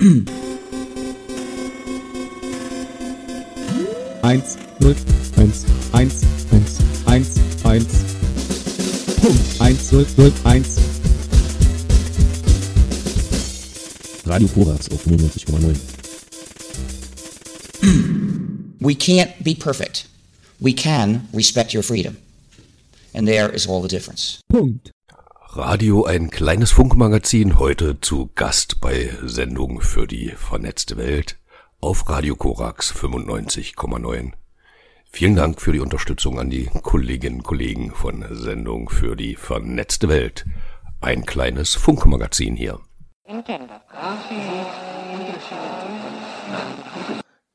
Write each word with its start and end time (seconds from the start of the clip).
Eins, 4.22 4.56
null, 4.80 4.94
eins, 5.36 5.66
eins, 5.92 6.24
eins, 6.50 6.80
eins, 7.06 7.36
eins. 7.66 7.92
Punkt. 9.20 9.60
Eins, 9.60 9.92
null, 9.92 10.06
null, 10.16 10.32
eins. 10.44 10.78
Radio 14.24 14.48
Korax 14.48 14.90
auf 14.90 15.04
95,9. 15.04 15.76
We 18.80 18.94
can't 18.94 19.44
be 19.44 19.54
perfect. 19.54 20.08
We 20.62 20.72
can 20.72 21.28
respect 21.34 21.74
your 21.74 21.82
freedom. 21.82 22.16
And 23.12 23.28
there 23.28 23.50
is 23.50 23.66
all 23.66 23.82
the 23.82 23.88
difference. 23.88 24.40
Punkt. 24.48 24.92
Radio, 25.52 26.04
ein 26.04 26.30
kleines 26.30 26.70
Funkmagazin, 26.70 27.58
heute 27.58 28.00
zu 28.00 28.30
Gast 28.36 28.80
bei 28.80 29.10
Sendung 29.24 29.80
für 29.80 30.06
die 30.06 30.28
vernetzte 30.28 30.96
Welt 30.96 31.40
auf 31.80 32.08
Radio 32.08 32.36
Korax 32.36 32.94
95,9. 32.94 34.30
Vielen 35.10 35.34
Dank 35.34 35.60
für 35.60 35.72
die 35.72 35.80
Unterstützung 35.80 36.38
an 36.38 36.50
die 36.50 36.66
Kolleginnen 36.84 37.38
und 37.38 37.42
Kollegen 37.42 37.90
von 37.90 38.24
Sendung 38.30 38.90
für 38.90 39.16
die 39.16 39.34
vernetzte 39.34 40.08
Welt. 40.08 40.46
Ein 41.00 41.26
kleines 41.26 41.74
Funkmagazin 41.74 42.54
hier. 42.54 42.78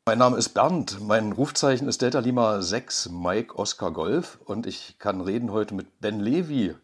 Mein 0.06 0.18
Name 0.18 0.36
ist 0.36 0.50
Bernd, 0.50 1.00
mein 1.00 1.32
Rufzeichen 1.32 1.88
ist 1.88 2.02
Delta 2.02 2.20
Lima 2.20 2.62
6 2.62 3.12
Mike 3.12 3.58
Oscar 3.58 3.92
Golf 3.92 4.38
und 4.44 4.68
ich 4.68 5.00
kann 5.00 5.22
reden 5.22 5.54
heute 5.54 5.74
mit 5.74 6.02
Ben 6.02 6.20
Levi, 6.20 6.76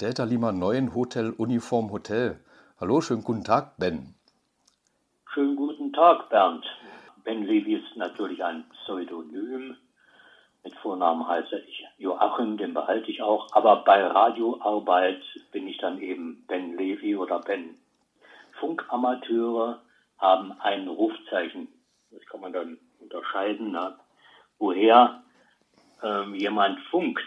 Delta 0.00 0.24
Lima 0.24 0.50
9 0.50 0.94
Hotel 0.94 1.34
Uniform 1.36 1.92
Hotel. 1.92 2.40
Hallo, 2.80 3.02
schönen 3.02 3.22
guten 3.22 3.44
Tag, 3.44 3.76
Ben. 3.76 4.14
Schönen 5.34 5.56
guten 5.56 5.92
Tag, 5.92 6.30
Bernd. 6.30 6.64
Ben 7.22 7.42
Levi 7.42 7.74
ist 7.74 7.96
natürlich 7.96 8.42
ein 8.42 8.64
Pseudonym. 8.70 9.76
Mit 10.64 10.74
Vornamen 10.76 11.28
heiße 11.28 11.58
ich 11.68 11.84
Joachim, 11.98 12.56
den 12.56 12.72
behalte 12.72 13.10
ich 13.10 13.20
auch. 13.20 13.48
Aber 13.52 13.84
bei 13.84 14.02
Radioarbeit 14.02 15.20
bin 15.52 15.68
ich 15.68 15.76
dann 15.76 16.00
eben 16.00 16.46
Ben 16.48 16.78
Levi 16.78 17.14
oder 17.14 17.40
Ben. 17.40 17.76
Funkamateure 18.58 19.82
haben 20.16 20.52
ein 20.60 20.88
Rufzeichen. 20.88 21.68
Das 22.10 22.24
kann 22.24 22.40
man 22.40 22.54
dann 22.54 22.78
unterscheiden, 23.00 23.72
ne? 23.72 23.98
woher 24.58 25.22
ähm, 26.02 26.34
jemand 26.34 26.80
funkt. 26.90 27.20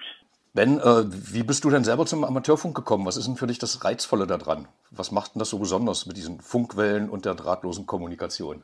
Ben, 0.55 0.79
äh, 0.79 1.03
wie 1.33 1.41
bist 1.41 1.63
du 1.63 1.71
denn 1.71 1.83
selber 1.83 2.05
zum 2.05 2.23
Amateurfunk 2.23 2.75
gekommen? 2.75 3.07
Was 3.07 3.17
ist 3.17 3.25
denn 3.25 3.37
für 3.37 3.47
dich 3.47 3.57
das 3.57 3.83
Reizvolle 3.83 4.27
daran? 4.27 4.67
Was 4.91 5.11
macht 5.11 5.33
denn 5.33 5.39
das 5.39 5.49
so 5.49 5.57
besonders 5.57 6.05
mit 6.05 6.15
diesen 6.15 6.41
Funkwellen 6.41 7.09
und 7.09 7.25
der 7.25 7.33
drahtlosen 7.33 7.87
Kommunikation? 7.87 8.61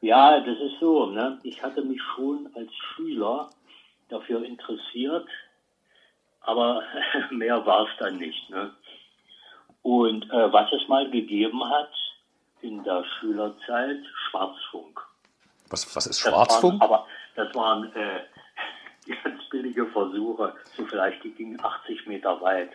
Ja, 0.00 0.40
das 0.40 0.58
ist 0.58 0.80
so. 0.80 1.06
Ne? 1.06 1.38
Ich 1.42 1.62
hatte 1.62 1.82
mich 1.82 2.00
schon 2.14 2.48
als 2.54 2.70
Schüler 2.74 3.50
dafür 4.08 4.44
interessiert, 4.44 5.28
aber 6.40 6.82
mehr 7.30 7.66
war 7.66 7.82
es 7.82 7.90
dann 7.98 8.16
nicht. 8.16 8.48
Ne? 8.48 8.72
Und 9.82 10.24
äh, 10.30 10.52
was 10.52 10.72
es 10.72 10.88
mal 10.88 11.10
gegeben 11.10 11.68
hat 11.68 11.92
in 12.62 12.82
der 12.82 13.04
Schülerzeit, 13.20 13.98
Schwarzfunk. 14.30 15.06
Was, 15.68 15.84
was 15.94 16.06
ist 16.06 16.24
Das 16.24 16.32
Schwarzfunk? 16.32 16.80
Waren, 16.80 16.90
aber 16.90 17.06
das 17.36 17.54
waren 17.54 17.92
äh, 17.94 18.20
ganz 19.22 19.42
billige 19.50 19.86
Versuche, 19.86 20.54
so 20.76 20.84
vielleicht 20.86 21.22
die 21.24 21.30
gingen 21.30 21.62
80 21.62 22.06
Meter 22.06 22.40
weit. 22.40 22.70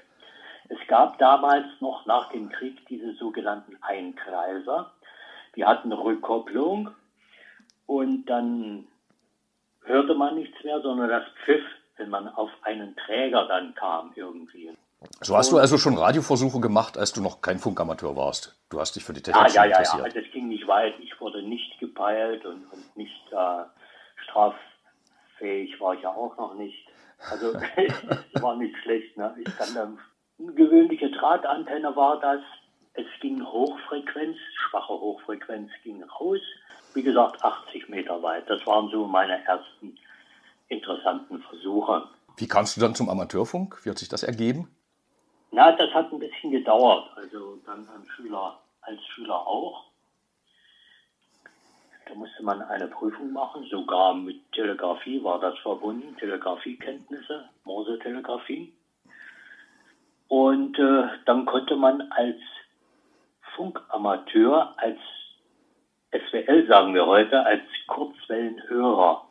Es 0.69 0.77
gab 0.87 1.17
damals 1.17 1.65
noch 1.79 2.05
nach 2.05 2.29
dem 2.31 2.49
Krieg 2.49 2.85
diese 2.87 3.13
sogenannten 3.15 3.77
Einkreiser. 3.81 4.91
Die 5.55 5.65
hatten 5.65 5.91
Rückkopplung 5.91 6.91
und 7.87 8.25
dann 8.27 8.87
hörte 9.83 10.13
man 10.13 10.35
nichts 10.35 10.63
mehr, 10.63 10.79
sondern 10.81 11.09
das 11.09 11.23
pfiff, 11.43 11.63
wenn 11.97 12.09
man 12.09 12.27
auf 12.27 12.51
einen 12.61 12.95
Träger 12.95 13.47
dann 13.47 13.73
kam 13.73 14.11
irgendwie. 14.15 14.71
So 15.21 15.35
hast 15.37 15.51
du 15.51 15.57
also 15.57 15.77
schon 15.77 15.97
Radioversuche 15.97 16.59
gemacht, 16.59 16.97
als 16.97 17.13
du 17.13 17.21
noch 17.21 17.41
kein 17.41 17.57
Funkamateur 17.57 18.15
warst. 18.15 18.59
Du 18.69 18.79
hast 18.79 18.95
dich 18.95 19.03
für 19.03 19.13
die 19.13 19.21
Ja, 19.25 19.33
Technik 19.43 19.55
ja, 19.55 19.63
ja, 19.63 19.69
ja. 19.71 19.77
interessiert. 19.77 20.03
Also 20.03 20.19
es 20.19 20.31
ging 20.31 20.49
nicht 20.49 20.67
weit. 20.67 20.93
Ich 20.99 21.19
wurde 21.19 21.41
nicht 21.41 21.79
gepeilt 21.79 22.45
und, 22.45 22.65
und 22.71 22.97
nicht 22.97 23.31
äh, 23.31 23.63
straffähig 25.39 25.79
war 25.79 25.93
ich 25.93 26.01
ja 26.01 26.09
auch 26.09 26.37
noch 26.37 26.55
nicht. 26.55 26.87
Also 27.31 27.53
es 28.33 28.41
war 28.41 28.55
nicht 28.55 28.75
schlecht. 28.83 29.17
Ne? 29.17 29.35
Ich 29.39 29.57
kann 29.57 29.73
dann, 29.73 29.99
eine 30.39 30.53
gewöhnliche 30.53 31.09
Drahtantenne 31.11 31.95
war 31.95 32.19
das. 32.19 32.41
Es 32.93 33.05
ging 33.21 33.43
Hochfrequenz, 33.45 34.37
schwache 34.55 34.93
Hochfrequenz 34.93 35.71
ging 35.83 36.03
raus. 36.03 36.39
Wie 36.93 37.03
gesagt, 37.03 37.43
80 37.43 37.89
Meter 37.89 38.21
weit. 38.23 38.49
Das 38.49 38.65
waren 38.65 38.89
so 38.89 39.05
meine 39.05 39.43
ersten 39.45 39.97
interessanten 40.69 41.41
Versuche. 41.41 42.03
Wie 42.37 42.47
kamst 42.47 42.77
du 42.77 42.81
dann 42.81 42.95
zum 42.95 43.09
Amateurfunk? 43.09 43.79
Wie 43.83 43.89
hat 43.89 43.97
sich 43.97 44.09
das 44.09 44.23
ergeben? 44.23 44.69
Na, 45.51 45.71
das 45.71 45.93
hat 45.93 46.11
ein 46.11 46.19
bisschen 46.19 46.51
gedauert. 46.51 47.09
Also 47.15 47.59
dann 47.65 47.87
als 47.89 48.07
Schüler, 48.15 48.59
als 48.81 48.99
Schüler 49.07 49.47
auch. 49.47 49.88
Da 52.09 52.15
musste 52.15 52.41
man 52.41 52.63
eine 52.63 52.87
Prüfung 52.87 53.31
machen, 53.33 53.65
sogar 53.69 54.15
mit 54.15 54.51
Telegrafie 54.53 55.23
war 55.23 55.39
das 55.39 55.55
verbunden, 55.59 56.17
Telegrafiekenntnisse, 56.17 57.47
Morse-Telegrafie. 57.65 58.73
Und 60.27 60.79
äh, 60.79 61.03
dann 61.25 61.45
konnte 61.45 61.75
man 61.75 62.01
als 62.11 62.37
Funkamateur, 63.55 64.73
als 64.77 64.97
SWL 66.11 66.65
sagen 66.67 66.95
wir 66.95 67.05
heute, 67.05 67.45
als 67.45 67.61
Kurzwellenhörer 67.85 69.27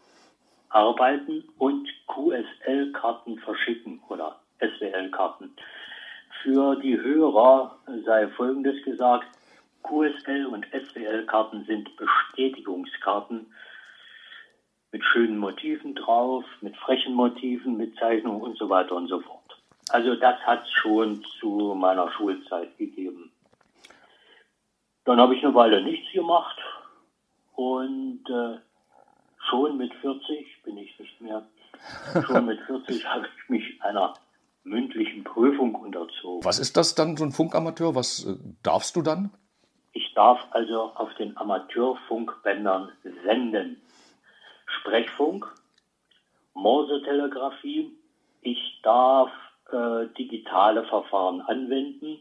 arbeiten 0.68 1.48
und 1.58 1.88
QSL-Karten 2.06 3.38
verschicken 3.40 4.00
oder 4.08 4.38
SWL-Karten. 4.60 5.50
Für 6.42 6.76
die 6.76 6.96
Hörer 6.96 7.76
sei 8.04 8.28
Folgendes 8.28 8.84
gesagt. 8.84 9.26
QSL 9.82 10.46
und 10.46 10.66
SWL-Karten 10.66 11.64
sind 11.64 11.90
Bestätigungskarten 11.96 13.46
mit 14.92 15.04
schönen 15.04 15.38
Motiven 15.38 15.94
drauf, 15.94 16.44
mit 16.60 16.76
frechen 16.76 17.14
Motiven, 17.14 17.76
mit 17.76 17.96
Zeichnungen 17.96 18.40
und 18.40 18.56
so 18.56 18.68
weiter 18.68 18.94
und 18.94 19.08
so 19.08 19.20
fort. 19.20 19.38
Also 19.90 20.14
das 20.16 20.38
hat 20.40 20.64
es 20.64 20.70
schon 20.70 21.22
zu 21.40 21.74
meiner 21.74 22.10
Schulzeit 22.12 22.76
gegeben. 22.76 23.30
Dann 25.04 25.18
habe 25.18 25.34
ich 25.34 25.44
eine 25.44 25.54
Weile 25.54 25.82
nichts 25.82 26.12
gemacht 26.12 26.58
und 27.54 28.20
äh, 28.28 28.58
schon 29.48 29.78
mit 29.78 29.92
40 29.94 30.62
bin 30.62 30.76
ich 30.76 30.98
nicht 30.98 31.20
mehr. 31.20 31.46
Schon 32.26 32.46
mit 32.46 32.60
40 32.60 33.06
habe 33.06 33.26
ich 33.26 33.48
mich 33.48 33.82
einer 33.82 34.14
mündlichen 34.64 35.24
Prüfung 35.24 35.74
unterzogen. 35.74 36.44
Was 36.44 36.58
ist 36.58 36.76
das 36.76 36.94
dann, 36.94 37.16
so 37.16 37.24
ein 37.24 37.32
Funkamateur? 37.32 37.94
Was 37.94 38.26
äh, 38.26 38.36
darfst 38.62 38.96
du 38.96 39.02
dann? 39.02 39.30
Darf 40.18 40.40
also 40.50 40.90
auf 40.96 41.14
den 41.14 41.36
Amateurfunkbändern 41.36 42.90
senden. 43.22 43.80
Sprechfunk, 44.66 45.46
Morse-Telegrafie. 46.54 47.96
Ich 48.40 48.80
darf 48.82 49.30
äh, 49.70 50.08
digitale 50.18 50.82
Verfahren 50.86 51.40
anwenden. 51.42 52.18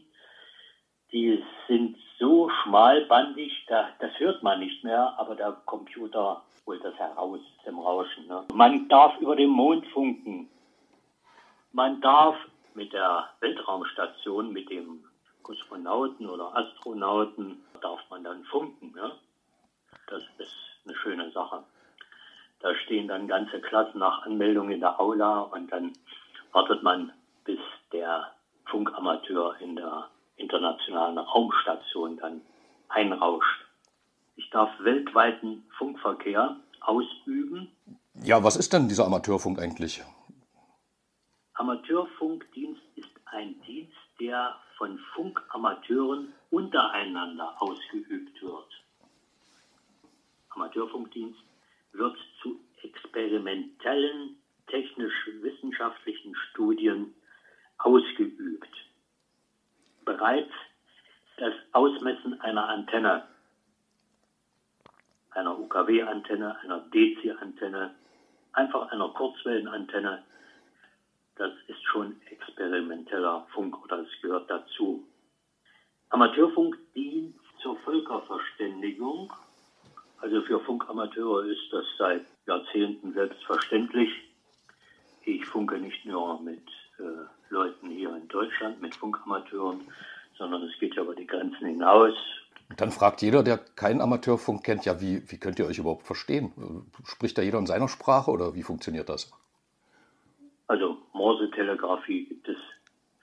Die 1.10 1.42
sind 1.66 1.96
so 2.20 2.48
schmalbandig, 2.62 3.66
da, 3.66 3.88
das 3.98 4.12
hört 4.20 4.44
man 4.44 4.60
nicht 4.60 4.84
mehr, 4.84 5.14
aber 5.18 5.34
der 5.34 5.50
Computer 5.64 6.44
holt 6.66 6.84
das 6.84 6.94
heraus 6.94 7.40
im 7.66 7.80
Rauschen. 7.80 8.28
Ne? 8.28 8.44
Man 8.54 8.88
darf 8.88 9.18
über 9.18 9.34
den 9.34 9.50
Mond 9.50 9.84
funken. 9.88 10.48
Man 11.72 12.00
darf 12.00 12.36
mit 12.74 12.92
der 12.92 13.28
Weltraumstation, 13.40 14.52
mit 14.52 14.70
dem 14.70 15.02
Kosmonauten 15.42 16.28
oder 16.30 16.56
Astronauten, 16.56 17.64
darf 17.80 18.00
man 18.10 18.24
dann 18.24 18.44
funken. 18.44 18.92
Ne? 18.94 19.12
Das 20.08 20.22
ist 20.38 20.54
eine 20.84 20.96
schöne 20.96 21.30
Sache. 21.32 21.62
Da 22.60 22.74
stehen 22.74 23.08
dann 23.08 23.28
ganze 23.28 23.60
Klassen 23.60 23.98
nach 23.98 24.22
Anmeldung 24.24 24.70
in 24.70 24.80
der 24.80 24.98
Aula 25.00 25.40
und 25.42 25.70
dann 25.70 25.92
wartet 26.52 26.82
man, 26.82 27.12
bis 27.44 27.60
der 27.92 28.32
Funkamateur 28.66 29.56
in 29.60 29.76
der 29.76 30.08
internationalen 30.36 31.18
Raumstation 31.18 32.16
dann 32.16 32.40
einrauscht. 32.88 33.64
Ich 34.36 34.50
darf 34.50 34.70
weltweiten 34.80 35.64
Funkverkehr 35.76 36.56
ausüben. 36.80 37.70
Ja, 38.22 38.42
was 38.42 38.56
ist 38.56 38.72
denn 38.72 38.88
dieser 38.88 39.06
Amateurfunk 39.06 39.60
eigentlich? 39.60 40.02
Amateurfunkdienst 41.54 42.82
ist 42.96 43.08
ein 43.26 43.60
Dienst, 43.66 43.97
der 44.20 44.56
von 44.76 44.98
Funkamateuren 45.14 46.32
untereinander 46.50 47.54
ausgeübt 47.60 48.42
wird. 48.42 48.84
Amateurfunkdienst 50.50 51.38
wird 51.92 52.16
zu 52.42 52.60
experimentellen 52.82 54.36
technisch-wissenschaftlichen 54.66 56.34
Studien 56.34 57.14
ausgeübt. 57.78 58.68
Bereits 60.04 60.52
das 61.36 61.54
Ausmessen 61.72 62.40
einer 62.40 62.68
Antenne 62.68 63.28
einer 65.38 65.58
UKW-Antenne, 65.58 66.58
einer 66.60 66.80
DC-Antenne, 66.92 67.94
einfach 68.52 68.90
einer 68.90 69.08
Kurzwellenantenne. 69.10 70.24
Das 71.38 71.52
ist 71.68 71.82
schon 71.84 72.16
experimenteller 72.30 73.46
Funk 73.54 73.82
oder 73.84 74.00
es 74.00 74.08
gehört 74.20 74.50
dazu. 74.50 75.04
Amateurfunk 76.10 76.76
dient 76.96 77.36
zur 77.62 77.76
Völkerverständigung. 77.78 79.32
Also 80.20 80.42
für 80.42 80.58
Funkamateure 80.60 81.44
ist 81.44 81.72
das 81.72 81.84
seit 81.96 82.26
Jahrzehnten 82.46 83.12
selbstverständlich. 83.12 84.10
Ich 85.22 85.44
funke 85.46 85.78
nicht 85.78 86.04
nur 86.04 86.40
mit 86.40 86.66
äh, 86.98 87.02
Leuten 87.50 87.90
hier 87.90 88.16
in 88.16 88.26
Deutschland, 88.26 88.82
mit 88.82 88.96
Funkamateuren, 88.96 89.82
sondern 90.36 90.62
es 90.64 90.76
geht 90.80 90.96
ja 90.96 91.02
über 91.02 91.14
die 91.14 91.26
Grenzen 91.26 91.66
hinaus. 91.66 92.14
Dann 92.76 92.90
fragt 92.90 93.22
jeder, 93.22 93.44
der 93.44 93.58
keinen 93.58 94.00
Amateurfunk 94.00 94.64
kennt, 94.64 94.84
ja, 94.84 95.00
wie, 95.00 95.22
wie 95.30 95.38
könnt 95.38 95.58
ihr 95.58 95.66
euch 95.66 95.78
überhaupt 95.78 96.06
verstehen? 96.06 96.90
Spricht 97.04 97.38
da 97.38 97.42
jeder 97.42 97.58
in 97.58 97.66
seiner 97.66 97.88
Sprache 97.88 98.30
oder 98.30 98.54
wie 98.54 98.62
funktioniert 98.62 99.08
das? 99.08 99.30
Also 100.68 100.98
Morse-Telegrafie 101.14 102.26
gibt 102.26 102.48
es 102.48 102.58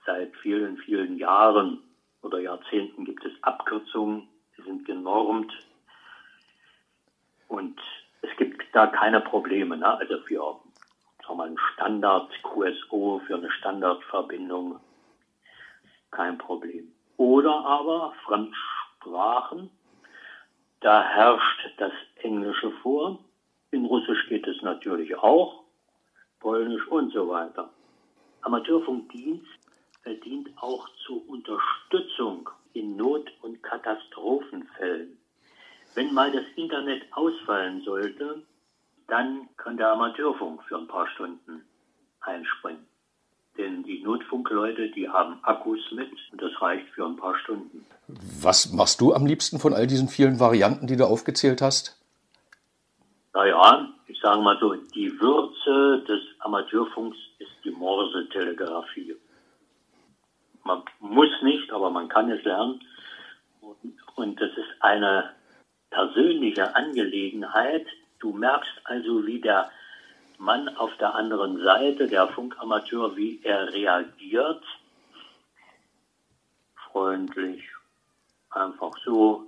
seit 0.04 0.34
vielen, 0.36 0.76
vielen 0.78 1.16
Jahren 1.16 1.80
oder 2.22 2.40
Jahrzehnten 2.40 3.04
gibt 3.04 3.24
es 3.24 3.32
Abkürzungen, 3.42 4.28
die 4.56 4.62
sind 4.62 4.84
genormt 4.84 5.52
und 7.48 7.80
es 8.22 8.36
gibt 8.36 8.62
da 8.72 8.88
keine 8.88 9.20
Probleme. 9.20 9.76
Ne? 9.76 9.86
Also 9.86 10.18
für 10.22 10.56
sagen 11.26 11.38
wir, 11.38 11.44
ein 11.44 11.58
Standard 11.74 12.30
QSO, 12.42 13.20
für 13.26 13.36
eine 13.36 13.50
Standardverbindung 13.50 14.80
kein 16.10 16.38
Problem. 16.38 16.92
Oder 17.16 17.64
aber 17.64 18.12
Fremdsprachen, 18.24 19.70
da 20.80 21.02
herrscht 21.02 21.74
das 21.78 21.92
Englische 22.16 22.72
vor. 22.82 23.18
In 23.70 23.84
Russisch 23.84 24.28
geht 24.28 24.46
es 24.46 24.60
natürlich 24.62 25.16
auch, 25.16 25.65
Polnisch 26.46 26.86
und 26.86 27.12
so 27.12 27.28
weiter. 27.28 27.68
Amateurfunkdienst 28.42 29.44
dient 30.24 30.48
auch 30.60 30.88
zur 31.04 31.28
Unterstützung 31.28 32.48
in 32.72 32.94
Not- 32.94 33.32
und 33.42 33.60
Katastrophenfällen. 33.64 35.18
Wenn 35.96 36.14
mal 36.14 36.30
das 36.30 36.44
Internet 36.54 37.02
ausfallen 37.10 37.82
sollte, 37.84 38.42
dann 39.08 39.48
kann 39.56 39.76
der 39.76 39.90
Amateurfunk 39.90 40.62
für 40.68 40.78
ein 40.78 40.86
paar 40.86 41.08
Stunden 41.08 41.64
einspringen. 42.20 42.86
Denn 43.58 43.82
die 43.82 44.04
Notfunkleute, 44.04 44.90
die 44.90 45.08
haben 45.08 45.42
Akkus 45.42 45.80
mit 45.90 46.12
und 46.30 46.40
das 46.40 46.52
reicht 46.62 46.88
für 46.90 47.06
ein 47.06 47.16
paar 47.16 47.36
Stunden. 47.38 47.84
Was 48.40 48.72
machst 48.72 49.00
du 49.00 49.12
am 49.12 49.26
liebsten 49.26 49.58
von 49.58 49.74
all 49.74 49.88
diesen 49.88 50.06
vielen 50.06 50.38
Varianten, 50.38 50.86
die 50.86 50.96
du 50.96 51.06
aufgezählt 51.06 51.60
hast? 51.60 52.05
Naja, 53.36 53.86
ich 54.06 54.18
sage 54.20 54.40
mal 54.40 54.58
so, 54.58 54.72
die 54.74 55.12
Würze 55.20 56.02
des 56.08 56.22
Amateurfunks 56.38 57.18
ist 57.38 57.50
die 57.64 57.70
Morse-Telegrafie. 57.70 59.14
Man 60.64 60.82
muss 61.00 61.28
nicht, 61.42 61.70
aber 61.70 61.90
man 61.90 62.08
kann 62.08 62.30
es 62.30 62.42
lernen. 62.44 62.80
Und 64.14 64.40
das 64.40 64.52
ist 64.56 64.80
eine 64.80 65.34
persönliche 65.90 66.74
Angelegenheit. 66.74 67.86
Du 68.20 68.32
merkst 68.32 68.72
also, 68.84 69.26
wie 69.26 69.42
der 69.42 69.70
Mann 70.38 70.70
auf 70.70 70.96
der 70.96 71.14
anderen 71.14 71.62
Seite, 71.62 72.08
der 72.08 72.28
Funkamateur, 72.28 73.18
wie 73.18 73.42
er 73.42 73.70
reagiert. 73.70 74.64
Freundlich, 76.90 77.62
einfach 78.48 78.96
so. 79.04 79.44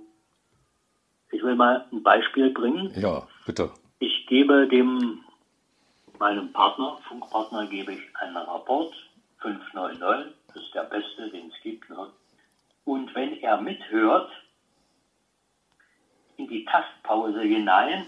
Ich 1.31 1.41
will 1.41 1.55
mal 1.55 1.87
ein 1.91 2.03
Beispiel 2.03 2.51
bringen. 2.51 2.93
Ja, 2.95 3.27
bitte. 3.49 3.71
Ich 3.97 4.27
gebe 4.27 4.67
dem, 4.67 5.23
meinem 6.19 6.53
Partner, 6.53 6.99
Funkpartner, 7.07 7.65
gebe 7.65 7.93
ich 7.93 8.15
einen 8.17 8.37
Rapport, 8.37 8.93
599, 9.39 10.33
das 10.53 10.63
ist 10.63 10.75
der 10.75 10.83
beste, 10.83 11.29
den 11.31 11.47
es 11.47 11.59
gibt. 11.63 11.89
Ne? 11.89 12.11
Und 12.85 13.15
wenn 13.15 13.37
er 13.41 13.59
mithört, 13.59 14.29
in 16.37 16.47
die 16.47 16.63
Tastpause 16.65 17.41
hinein, 17.41 18.05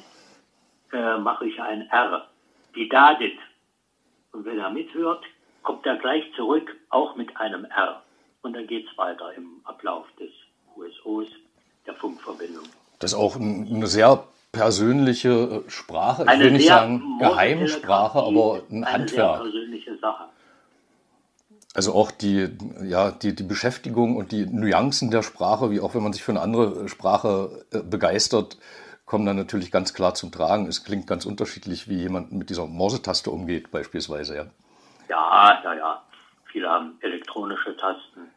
äh, 0.93 1.17
mache 1.17 1.47
ich 1.47 1.59
ein 1.59 1.89
R, 1.89 2.27
die 2.75 2.87
Dadit. 2.87 3.39
Und 4.33 4.45
wenn 4.45 4.59
er 4.59 4.69
mithört, 4.69 5.23
kommt 5.63 5.85
er 5.87 5.97
gleich 5.97 6.23
zurück, 6.35 6.69
auch 6.89 7.15
mit 7.15 7.35
einem 7.37 7.65
R. 7.65 8.03
Und 8.43 8.53
dann 8.53 8.67
geht 8.67 8.87
es 8.87 8.95
weiter 8.95 9.33
im 9.33 9.59
Ablauf 9.63 10.05
des 10.19 10.31
QSOs, 10.75 11.27
der 11.87 11.95
Funkverbindung. 11.95 12.65
Das 12.99 13.13
ist 13.13 13.17
auch 13.17 13.35
eine 13.35 13.87
sehr 13.87 14.23
persönliche 14.51 15.63
Sprache. 15.67 16.23
Ich 16.23 16.29
Eine 16.29 16.43
will 16.45 16.51
nicht 16.51 16.67
sagen 16.67 17.17
Geheimsprache, 17.19 18.19
aber 18.19 18.61
ein 18.69 18.85
Handwerk. 18.85 19.43
Sehr 19.43 19.51
persönliche 19.51 19.97
Sache. 19.97 20.25
Also 21.73 21.93
auch 21.93 22.11
die, 22.11 22.49
ja, 22.83 23.11
die, 23.11 23.33
die 23.33 23.43
Beschäftigung 23.43 24.17
und 24.17 24.33
die 24.33 24.45
Nuancen 24.45 25.09
der 25.09 25.23
Sprache, 25.23 25.71
wie 25.71 25.79
auch 25.79 25.95
wenn 25.95 26.03
man 26.03 26.11
sich 26.11 26.21
für 26.21 26.33
eine 26.33 26.41
andere 26.41 26.89
Sprache 26.89 27.65
äh, 27.71 27.81
begeistert, 27.81 28.57
kommen 29.05 29.25
dann 29.25 29.37
natürlich 29.37 29.71
ganz 29.71 29.93
klar 29.93 30.13
zum 30.13 30.31
Tragen. 30.31 30.67
Es 30.67 30.83
klingt 30.83 31.07
ganz 31.07 31.25
unterschiedlich, 31.25 31.87
wie 31.87 31.95
jemand 31.95 32.33
mit 32.33 32.49
dieser 32.49 32.65
Morsetaste 32.65 33.31
umgeht, 33.31 33.71
beispielsweise. 33.71 34.35
Ja. 34.35 34.45
Ja, 35.09 35.61
ja, 35.63 35.73
ja. 35.73 36.01
Viele 36.51 36.69
haben 36.69 36.97
elektronische 36.99 37.75
Tasten. 37.77 38.31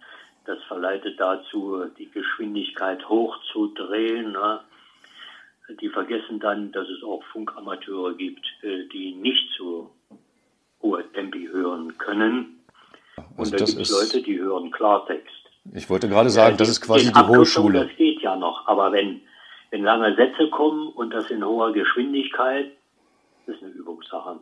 Das 0.44 0.62
verleitet 0.64 1.19
dazu, 1.19 1.84
die 1.99 2.11
Geschwindigkeit 2.11 3.08
hochzudrehen. 3.08 4.32
Ne? 4.32 4.61
Die 5.81 5.88
vergessen 5.88 6.40
dann, 6.40 6.72
dass 6.72 6.87
es 6.88 7.02
auch 7.02 7.22
Funkamateure 7.32 8.14
gibt, 8.14 8.44
äh, 8.62 8.87
die 8.93 9.14
nicht 9.14 9.49
so 9.56 9.90
hohe 10.82 11.02
Tempi 11.12 11.49
hören 11.50 11.96
können. 11.99 12.61
Und 13.16 13.38
Also 13.38 13.52
da 13.52 13.56
das 13.58 13.70
gibt 13.70 13.82
es 13.82 13.90
Leute, 13.90 14.22
die 14.22 14.38
hören 14.38 14.70
Klartext. 14.70 15.32
ich 15.72 15.88
wollte 15.88 16.08
gerade 16.08 16.28
sagen, 16.31 16.56
das 16.58 16.69
ist 16.69 16.81
quasi 16.82 17.11
die 17.12 17.19
hohe 17.19 17.46
Schule. 17.46 17.87
Das 17.87 17.96
geht 17.96 18.20
ja 18.20 18.37
noch. 18.37 18.66
Aber 18.69 18.93
wenn, 18.93 19.22
wenn 19.70 19.82
lange 19.84 20.14
Sätze 20.16 20.50
kommen 20.50 20.88
und 20.88 21.11
das 21.11 21.31
in 21.31 21.43
hoher 21.44 21.72
Geschwindigkeit, 21.72 22.70
das 23.46 23.56
ist 23.56 23.62
eine 23.62 23.72
Übungssache. 23.72 24.38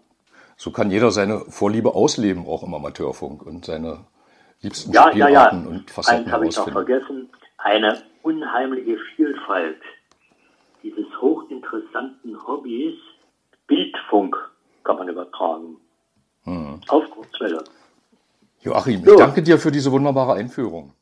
So 0.56 0.70
kann 0.72 0.90
jeder 0.90 1.10
seine 1.12 1.38
Vorliebe 1.40 1.94
ausleben, 1.94 2.46
auch 2.46 2.62
im 2.64 2.74
Amateurfunk 2.74 3.42
und 3.46 3.64
seine 3.64 4.04
liebsten 4.60 4.92
Ja, 4.92 5.10
ja, 5.10 5.28
ja. 5.28 5.44
Spielarten 5.44 5.66
und 5.68 5.90
Facetten 5.90 6.24
Eins 6.24 6.32
habe 6.32 6.48
ich 6.48 6.56
noch 6.56 6.70
vergessen. 6.70 7.30
Eine 7.58 8.02
unheimliche 8.22 8.98
Vielfalt 9.16 9.80
dieses 10.82 11.06
hochinteressanten 11.20 12.46
Hobbys. 12.46 12.94
Bildfunk 13.66 14.36
kann 14.84 14.96
man 14.96 15.08
übertragen. 15.08 15.76
Hm. 16.44 16.80
Auf 16.88 17.04
Kurzwelle. 17.10 17.62
Joachim, 18.60 19.04
So. 19.04 19.12
ich 19.12 19.18
danke 19.18 19.42
dir 19.42 19.58
für 19.58 19.70
diese 19.70 19.90
wunderbare 19.92 20.34
Einführung. 20.34 20.92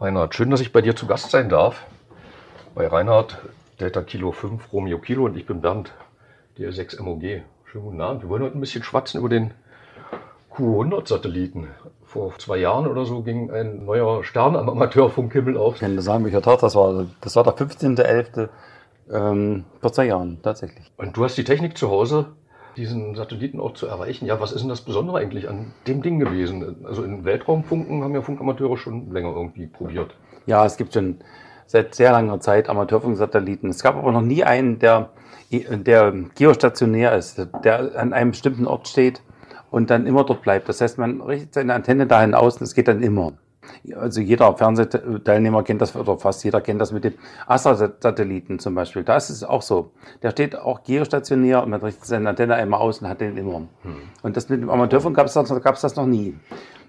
Reinhard, 0.00 0.34
schön, 0.34 0.50
dass 0.50 0.60
ich 0.60 0.72
bei 0.72 0.80
dir 0.80 0.96
zu 0.96 1.06
Gast 1.06 1.30
sein 1.30 1.48
darf. 1.48 1.86
Bei 2.74 2.86
Reinhard, 2.86 3.38
Delta 3.80 4.02
Kilo 4.02 4.32
5, 4.32 4.72
Romeo 4.72 4.98
Kilo 4.98 5.24
und 5.24 5.36
ich 5.36 5.46
bin 5.46 5.60
Bernd, 5.60 5.92
DL6 6.58 7.02
MOG. 7.02 7.42
Schönen 7.64 7.84
guten 7.84 8.00
Abend. 8.00 8.22
Wir 8.22 8.28
wollen 8.28 8.42
heute 8.42 8.58
ein 8.58 8.60
bisschen 8.60 8.82
schwatzen 8.82 9.20
über 9.20 9.28
den 9.28 9.52
Q100-Satelliten. 10.52 11.68
Vor 12.14 12.32
zwei 12.38 12.58
Jahren 12.58 12.86
oder 12.86 13.04
so 13.06 13.22
ging 13.22 13.50
ein 13.50 13.84
neuer 13.86 14.22
Stern 14.22 14.54
am 14.54 14.68
Amateurfunkhimmel 14.68 15.56
auf. 15.56 15.74
Ich 15.74 15.80
kann 15.80 16.00
sagen, 16.00 16.24
welcher 16.24 16.42
Tag 16.42 16.60
das 16.60 16.76
war. 16.76 17.06
Das 17.20 17.34
war 17.34 17.42
der 17.42 17.54
15.11. 17.54 18.48
Ähm, 19.12 19.64
vor 19.80 19.92
zwei 19.92 20.06
Jahren, 20.06 20.38
tatsächlich. 20.40 20.92
Und 20.96 21.16
du 21.16 21.24
hast 21.24 21.36
die 21.36 21.42
Technik 21.42 21.76
zu 21.76 21.90
Hause, 21.90 22.26
diesen 22.76 23.16
Satelliten 23.16 23.58
auch 23.58 23.74
zu 23.74 23.88
erreichen. 23.88 24.26
Ja, 24.26 24.38
was 24.38 24.52
ist 24.52 24.60
denn 24.60 24.68
das 24.68 24.82
Besondere 24.82 25.18
eigentlich 25.18 25.48
an 25.48 25.72
dem 25.88 26.02
Ding 26.02 26.20
gewesen? 26.20 26.84
Also 26.84 27.02
in 27.02 27.24
Weltraumfunken 27.24 28.04
haben 28.04 28.14
ja 28.14 28.22
Funkamateure 28.22 28.76
schon 28.76 29.12
länger 29.12 29.34
irgendwie 29.34 29.66
probiert. 29.66 30.14
Ja, 30.46 30.64
es 30.64 30.76
gibt 30.76 30.94
schon 30.94 31.16
seit 31.66 31.96
sehr 31.96 32.12
langer 32.12 32.38
Zeit 32.38 32.68
Amateurfunksatelliten. 32.68 33.70
Es 33.70 33.82
gab 33.82 33.96
aber 33.96 34.12
noch 34.12 34.22
nie 34.22 34.44
einen, 34.44 34.78
der, 34.78 35.10
der 35.50 36.12
geostationär 36.36 37.16
ist, 37.16 37.44
der 37.64 37.98
an 37.98 38.12
einem 38.12 38.30
bestimmten 38.30 38.68
Ort 38.68 38.86
steht 38.86 39.20
und 39.74 39.90
dann 39.90 40.06
immer 40.06 40.22
dort 40.22 40.42
bleibt. 40.42 40.68
Das 40.68 40.80
heißt, 40.80 40.98
man 40.98 41.20
richtet 41.20 41.54
seine 41.54 41.74
Antenne 41.74 42.06
dahin 42.06 42.32
aus 42.32 42.58
und 42.58 42.62
es 42.62 42.74
geht 42.74 42.86
dann 42.86 43.02
immer. 43.02 43.32
Also 43.96 44.20
jeder 44.20 44.56
Fernsehteilnehmer 44.56 45.64
kennt 45.64 45.82
das, 45.82 45.96
oder 45.96 46.16
fast 46.16 46.44
jeder 46.44 46.60
kennt 46.60 46.80
das 46.80 46.92
mit 46.92 47.02
dem 47.02 47.14
Astra-Satelliten 47.48 48.60
zum 48.60 48.76
Beispiel. 48.76 49.02
Da 49.02 49.16
ist 49.16 49.30
es 49.30 49.42
auch 49.42 49.62
so. 49.62 49.90
Der 50.22 50.30
steht 50.30 50.54
auch 50.54 50.84
geostationär 50.84 51.64
und 51.64 51.70
man 51.70 51.80
richtet 51.80 52.04
seine 52.04 52.28
Antenne 52.28 52.54
einmal 52.54 52.78
aus 52.78 53.00
und 53.00 53.08
hat 53.08 53.20
den 53.20 53.36
immer. 53.36 53.62
Und 54.22 54.36
das 54.36 54.48
mit 54.48 54.62
dem 54.62 54.70
Amateurfunk 54.70 55.16
gab 55.16 55.26
es 55.26 55.32
das, 55.32 55.48
gab's 55.60 55.80
das 55.80 55.96
noch 55.96 56.06
nie. 56.06 56.36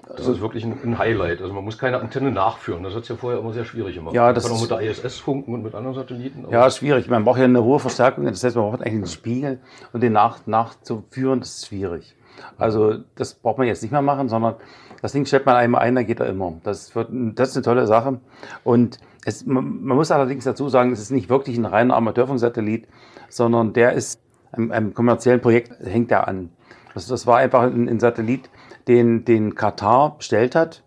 Das 0.07 0.27
ist 0.27 0.39
wirklich 0.39 0.63
ein, 0.63 0.99
Highlight. 0.99 1.41
Also 1.41 1.55
man 1.55 1.63
muss 1.63 1.79
keine 1.79 1.99
Antenne 1.99 2.29
nachführen. 2.29 2.83
Das 2.83 2.93
hat 2.93 3.01
es 3.01 3.09
ja 3.09 3.15
vorher 3.15 3.39
immer 3.39 3.51
sehr 3.51 3.65
schwierig 3.65 3.95
gemacht. 3.95 4.13
Ja, 4.13 4.25
man 4.25 4.35
das 4.35 4.43
kann 4.43 4.53
auch 4.53 4.61
mit 4.61 4.69
der 4.69 4.81
ISS 4.81 5.17
funken 5.17 5.55
und 5.55 5.63
mit 5.63 5.73
anderen 5.73 5.95
Satelliten. 5.95 6.45
Ja, 6.51 6.69
schwierig. 6.69 7.09
Man 7.09 7.25
braucht 7.25 7.39
ja 7.39 7.45
eine 7.45 7.63
hohe 7.63 7.79
Verstärkung. 7.79 8.25
Das 8.25 8.43
heißt, 8.43 8.55
man 8.55 8.69
braucht 8.69 8.81
eigentlich 8.81 8.93
einen 8.93 9.07
Spiegel 9.07 9.59
und 9.91 10.03
den 10.03 10.13
nach, 10.13 10.45
nachzuführen, 10.45 11.39
das 11.39 11.57
ist 11.57 11.67
schwierig. 11.67 12.15
Also 12.57 12.95
das 13.15 13.33
braucht 13.35 13.57
man 13.57 13.67
jetzt 13.67 13.81
nicht 13.81 13.91
mehr 13.91 14.01
machen, 14.01 14.29
sondern 14.29 14.55
das 15.01 15.11
Ding 15.11 15.25
stellt 15.25 15.45
man 15.45 15.55
einmal 15.55 15.81
ein, 15.81 15.95
dann 15.95 16.05
geht 16.05 16.19
er 16.19 16.27
immer. 16.27 16.53
Das, 16.63 16.95
wird, 16.95 17.09
das 17.11 17.49
ist 17.49 17.57
eine 17.57 17.63
tolle 17.63 17.87
Sache. 17.87 18.19
Und 18.63 18.99
es, 19.25 19.45
man, 19.45 19.83
man 19.83 19.97
muss 19.97 20.11
allerdings 20.11 20.45
dazu 20.45 20.69
sagen, 20.69 20.91
es 20.91 20.99
ist 20.99 21.11
nicht 21.11 21.29
wirklich 21.29 21.57
ein 21.57 21.65
reiner 21.65 21.95
Amateurfunksatellit, 21.95 22.87
sondern 23.29 23.73
der 23.73 23.93
ist 23.93 24.21
einem, 24.51 24.71
einem 24.71 24.93
kommerziellen 24.93 25.41
Projekt 25.41 25.73
hängt 25.83 26.11
er 26.11 26.27
an. 26.27 26.49
Das, 26.93 27.07
das 27.07 27.27
war 27.27 27.37
einfach 27.37 27.63
ein, 27.63 27.89
ein 27.89 27.99
Satellit, 27.99 28.49
den, 28.87 29.25
den 29.25 29.55
Katar 29.55 30.17
bestellt 30.17 30.55
hat 30.55 30.83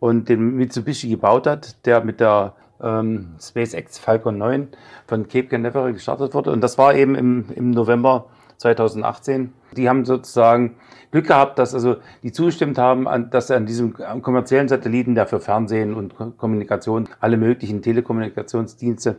und 0.00 0.28
den 0.28 0.56
Mitsubishi 0.56 1.08
gebaut 1.08 1.46
hat, 1.46 1.86
der 1.86 2.04
mit 2.04 2.20
der 2.20 2.54
ähm, 2.82 3.34
SpaceX 3.40 3.98
Falcon 3.98 4.38
9 4.38 4.68
von 5.06 5.28
Cape 5.28 5.48
Canaveral 5.48 5.92
gestartet 5.92 6.34
wurde. 6.34 6.52
Und 6.52 6.60
das 6.60 6.78
war 6.78 6.94
eben 6.94 7.14
im, 7.14 7.46
im 7.54 7.70
November 7.70 8.26
2018. 8.58 9.52
Die 9.76 9.88
haben 9.88 10.04
sozusagen 10.04 10.76
Glück 11.10 11.26
gehabt, 11.26 11.58
dass 11.58 11.74
also 11.74 11.96
die 12.22 12.32
zugestimmt 12.32 12.78
haben, 12.78 13.30
dass 13.30 13.50
an 13.50 13.66
diesem 13.66 13.94
kommerziellen 14.22 14.68
Satelliten, 14.68 15.14
der 15.14 15.26
für 15.26 15.40
Fernsehen 15.40 15.94
und 15.94 16.14
Kommunikation, 16.36 17.08
alle 17.20 17.36
möglichen 17.36 17.82
Telekommunikationsdienste 17.82 19.16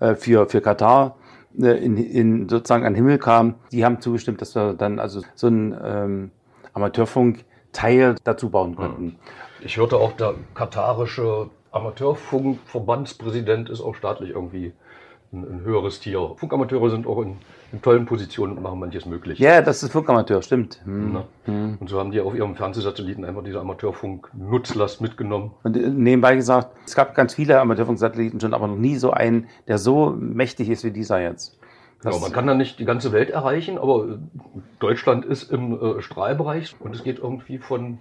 äh, 0.00 0.14
für, 0.14 0.48
für 0.48 0.60
Katar 0.60 1.16
äh, 1.58 1.84
in, 1.84 1.96
in 1.96 2.48
sozusagen 2.48 2.84
an 2.84 2.92
den 2.92 2.96
Himmel 2.96 3.18
kam, 3.18 3.54
die 3.72 3.84
haben 3.84 4.00
zugestimmt, 4.00 4.40
dass 4.40 4.54
wir 4.54 4.74
dann 4.74 4.98
also 4.98 5.22
so 5.34 5.48
ein 5.48 5.76
ähm, 5.82 6.30
Amateurfunk-Teil 6.74 8.16
dazu 8.24 8.50
bauen 8.50 8.76
konnten. 8.76 9.18
Ich 9.60 9.76
hörte 9.76 9.96
auch, 9.96 10.12
der 10.12 10.34
katarische 10.54 11.50
Amateurfunkverbandspräsident 11.70 13.70
ist 13.70 13.80
auch 13.80 13.94
staatlich 13.94 14.30
irgendwie 14.30 14.72
ein, 15.32 15.44
ein, 15.44 15.60
höheres 15.62 16.00
Tier. 16.00 16.34
Funkamateure 16.36 16.90
sind 16.90 17.06
auch 17.06 17.20
in, 17.22 17.36
in, 17.72 17.82
tollen 17.82 18.06
Positionen 18.06 18.56
und 18.56 18.62
machen 18.62 18.78
manches 18.78 19.06
möglich. 19.06 19.38
Ja, 19.38 19.62
das 19.62 19.82
ist 19.82 19.92
Funkamateur, 19.92 20.42
stimmt. 20.42 20.80
Hm. 20.84 21.22
Hm. 21.44 21.78
Und 21.80 21.88
so 21.88 21.98
haben 21.98 22.10
die 22.10 22.20
auf 22.20 22.34
ihrem 22.34 22.54
Fernsehsatelliten 22.54 23.24
einfach 23.24 23.42
diese 23.42 23.60
Amateurfunk-Nutzlast 23.60 25.00
mitgenommen. 25.00 25.52
Und 25.62 25.76
äh, 25.76 25.88
nebenbei 25.88 26.36
gesagt, 26.36 26.76
es 26.84 26.94
gab 26.94 27.14
ganz 27.14 27.34
viele 27.34 27.60
Amateurfunksatelliten 27.60 28.40
schon, 28.40 28.54
aber 28.54 28.66
noch 28.66 28.76
nie 28.76 28.96
so 28.96 29.10
einen, 29.10 29.48
der 29.68 29.78
so 29.78 30.10
mächtig 30.10 30.68
ist 30.68 30.84
wie 30.84 30.90
dieser 30.90 31.20
jetzt. 31.20 31.58
Genau, 32.02 32.18
man 32.18 32.32
kann 32.32 32.46
dann 32.46 32.58
nicht 32.58 32.80
die 32.80 32.84
ganze 32.84 33.12
Welt 33.12 33.30
erreichen, 33.30 33.78
aber 33.78 34.08
äh, 34.08 34.18
Deutschland 34.80 35.24
ist 35.24 35.50
im 35.52 35.80
äh, 35.80 36.02
Strahlbereich 36.02 36.74
und 36.80 36.94
es 36.94 37.04
geht 37.04 37.20
irgendwie 37.20 37.58
von 37.58 37.98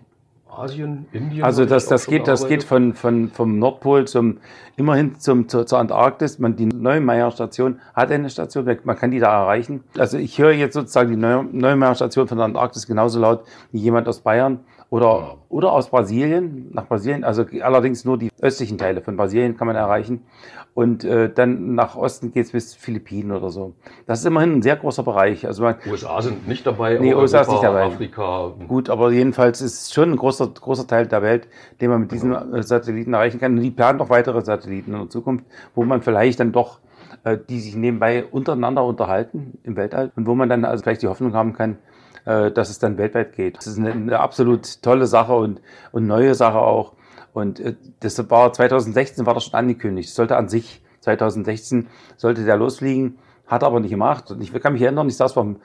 Asien, 0.52 1.06
Indien. 1.14 1.44
Also 1.44 1.66
das, 1.66 1.86
das 1.86 2.06
geht, 2.08 2.28
das 2.28 2.48
geht 2.48 2.64
von, 2.64 2.94
von, 2.94 3.30
vom 3.30 3.58
Nordpol 3.58 4.06
zum 4.06 4.40
immerhin 4.76 5.20
zum, 5.20 5.48
zur, 5.48 5.66
zur 5.66 5.80
Antarktis. 5.80 6.40
Man, 6.40 6.56
die 6.56 6.66
Neumeier-Station 6.66 7.80
hat 7.94 8.12
eine 8.12 8.30
Station, 8.30 8.66
man 8.84 8.98
kann 8.98 9.12
die 9.12 9.20
da 9.20 9.44
erreichen. 9.44 9.84
Also 9.98 10.18
ich 10.18 10.38
höre 10.38 10.52
jetzt 10.52 10.74
sozusagen 10.74 11.10
die 11.10 11.16
Neumeier-Station 11.18 12.28
von 12.28 12.38
der 12.38 12.46
Antarktis 12.46 12.86
genauso 12.86 13.20
laut 13.20 13.44
wie 13.72 13.80
jemand 13.80 14.08
aus 14.08 14.20
Bayern 14.20 14.60
oder, 14.92 15.38
oder 15.48 15.72
aus 15.72 15.90
Brasilien, 15.90 16.70
nach 16.74 16.86
Brasilien, 16.86 17.24
also 17.24 17.46
allerdings 17.62 18.04
nur 18.04 18.18
die 18.18 18.30
östlichen 18.42 18.78
Teile 18.78 19.00
von 19.02 19.16
Brasilien 19.16 19.56
kann 19.56 19.68
man 19.68 19.78
erreichen. 19.78 20.26
Und 20.74 21.06
äh, 21.06 21.32
dann 21.34 21.76
nach 21.76 21.96
Osten 21.96 22.34
geht's 22.34 22.52
bis 22.52 22.76
Philippinen 22.76 23.32
oder 23.32 23.50
so. 23.50 23.74
Das 24.06 24.20
ist 24.20 24.26
immerhin 24.26 24.58
ein 24.58 24.62
sehr 24.62 24.76
großer 24.76 25.04
Bereich. 25.04 25.48
Also 25.48 25.64
man, 25.64 25.76
USA 25.90 26.22
sind 26.22 26.46
nicht 26.46 26.68
dabei, 26.68 26.98
nee, 27.00 27.14
USA 27.14 27.38
Europa, 27.38 27.42
ist 27.42 27.50
nicht 27.52 27.64
dabei. 27.64 27.84
Afrika. 27.86 28.54
Gut, 28.68 28.90
aber 28.90 29.12
jedenfalls 29.12 29.62
ist 29.62 29.94
schon 29.94 30.12
ein 30.12 30.18
großer, 30.18 30.48
großer 30.48 30.86
Teil 30.88 31.08
der 31.08 31.22
Welt, 31.22 31.48
den 31.80 31.90
man 31.90 32.02
mit 32.02 32.12
diesen 32.12 32.32
genau. 32.32 32.62
Satelliten 32.62 33.14
erreichen 33.14 33.40
kann. 33.40 33.56
Und 33.56 33.64
die 33.64 33.72
planen 33.72 33.98
noch 33.98 34.10
weitere 34.10 34.42
Satelliten 34.42 34.92
in 34.94 35.00
der 35.00 35.10
Zukunft, 35.10 35.46
wo 35.74 35.86
man 35.86 36.02
vielleicht 36.02 36.42
dann 36.42 36.52
doch 36.52 36.80
äh, 37.24 37.38
die 37.38 37.60
sich 37.60 37.76
nebenbei 37.76 38.26
untereinander 38.26 38.84
unterhalten 38.84 39.58
im 39.64 39.76
Weltall 39.76 40.12
und 40.16 40.26
wo 40.26 40.36
man 40.36 40.50
dann 40.50 40.66
also 40.66 40.84
vielleicht 40.84 41.02
die 41.02 41.08
Hoffnung 41.08 41.34
haben 41.34 41.54
kann, 41.54 41.78
äh, 42.26 42.52
dass 42.52 42.70
es 42.70 42.80
dann 42.80 42.98
weltweit 42.98 43.34
geht. 43.34 43.58
Das 43.58 43.68
ist 43.68 43.78
eine, 43.78 43.92
eine 43.92 44.20
absolut 44.20 44.82
tolle 44.82 45.08
Sache 45.08 45.34
und, 45.34 45.62
und 45.92 46.08
neue 46.08 46.36
Sache 46.36 46.60
auch. 46.60 46.94
Und 47.34 47.60
äh, 47.60 47.76
das 48.00 48.30
war 48.30 48.52
2016 48.54 49.26
war 49.26 49.34
das 49.34 49.46
schon 49.46 49.54
angekündigt. 49.54 50.10
Es 50.10 50.16
sollte 50.16 50.38
an 50.38 50.50
sich 50.50 50.82
2016 51.02 51.88
sollte 52.18 52.46
der 52.46 52.58
losfliegen, 52.58 53.18
hat 53.48 53.64
aber 53.64 53.80
nicht 53.80 53.92
gemacht. 53.92 54.32
Und 54.32 54.42
ich 54.42 54.54
kann 54.54 54.74
mich 54.74 54.82
erinnern, 54.82 55.08
ich 55.08 55.18
saß 55.18 55.34
vom, 55.34 55.58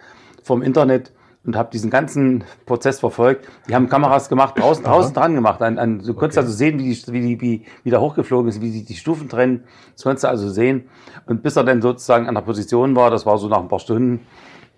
vom 0.43 0.63
Internet 0.63 1.13
und 1.45 1.57
habe 1.57 1.71
diesen 1.71 1.91
ganzen 1.91 2.45
Prozess 2.65 3.01
verfolgt. 3.01 3.47
Die 3.69 3.75
haben 3.75 3.89
Kameras 3.89 4.29
gemacht, 4.29 4.59
draußen, 4.59 4.85
draußen 4.85 5.15
dran 5.15 5.35
gemacht. 5.35 5.63
An, 5.63 5.79
an, 5.79 6.01
du 6.01 6.15
konntest 6.15 6.39
okay. 6.39 6.47
also 6.47 6.57
sehen, 6.57 6.79
wie 6.79 6.93
die, 6.93 7.13
wie 7.13 7.21
die 7.21 7.41
wie, 7.41 7.65
wie 7.85 7.91
da 7.91 8.01
hochgeflogen 8.01 8.49
ist, 8.49 8.61
wie 8.61 8.71
sich 8.71 8.85
die 8.85 8.97
Stufen 8.97 9.29
trennen. 9.29 9.65
Das 9.95 10.03
konntest 10.03 10.25
du 10.25 10.29
also 10.29 10.49
sehen. 10.49 10.89
Und 11.27 11.43
bis 11.43 11.57
er 11.57 11.65
dann 11.65 11.81
sozusagen 11.81 12.27
an 12.27 12.35
der 12.35 12.43
Position 12.43 12.97
war, 12.97 13.11
das 13.11 13.27
war 13.27 13.39
so 13.39 13.49
nach 13.49 13.61
ein 13.61 13.69
paar 13.69 13.79
Stunden, 13.79 14.27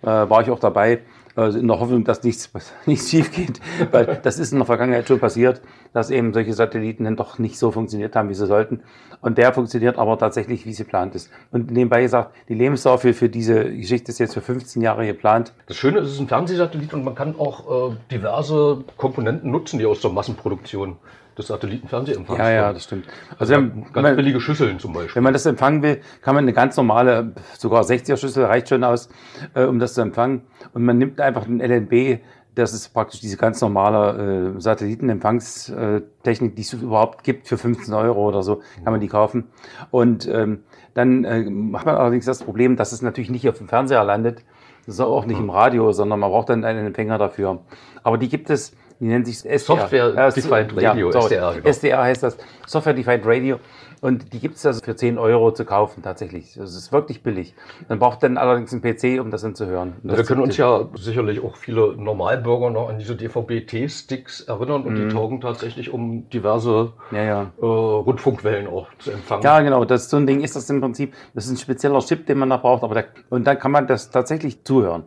äh, 0.02 0.06
war 0.06 0.42
ich 0.42 0.50
auch 0.50 0.58
dabei, 0.58 1.00
also 1.38 1.59
in 1.59 1.68
der 1.68 1.78
Hoffnung, 1.78 2.04
dass 2.04 2.23
nichts, 2.23 2.50
nichts 2.87 3.11
schief 3.11 3.33
geht, 3.33 3.61
weil 3.92 4.21
das 4.23 4.38
ist 4.38 4.52
in 4.52 4.59
der 4.59 4.66
Vergangenheit 4.66 5.07
schon 5.07 5.21
passiert, 5.21 5.61
dass 5.92 6.11
eben 6.11 6.33
solche 6.33 6.52
Satelliten 6.52 7.04
dann 7.04 7.16
doch 7.16 7.38
nicht 7.38 7.59
so 7.59 7.71
funktioniert 7.71 8.16
haben, 8.16 8.28
wie 8.28 8.35
sie 8.35 8.47
sollten. 8.47 8.83
Und 9.21 9.38
der 9.38 9.52
funktioniert 9.52 9.99
aber 9.99 10.18
tatsächlich, 10.18 10.66
wie 10.66 10.73
sie 10.73 10.85
geplant 10.85 11.14
ist. 11.14 11.30
Und 11.50 11.71
nebenbei 11.71 12.02
gesagt, 12.02 12.35
die 12.49 12.54
Lebensdauer 12.54 12.99
für, 12.99 13.14
für 13.14 13.28
diese 13.28 13.64
Geschichte 13.64 14.11
ist 14.11 14.18
jetzt 14.18 14.35
für 14.35 14.40
15 14.40 14.83
Jahre 14.83 15.07
geplant. 15.07 15.52
Das 15.66 15.76
Schöne 15.76 15.99
ist, 15.99 16.09
es 16.09 16.14
ist 16.14 16.21
ein 16.21 16.28
Fernsehsatellit 16.28 16.95
und 16.95 17.04
man 17.04 17.14
kann 17.14 17.38
auch 17.38 17.90
äh, 17.90 17.97
diverse 18.11 18.85
Komponenten 18.97 19.50
nutzen, 19.50 19.78
die 19.78 19.87
aus 19.87 20.00
der 20.00 20.11
Massenproduktion 20.11 20.97
des 21.38 21.47
Satellitenfernsehempfangs. 21.47 22.38
Ja, 22.38 22.50
ja, 22.50 22.73
das 22.73 22.85
stimmt. 22.85 23.07
Also, 23.38 23.54
also 23.54 23.68
ganz 23.92 23.95
man, 23.95 24.16
billige 24.16 24.40
Schüsseln 24.40 24.78
zum 24.78 24.92
Beispiel. 24.92 25.16
Wenn 25.16 25.23
man 25.23 25.33
das 25.33 25.47
empfangen 25.47 25.83
will, 25.83 26.00
kann 26.21 26.35
man 26.35 26.45
eine 26.45 26.52
ganz 26.52 26.76
normale, 26.76 27.33
sogar 27.57 27.83
60er 27.83 28.16
Schüssel 28.16 28.45
reicht 28.45 28.68
schon 28.68 28.85
aus, 28.85 29.09
äh, 29.54 29.64
um 29.64 29.78
das 29.78 29.95
zu 29.95 30.00
empfangen. 30.00 30.42
Und 30.73 30.85
man 30.85 30.99
nimmt 30.99 31.21
einfach 31.21 31.45
den 31.45 31.61
LNB, 31.61 32.21
das 32.54 32.75
ist 32.75 32.88
praktisch 32.88 33.21
diese 33.21 33.37
ganz 33.37 33.61
normale 33.61 34.57
äh, 34.57 34.61
Satellitenempfangstechnik, 34.61 36.57
die 36.57 36.62
es 36.62 36.73
überhaupt 36.73 37.23
gibt, 37.23 37.47
für 37.47 37.57
15 37.57 37.95
Euro 37.95 38.26
oder 38.26 38.42
so, 38.42 38.61
kann 38.83 38.92
man 38.92 39.00
die 39.00 39.09
kaufen. 39.09 39.49
Und 39.90 40.26
ähm, 40.26 40.64
dann 40.95 41.25
äh, 41.25 41.49
macht 41.49 41.87
man 41.87 41.95
allerdings 41.95 42.25
das 42.25 42.42
Problem, 42.42 42.76
dass 42.76 42.92
es 42.92 43.00
natürlich 43.00 43.30
nicht 43.30 43.49
auf 43.49 43.59
dem 43.59 43.68
Fernseher 43.68 44.02
landet, 44.02 44.42
das 44.88 44.95
ist 44.95 45.00
auch 45.02 45.26
nicht 45.26 45.38
im 45.38 45.50
Radio, 45.50 45.92
sondern 45.92 46.18
man 46.18 46.30
braucht 46.30 46.49
dann 46.49 46.64
einen 46.64 46.87
Empfänger 46.87 47.18
dafür. 47.18 47.59
Aber 48.02 48.16
die 48.16 48.30
gibt 48.30 48.49
es 48.49 48.75
die 49.00 49.07
nennt 49.07 49.26
sich 49.26 49.38
SDR. 49.38 49.59
Software 49.59 50.31
Defined 50.31 50.76
Radio, 50.76 51.11
ja, 51.11 51.19
SDR. 51.21 51.55
Genau. 51.55 51.69
SDR 51.69 52.02
heißt 52.02 52.23
das, 52.23 52.37
Software 52.67 52.95
Defined 52.95 53.26
Radio. 53.26 53.59
Und 54.00 54.33
die 54.33 54.38
gibt 54.38 54.57
es 54.57 54.64
also 54.64 54.81
für 54.81 54.95
10 54.95 55.19
Euro 55.19 55.50
zu 55.50 55.64
kaufen, 55.64 56.02
tatsächlich. 56.02 56.55
Das 56.55 56.75
ist 56.76 56.93
wirklich 56.93 57.23
billig. 57.23 57.55
Man 57.88 57.99
braucht 57.99 58.23
dann 58.23 58.38
allerdings 58.38 58.73
einen 58.73 58.83
PC, 58.83 59.21
um 59.21 59.31
das 59.31 59.43
dann 59.43 59.55
zu 59.55 59.67
hören. 59.67 59.95
wir 60.02 60.23
können 60.23 60.40
uns 60.40 60.57
ja 60.57 60.87
sicherlich 60.95 61.43
auch 61.43 61.57
viele 61.57 61.97
Normalbürger 61.97 62.71
noch 62.71 62.88
an 62.88 62.99
diese 62.99 63.17
DVB-T-Sticks 63.17 64.43
erinnern 64.43 64.85
und 64.85 64.95
mhm. 64.95 65.09
die 65.09 65.14
taugen 65.14 65.40
tatsächlich, 65.40 65.93
um 65.93 66.28
diverse 66.31 66.93
ja, 67.11 67.23
ja. 67.23 67.43
Äh, 67.61 67.64
Rundfunkwellen 67.64 68.69
auch 68.69 68.87
zu 68.99 69.11
empfangen. 69.11 69.43
Ja, 69.43 69.61
genau. 69.61 69.85
Das, 69.85 70.09
so 70.09 70.17
ein 70.17 70.26
Ding 70.26 70.43
ist 70.43 70.55
das 70.55 70.71
im 70.71 70.81
Prinzip. 70.81 71.14
Das 71.35 71.47
ist 71.47 71.50
ein 71.50 71.57
spezieller 71.57 71.99
Chip, 72.00 72.26
den 72.26 72.38
man 72.38 72.50
da 72.50 72.57
braucht. 72.57 72.85
Aber 72.85 72.95
da, 72.95 73.02
und 73.31 73.47
dann 73.47 73.59
kann 73.59 73.73
man 73.73 73.88
das 73.88 74.11
tatsächlich 74.11 74.62
zuhören. 74.64 75.05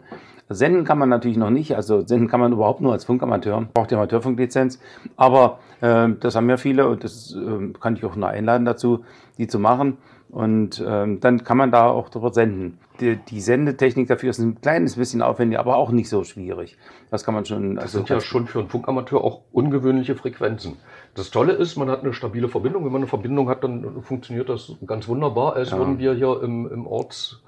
Senden 0.54 0.86
kann 0.86 0.98
man 0.98 1.10
natürlich 1.10 1.38
noch 1.38 1.50
nicht, 1.50 1.76
also 1.76 2.06
senden 2.06 2.28
kann 2.28 2.40
man 2.40 2.52
überhaupt 2.52 2.82
nur 2.82 2.94
als 2.94 3.06
Funkamateur, 3.06 3.68
braucht 3.74 3.92
die 3.92 3.96
Amateurfunklizenz. 3.96 4.80
Aber 5.16 5.60
äh, 5.82 6.10
das 6.20 6.36
haben 6.36 6.50
ja 6.50 6.58
viele 6.58 6.88
und 6.88 7.04
das 7.04 7.36
äh, 7.36 7.74
kann 7.80 7.96
ich 7.96 8.06
auch 8.06 8.16
nur 8.16 8.30
einladen 8.30 8.66
dazu, 8.66 9.04
die 9.38 9.48
zu 9.48 9.60
machen. 9.60 9.98
Und 10.32 10.80
äh, 10.80 11.18
dann 11.18 11.44
kann 11.44 11.58
man 11.58 11.72
da 11.72 11.90
auch 11.90 12.08
drüber 12.08 12.34
senden. 12.34 12.80
Die, 13.02 13.18
die, 13.18 13.42
Sendetechnik 13.42 14.08
dafür 14.08 14.30
ist 14.30 14.40
ein 14.40 14.62
kleines 14.62 14.96
bisschen 14.96 15.22
aufwendig, 15.22 15.60
aber 15.60 15.76
auch 15.76 15.92
nicht 15.92 16.08
so 16.08 16.24
schwierig. 16.24 16.78
Das 17.10 17.26
kann 17.26 17.34
man 17.34 17.44
schon. 17.44 17.78
Also 17.78 17.82
das 17.82 17.92
sind 17.92 18.10
ja 18.10 18.22
schon 18.22 18.48
für 18.48 18.60
einen 18.60 18.70
Funkamateur 18.70 19.22
auch 19.22 19.42
ungewöhnliche 19.52 20.16
Frequenzen. 20.16 20.78
Das 21.16 21.32
Tolle 21.32 21.54
ist, 21.54 21.76
man 21.76 21.90
hat 21.90 22.04
eine 22.04 22.14
stabile 22.14 22.48
Verbindung. 22.48 22.86
Wenn 22.86 22.94
man 22.94 23.02
eine 23.02 23.10
Verbindung 23.10 23.50
hat, 23.50 23.66
dann 23.66 24.04
funktioniert 24.04 24.48
das 24.48 24.72
ganz 24.88 25.10
wunderbar, 25.10 25.56
als 25.56 25.72
ja. 25.72 25.78
würden 25.78 26.00
wir 26.00 26.14
hier 26.14 26.42
im, 26.42 26.72
im 26.72 26.88
Orts 26.88 27.42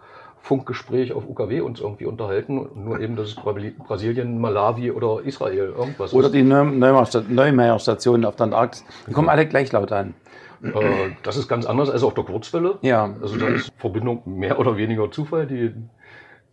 Funkgespräch 0.43 1.13
auf 1.13 1.25
UKW 1.25 1.61
uns 1.61 1.79
irgendwie 1.79 2.05
unterhalten, 2.05 2.67
nur 2.75 2.99
eben, 2.99 3.15
dass 3.15 3.29
es 3.29 3.35
Brasilien, 3.35 4.41
Malawi 4.41 4.91
oder 4.91 5.21
Israel 5.23 5.73
irgendwas 5.77 6.13
Oder 6.13 6.27
ist. 6.27 6.33
die 6.33 6.43
Neumeier-Stationen 6.43 8.25
auf 8.25 8.35
der 8.35 8.47
Antarktis, 8.47 8.83
die 9.07 9.13
kommen 9.13 9.29
alle 9.29 9.45
gleich 9.47 9.71
laut 9.71 9.93
an. 9.93 10.13
Äh, 10.61 11.11
das 11.23 11.37
ist 11.37 11.47
ganz 11.47 11.65
anders 11.65 11.89
als 11.89 12.03
auf 12.03 12.13
der 12.13 12.25
Kurzwelle. 12.25 12.77
Ja. 12.81 13.15
Also 13.21 13.37
da 13.37 13.47
ist 13.47 13.71
Verbindung 13.77 14.21
mehr 14.25 14.59
oder 14.59 14.75
weniger 14.75 15.09
Zufall. 15.11 15.47
Die 15.47 15.73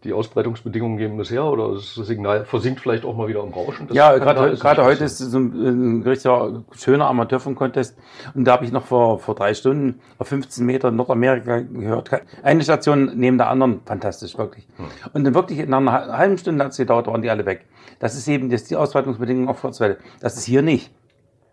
die 0.04 0.14
Ausbreitungsbedingungen 0.14 0.96
geben 0.96 1.18
das 1.18 1.30
her 1.30 1.44
oder 1.44 1.74
das 1.74 1.94
Signal 1.94 2.46
versinkt 2.46 2.80
vielleicht 2.80 3.04
auch 3.04 3.14
mal 3.14 3.28
wieder 3.28 3.42
im 3.42 3.52
Rauschen. 3.52 3.86
Das 3.88 3.96
ja, 3.96 4.16
gerade 4.16 4.56
gerade 4.56 4.84
heute 4.84 5.04
ist 5.04 5.18
so 5.18 5.38
ein, 5.38 5.98
ein 5.98 6.02
richtiger 6.02 6.62
schöner 6.74 7.06
Amateurfunk-Contest 7.08 7.98
und 8.34 8.44
da 8.44 8.52
habe 8.52 8.64
ich 8.64 8.72
noch 8.72 8.86
vor, 8.86 9.18
vor 9.18 9.34
drei 9.34 9.52
Stunden 9.52 10.00
auf 10.18 10.28
15 10.28 10.64
Meter 10.64 10.90
Nordamerika 10.90 11.60
gehört. 11.60 12.10
Eine 12.42 12.62
Station 12.62 13.12
neben 13.14 13.36
der 13.36 13.50
anderen, 13.50 13.80
fantastisch, 13.84 14.38
wirklich. 14.38 14.66
Hm. 14.76 14.86
Und 15.12 15.24
dann 15.24 15.34
wirklich 15.34 15.58
in 15.58 15.74
einer 15.74 16.16
halben 16.16 16.38
Stunde 16.38 16.64
hat 16.64 16.72
es 16.72 16.78
gedauert, 16.78 17.06
waren 17.06 17.20
die 17.20 17.30
alle 17.30 17.44
weg. 17.44 17.66
Das 17.98 18.14
ist 18.14 18.26
eben 18.26 18.48
das 18.48 18.64
die 18.64 18.76
Ausbreitungsbedingungen 18.76 19.48
auf 19.48 19.60
Kurzwelle. 19.60 19.98
Das 20.20 20.36
ist 20.36 20.44
hier 20.44 20.62
nicht. 20.62 20.90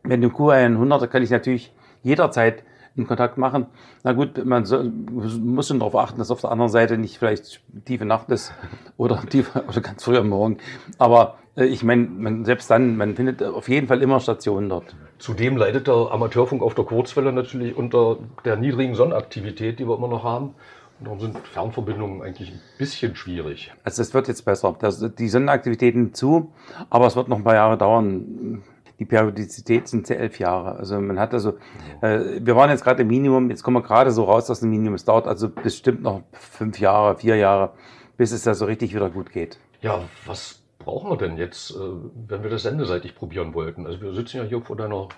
Wenn 0.04 0.22
du 0.22 0.30
Q100, 0.30 1.08
kann 1.08 1.22
ich 1.22 1.32
natürlich 1.32 1.74
jederzeit 2.02 2.64
in 2.98 3.08
Kontakt 3.08 3.38
machen. 3.38 3.68
Na 4.04 4.14
gut, 4.14 4.44
man 4.44 4.66
soll, 4.66 4.92
muss 4.92 5.68
schon 5.68 5.80
darauf 5.80 5.96
achten, 5.96 6.18
dass 6.18 6.32
auf 6.32 6.42
der 6.42 6.52
anderen 6.52 6.72
Seite 6.72 6.98
nicht 6.98 7.18
vielleicht 7.18 7.62
tiefe 7.86 8.06
Nacht 8.06 8.30
ist 8.30 8.54
oder, 8.98 9.22
tiefe, 9.30 9.64
oder 9.68 9.82
ganz 9.82 10.04
früh 10.04 10.18
am 10.18 10.30
Morgen. 10.30 10.58
Aber 10.98 11.38
Äh, 11.58 11.66
ich 11.66 11.84
meine, 11.84 12.46
selbst 12.46 12.70
dann, 12.70 12.96
man 12.96 13.16
findet 13.16 13.44
auf 13.44 13.68
jeden 13.68 13.88
Fall 13.88 14.02
immer 14.02 14.20
Stationen 14.20 14.70
dort. 14.70 14.96
Zudem 15.18 15.58
leidet 15.58 15.88
der 15.88 16.12
Amateurfunk 16.12 16.62
auf 16.62 16.76
der 16.76 16.86
Kurzwelle 16.86 17.34
natürlich 17.34 17.76
unter 17.76 18.18
der 18.46 18.56
niedrigen 18.56 18.96
Sonnenaktivität, 18.96 19.80
die 19.80 19.88
wir 19.88 19.98
immer 19.98 20.08
noch 20.08 20.24
haben. 20.24 20.54
Und 21.00 21.06
darum 21.06 21.20
sind 21.20 21.38
Fernverbindungen 21.48 22.22
eigentlich 22.24 22.52
ein 22.52 22.60
bisschen 22.78 23.16
schwierig. 23.16 23.72
Also 23.84 24.02
es 24.02 24.14
wird 24.14 24.28
jetzt 24.28 24.46
besser. 24.46 24.76
Das, 24.80 25.04
die 25.16 25.30
Sonnenaktivitäten 25.30 26.14
zu, 26.14 26.52
aber 26.90 27.08
es 27.08 27.16
wird 27.16 27.28
noch 27.28 27.38
ein 27.38 27.44
paar 27.44 27.56
Jahre 27.56 27.78
dauern. 27.78 28.64
Die 29.00 29.06
Periodizität 29.06 29.88
sind 29.88 30.10
elf 30.10 30.40
Jahre. 30.40 30.76
Also 30.78 31.00
man 31.00 31.20
hat 31.20 31.34
also, 31.34 31.58
äh, 32.02 32.40
wir 32.42 32.56
waren 32.56 32.70
jetzt 32.70 32.84
gerade 32.84 33.04
im 33.04 33.08
Minimum, 33.08 33.50
jetzt 33.50 33.62
kommen 33.62 33.78
wir 33.78 33.84
gerade 33.84 34.12
so 34.12 34.24
raus 34.24 34.50
aus 34.50 34.62
dem 34.62 34.72
Minimum. 34.72 34.96
Es 34.96 35.06
dauert 35.06 35.28
also 35.28 35.50
bestimmt 35.50 36.02
noch 36.02 36.24
fünf 36.32 36.80
Jahre, 36.80 37.18
vier 37.18 37.36
Jahre, 37.36 37.74
bis 38.18 38.32
es 38.32 38.44
da 38.44 38.56
so 38.56 38.66
richtig 38.66 38.96
wieder 38.96 39.10
gut 39.10 39.32
geht. 39.32 39.60
Ja, 39.82 40.02
was 40.26 40.64
brauchen 40.80 41.12
wir 41.12 41.18
denn 41.18 41.38
jetzt, 41.38 41.72
äh, 41.72 41.80
wenn 42.28 42.42
wir 42.42 42.50
das 42.50 42.64
sendeseitig 42.64 43.16
probieren 43.16 43.54
wollten? 43.54 43.86
Also 43.86 44.02
wir 44.02 44.14
sitzen 44.14 44.38
ja 44.38 44.44
hier 44.44 44.62
vor 44.62 44.76
deiner 44.76 45.10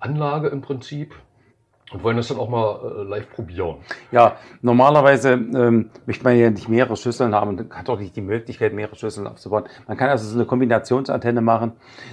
Anlage 0.00 0.48
im 0.48 0.60
Prinzip 0.60 1.14
und 1.92 2.02
wollen 2.02 2.16
das 2.16 2.28
dann 2.28 2.38
auch 2.38 2.48
mal 2.48 2.80
äh, 2.82 3.02
live 3.08 3.30
probieren. 3.30 3.76
Ja, 4.12 4.36
normalerweise 4.62 5.32
ähm, 5.32 5.90
möchte 6.06 6.24
man 6.24 6.36
ja 6.38 6.50
nicht 6.50 6.68
mehrere 6.68 6.96
Schüsseln 6.96 7.34
haben 7.34 7.56
und 7.56 7.74
hat 7.74 7.88
auch 7.88 7.98
nicht 7.98 8.16
die 8.16 8.20
Möglichkeit, 8.20 8.72
mehrere 8.74 8.96
Schüsseln 8.96 9.26
aufzubauen. 9.26 9.64
Man 9.86 9.96
kann 9.96 10.10
also 10.10 10.28
so 10.28 10.36
eine 10.36 10.46
Kombinationsantenne 10.46 11.40
machen, 11.40 11.72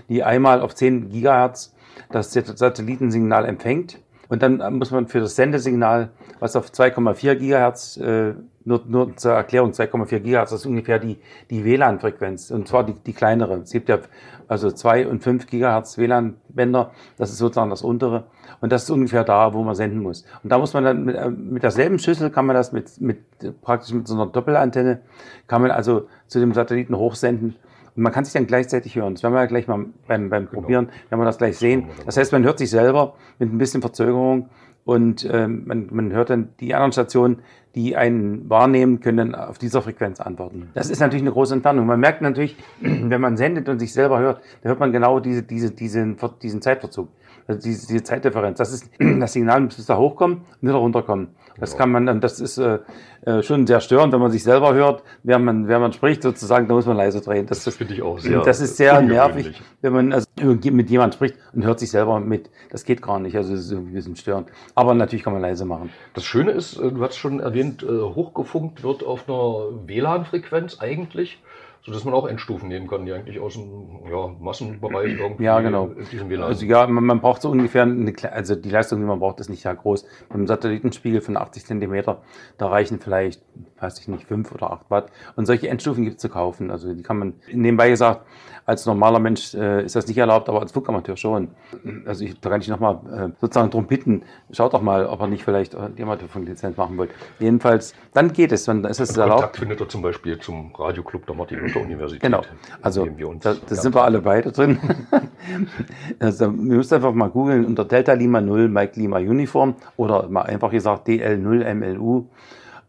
die 0.10 0.24
einmal 0.24 0.62
auf 0.62 0.76
10 0.76 1.10
Gigahertz 1.10 1.74
das 2.10 2.32
Satellitensignal 2.32 3.46
empfängt 3.46 4.00
und 4.28 4.42
dann 4.42 4.78
muss 4.78 4.92
man 4.92 5.08
für 5.08 5.20
das 5.20 5.36
Sendesignal, 5.36 6.10
was 6.40 6.56
auf 6.56 6.70
2,4 6.70 7.36
Gigahertz, 7.36 7.98
äh, 7.98 8.34
nur, 8.64 8.82
nur 8.88 9.16
zur 9.16 9.34
Erklärung, 9.34 9.72
2,4 9.72 10.20
Gigahertz 10.20 10.52
ist 10.52 10.66
ungefähr 10.66 10.98
die, 10.98 11.18
die 11.52 11.64
WLAN-Frequenz. 11.64 12.50
Und 12.50 12.68
zwar 12.68 12.84
die, 12.84 12.94
die 12.94 13.14
kleinere. 13.14 13.58
Es 13.58 13.72
gibt 13.72 13.90
ja 13.90 14.00
also 14.48 14.72
2 14.72 15.08
und 15.08 15.24
5 15.24 15.46
Gigahertz 15.46 16.00
WLAN-Bänder. 16.00 16.92
Das 17.18 17.30
ist 17.30 17.38
sozusagen 17.38 17.70
das 17.70 17.84
untere. 17.84 18.24
Und 18.62 18.72
das 18.72 18.84
ist 18.84 18.90
ungefähr 18.90 19.24
da, 19.24 19.54
wo 19.54 19.64
man 19.64 19.76
senden 19.76 20.02
muss. 20.02 20.26
Und 20.44 20.52
da 20.52 20.58
muss 20.58 20.74
man 20.74 20.84
dann 20.84 21.06
mit, 21.06 21.16
äh, 21.16 21.30
mit 21.30 21.62
derselben 21.62 22.00
Schüssel 22.00 22.32
kann 22.32 22.48
man 22.48 22.56
das 22.56 22.72
mit, 22.72 23.00
mit 23.00 23.20
praktisch 23.62 23.94
mit 23.94 24.08
so 24.08 24.16
einer 24.16 24.26
Doppelantenne, 24.26 25.02
kann 25.48 25.62
man 25.62 25.70
also 25.70 26.08
zu 26.28 26.40
dem 26.40 26.54
Satelliten 26.54 26.98
hochsenden 26.98 27.56
und 27.96 28.04
man 28.04 28.12
kann 28.12 28.26
sich 28.26 28.34
dann 28.34 28.48
gleichzeitig 28.48 28.96
hören. 28.96 29.14
Das 29.14 29.24
werden 29.24 29.34
wir 29.34 29.40
ja 29.42 29.46
gleich 29.46 29.68
mal 29.68 29.86
beim, 30.08 30.30
beim 30.30 30.48
genau. 30.48 30.62
Probieren, 30.62 30.90
wenn 31.10 31.20
wir 31.20 31.26
das 31.26 31.38
gleich 31.38 31.58
sehen. 31.58 31.86
Das 32.06 32.18
heißt, 32.18 32.32
man 32.32 32.44
hört 32.44 32.60
sich 32.60 32.70
selber 32.70 33.16
mit 33.40 33.52
ein 33.52 33.58
bisschen 33.58 33.82
Verzögerung 33.82 34.50
und 34.84 35.28
ähm, 35.32 35.64
man, 35.66 35.88
man 35.92 36.12
hört 36.12 36.30
dann 36.30 36.50
die 36.60 36.76
anderen 36.76 36.92
Stationen, 36.92 37.40
die 37.74 37.96
einen 37.98 38.50
wahrnehmen, 38.50 39.02
können 39.02 39.18
dann 39.18 39.36
auf 39.36 39.58
dieser 39.58 39.82
Frequenz 39.82 40.20
antworten. 40.20 40.70
Das 40.74 40.90
ist 40.90 41.00
natürlich 41.00 41.24
eine 41.24 41.32
große 41.32 41.56
Entfernung. 41.56 41.86
Man 41.86 42.00
merkt 42.00 42.22
natürlich, 42.22 42.56
wenn 42.82 43.20
man 43.20 43.36
sendet 43.36 43.68
und 43.68 43.80
sich 43.80 43.94
selber 43.94 44.20
hört, 44.20 44.42
da 44.62 44.70
hört 44.70 44.80
man 44.80 44.92
genau 44.92 45.20
diese, 45.20 45.44
diese, 45.44 45.72
diesen, 45.72 46.18
diesen 46.42 46.62
Zeitverzug, 46.62 47.10
also 47.48 47.60
diese, 47.62 47.88
diese 47.88 48.04
Zeitdifferenz. 48.04 48.58
Das 48.58 48.72
ist 48.72 48.90
das 49.20 49.34
Signal 49.34 49.62
muss 49.62 49.84
da 49.86 49.98
hochkommen 49.98 50.38
und 50.62 50.68
wieder 50.68 50.78
runterkommen. 50.78 51.30
Das 51.58 51.78
kann 51.78 51.92
man, 51.92 52.20
das 52.20 52.40
ist 52.40 52.58
äh, 52.58 52.80
äh, 53.26 53.42
schon 53.42 53.66
sehr 53.66 53.80
störend, 53.80 54.14
wenn 54.14 54.20
man 54.20 54.32
sich 54.32 54.44
selber 54.44 54.74
hört, 54.74 55.04
während 55.24 55.46
man, 55.46 55.68
während 55.68 55.84
man 55.84 55.94
spricht, 55.94 56.22
sozusagen, 56.22 56.68
da 56.68 56.74
muss 56.74 56.86
man 56.86 56.98
leise 56.98 57.22
drehen. 57.22 57.46
Das, 57.46 57.64
das 57.64 57.78
finde 57.78 57.94
ich 57.94 58.02
auch 58.02 58.20
sehr. 58.20 58.42
Das 58.42 58.60
ist 58.60 58.78
sehr 58.78 59.02
nervig, 59.02 59.62
wenn 59.82 59.94
man 59.94 60.14
also 60.14 60.28
mit 60.42 60.90
jemandem 60.90 61.14
spricht 61.14 61.36
und 61.54 61.64
hört 61.64 61.80
sich 61.80 61.92
selber 61.92 62.20
mit. 62.20 62.50
Das 62.72 62.84
geht 62.84 63.02
gar 63.02 63.20
nicht. 63.20 63.38
Also 63.38 63.52
das 63.52 63.62
ist 63.62 63.72
irgendwie 63.72 63.92
ein 63.92 63.96
bisschen 63.96 64.16
störend. 64.16 64.50
Aber 64.76 64.94
natürlich 64.94 65.24
kann 65.24 65.34
man 65.34 65.42
leise 65.42 65.66
machen. 65.66 65.92
Das 66.14 66.26
Schöne 66.26 66.52
ist, 66.52 66.78
äh, 66.78 66.92
du 66.92 67.02
hast 67.02 67.16
schon 67.16 67.40
erwähnt, 67.40 67.84
äh, 67.84 67.88
hochgefunkt 67.88 68.84
wird 68.84 69.04
auf 69.04 69.30
einer 69.30 69.88
WLAN-Frequenz 69.88 70.80
eigentlich 70.80 71.42
sodass 71.86 72.04
man 72.04 72.16
auch 72.16 72.28
Endstufen 72.28 72.68
nehmen 72.68 72.88
kann, 72.88 73.06
die 73.06 73.14
eigentlich 73.14 73.40
aus 73.40 73.54
dem 73.54 74.00
ja, 74.10 74.28
Massenbereich 74.40 75.14
irgendwie 75.20 75.44
ja, 75.44 75.60
genau. 75.60 75.92
diesem 76.12 76.30
WLAN. 76.30 76.48
Also 76.48 76.66
ja, 76.66 76.88
man, 76.88 77.04
man, 77.04 77.22
braucht 77.22 77.44
so 77.44 77.52
ungefähr 77.52 77.84
eine, 77.84 78.14
also 78.32 78.56
die 78.56 78.70
Leistung, 78.70 79.00
die 79.00 79.06
man 79.06 79.20
braucht, 79.20 79.40
ist 79.40 79.50
nicht 79.50 79.62
sehr 79.62 79.76
groß. 79.76 80.04
Mit 80.04 80.32
einem 80.32 80.48
Satellitenspiegel 80.48 81.22
von 81.22 81.38
80 81.38 81.66
Zentimeter, 81.66 82.24
da 82.58 82.70
reichen 82.70 83.00
vielleicht, 83.00 83.44
weiß 83.80 84.00
ich 84.00 84.08
nicht, 84.08 84.26
5 84.26 84.52
oder 84.52 84.72
8 84.72 84.90
Watt. 84.90 85.12
Und 85.36 85.46
solche 85.46 85.70
Endstufen 85.70 86.04
gibt 86.04 86.16
es 86.16 86.22
zu 86.22 86.30
kaufen. 86.30 86.72
Also 86.72 86.92
die 86.92 87.04
kann 87.04 87.20
man, 87.20 87.34
nebenbei 87.52 87.90
gesagt, 87.90 88.26
als 88.66 88.86
normaler 88.88 89.20
Mensch 89.20 89.54
äh, 89.54 89.86
ist 89.86 89.96
das 89.96 90.08
nicht 90.08 90.18
erlaubt, 90.18 90.50
aber 90.50 90.62
als 90.62 90.72
Funkamateur 90.72 91.16
schon. 91.18 91.50
Also 92.06 92.26
ich, 92.26 92.40
da 92.40 92.50
kann 92.50 92.62
ich 92.62 92.68
nochmal 92.68 92.96
äh, 93.12 93.30
sozusagen 93.40 93.70
darum 93.70 93.86
bitten, 93.86 94.24
schaut 94.52 94.74
doch 94.74 94.82
mal, 94.82 95.06
ob 95.06 95.22
er 95.22 95.28
nicht 95.28 95.44
vielleicht 95.44 95.78
die 95.98 96.02
Amateurfunklizenz 96.02 96.76
machen 96.78 96.98
wollt. 96.98 97.12
Jedenfalls, 97.40 97.94
dann 98.14 98.34
geht 98.34 98.52
es, 98.52 98.66
dann 98.66 98.84
ist 98.86 99.00
es 99.00 99.16
erlaubt. 99.16 99.42
Kontakt 99.42 99.58
findet 99.58 99.82
er 99.82 99.90
zum 99.90 100.02
Beispiel 100.02 100.40
zum 100.40 100.74
Radioclub 100.76 101.28
der 101.28 101.36
Martin 101.36 101.60
Luther 101.76 101.86
Universität. 101.86 102.22
Genau, 102.22 102.42
also 102.82 103.06
da, 103.06 103.56
da 103.68 103.76
sind 103.76 103.96
wir 103.96 104.04
alle 104.04 104.22
beide 104.22 104.52
drin. 104.52 104.80
also, 106.20 106.46
wir 106.46 106.78
müssen 106.78 106.96
einfach 106.96 107.14
mal 107.14 107.30
googeln 107.30 107.66
unter 107.66 107.86
Delta 107.86 108.14
Lima 108.14 108.42
0 108.42 108.68
Mike 108.70 109.00
Lima 109.00 109.18
Uniform 109.18 109.76
oder 109.98 110.28
mal 110.30 110.44
einfach 110.44 110.72
gesagt 110.72 111.08
DL0 111.08 111.74
MLU. 111.74 112.26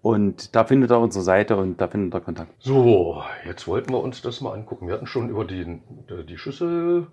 Und 0.03 0.55
da 0.55 0.65
findet 0.65 0.91
er 0.93 1.01
unsere 1.01 1.25
Seite 1.25 1.57
und 1.57 1.81
da 1.81 1.89
findet 1.89 2.15
er 2.15 2.21
Kontakt. 2.21 2.53
So, 2.61 3.23
jetzt 3.45 3.67
wollten 3.67 3.93
wir 3.93 4.01
uns 4.01 4.23
das 4.23 4.41
mal 4.41 4.53
angucken. 4.53 4.87
Wir 4.87 4.95
hatten 4.95 5.07
schon 5.07 5.29
über 5.29 5.45
die, 5.45 5.81
die 6.29 6.39
Schüssel, 6.39 7.09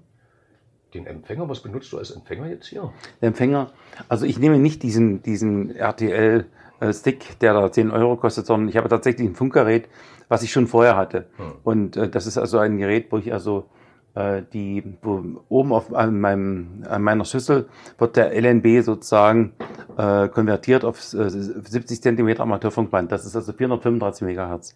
den 0.94 1.08
Empfänger. 1.08 1.50
Was 1.50 1.62
benutzt 1.62 1.92
du 1.92 1.98
als 1.98 2.12
Empfänger 2.12 2.48
jetzt 2.48 2.68
hier? 2.68 2.94
Der 3.22 3.30
Empfänger, 3.30 3.72
also 4.10 4.28
ich 4.28 4.38
nehme 4.38 4.60
nicht 4.60 4.84
diesen, 4.84 5.24
diesen 5.24 5.76
RTL-Stick, 5.76 7.40
der 7.40 7.54
da 7.54 7.72
10 7.72 7.90
Euro 7.90 8.16
kostet, 8.16 8.46
sondern 8.46 8.70
ich 8.70 8.78
habe 8.78 8.90
tatsächlich 8.90 9.28
ein 9.28 9.34
Funkgerät, 9.34 9.90
was 10.34 10.42
ich 10.42 10.52
schon 10.52 10.66
vorher 10.66 10.96
hatte. 10.96 11.28
Hm. 11.38 11.52
Und 11.64 11.96
äh, 11.96 12.10
das 12.10 12.26
ist 12.26 12.40
also 12.40 12.58
ein 12.58 12.80
Gerät, 12.80 13.12
wo 13.12 13.20
ich 13.20 13.32
also 13.32 13.70
äh, 14.16 14.42
die, 14.52 14.84
wo 15.04 15.24
oben 15.48 15.72
auf 15.72 15.94
an, 15.94 16.20
meinem, 16.20 16.84
an 16.90 17.04
meiner 17.04 17.24
Schüssel 17.24 17.68
wird 18.00 18.18
der 18.18 18.34
LNB 18.34 18.84
sozusagen 18.84 19.54
äh, 19.96 20.28
konvertiert 20.30 20.86
auf 20.86 20.98
äh, 21.14 21.30
70 21.30 22.02
cm 22.02 22.42
Amateurfunkband. 22.42 23.12
Das 23.12 23.28
ist 23.28 23.36
also 23.36 23.54
435 23.54 24.24
Megahertz. 24.24 24.76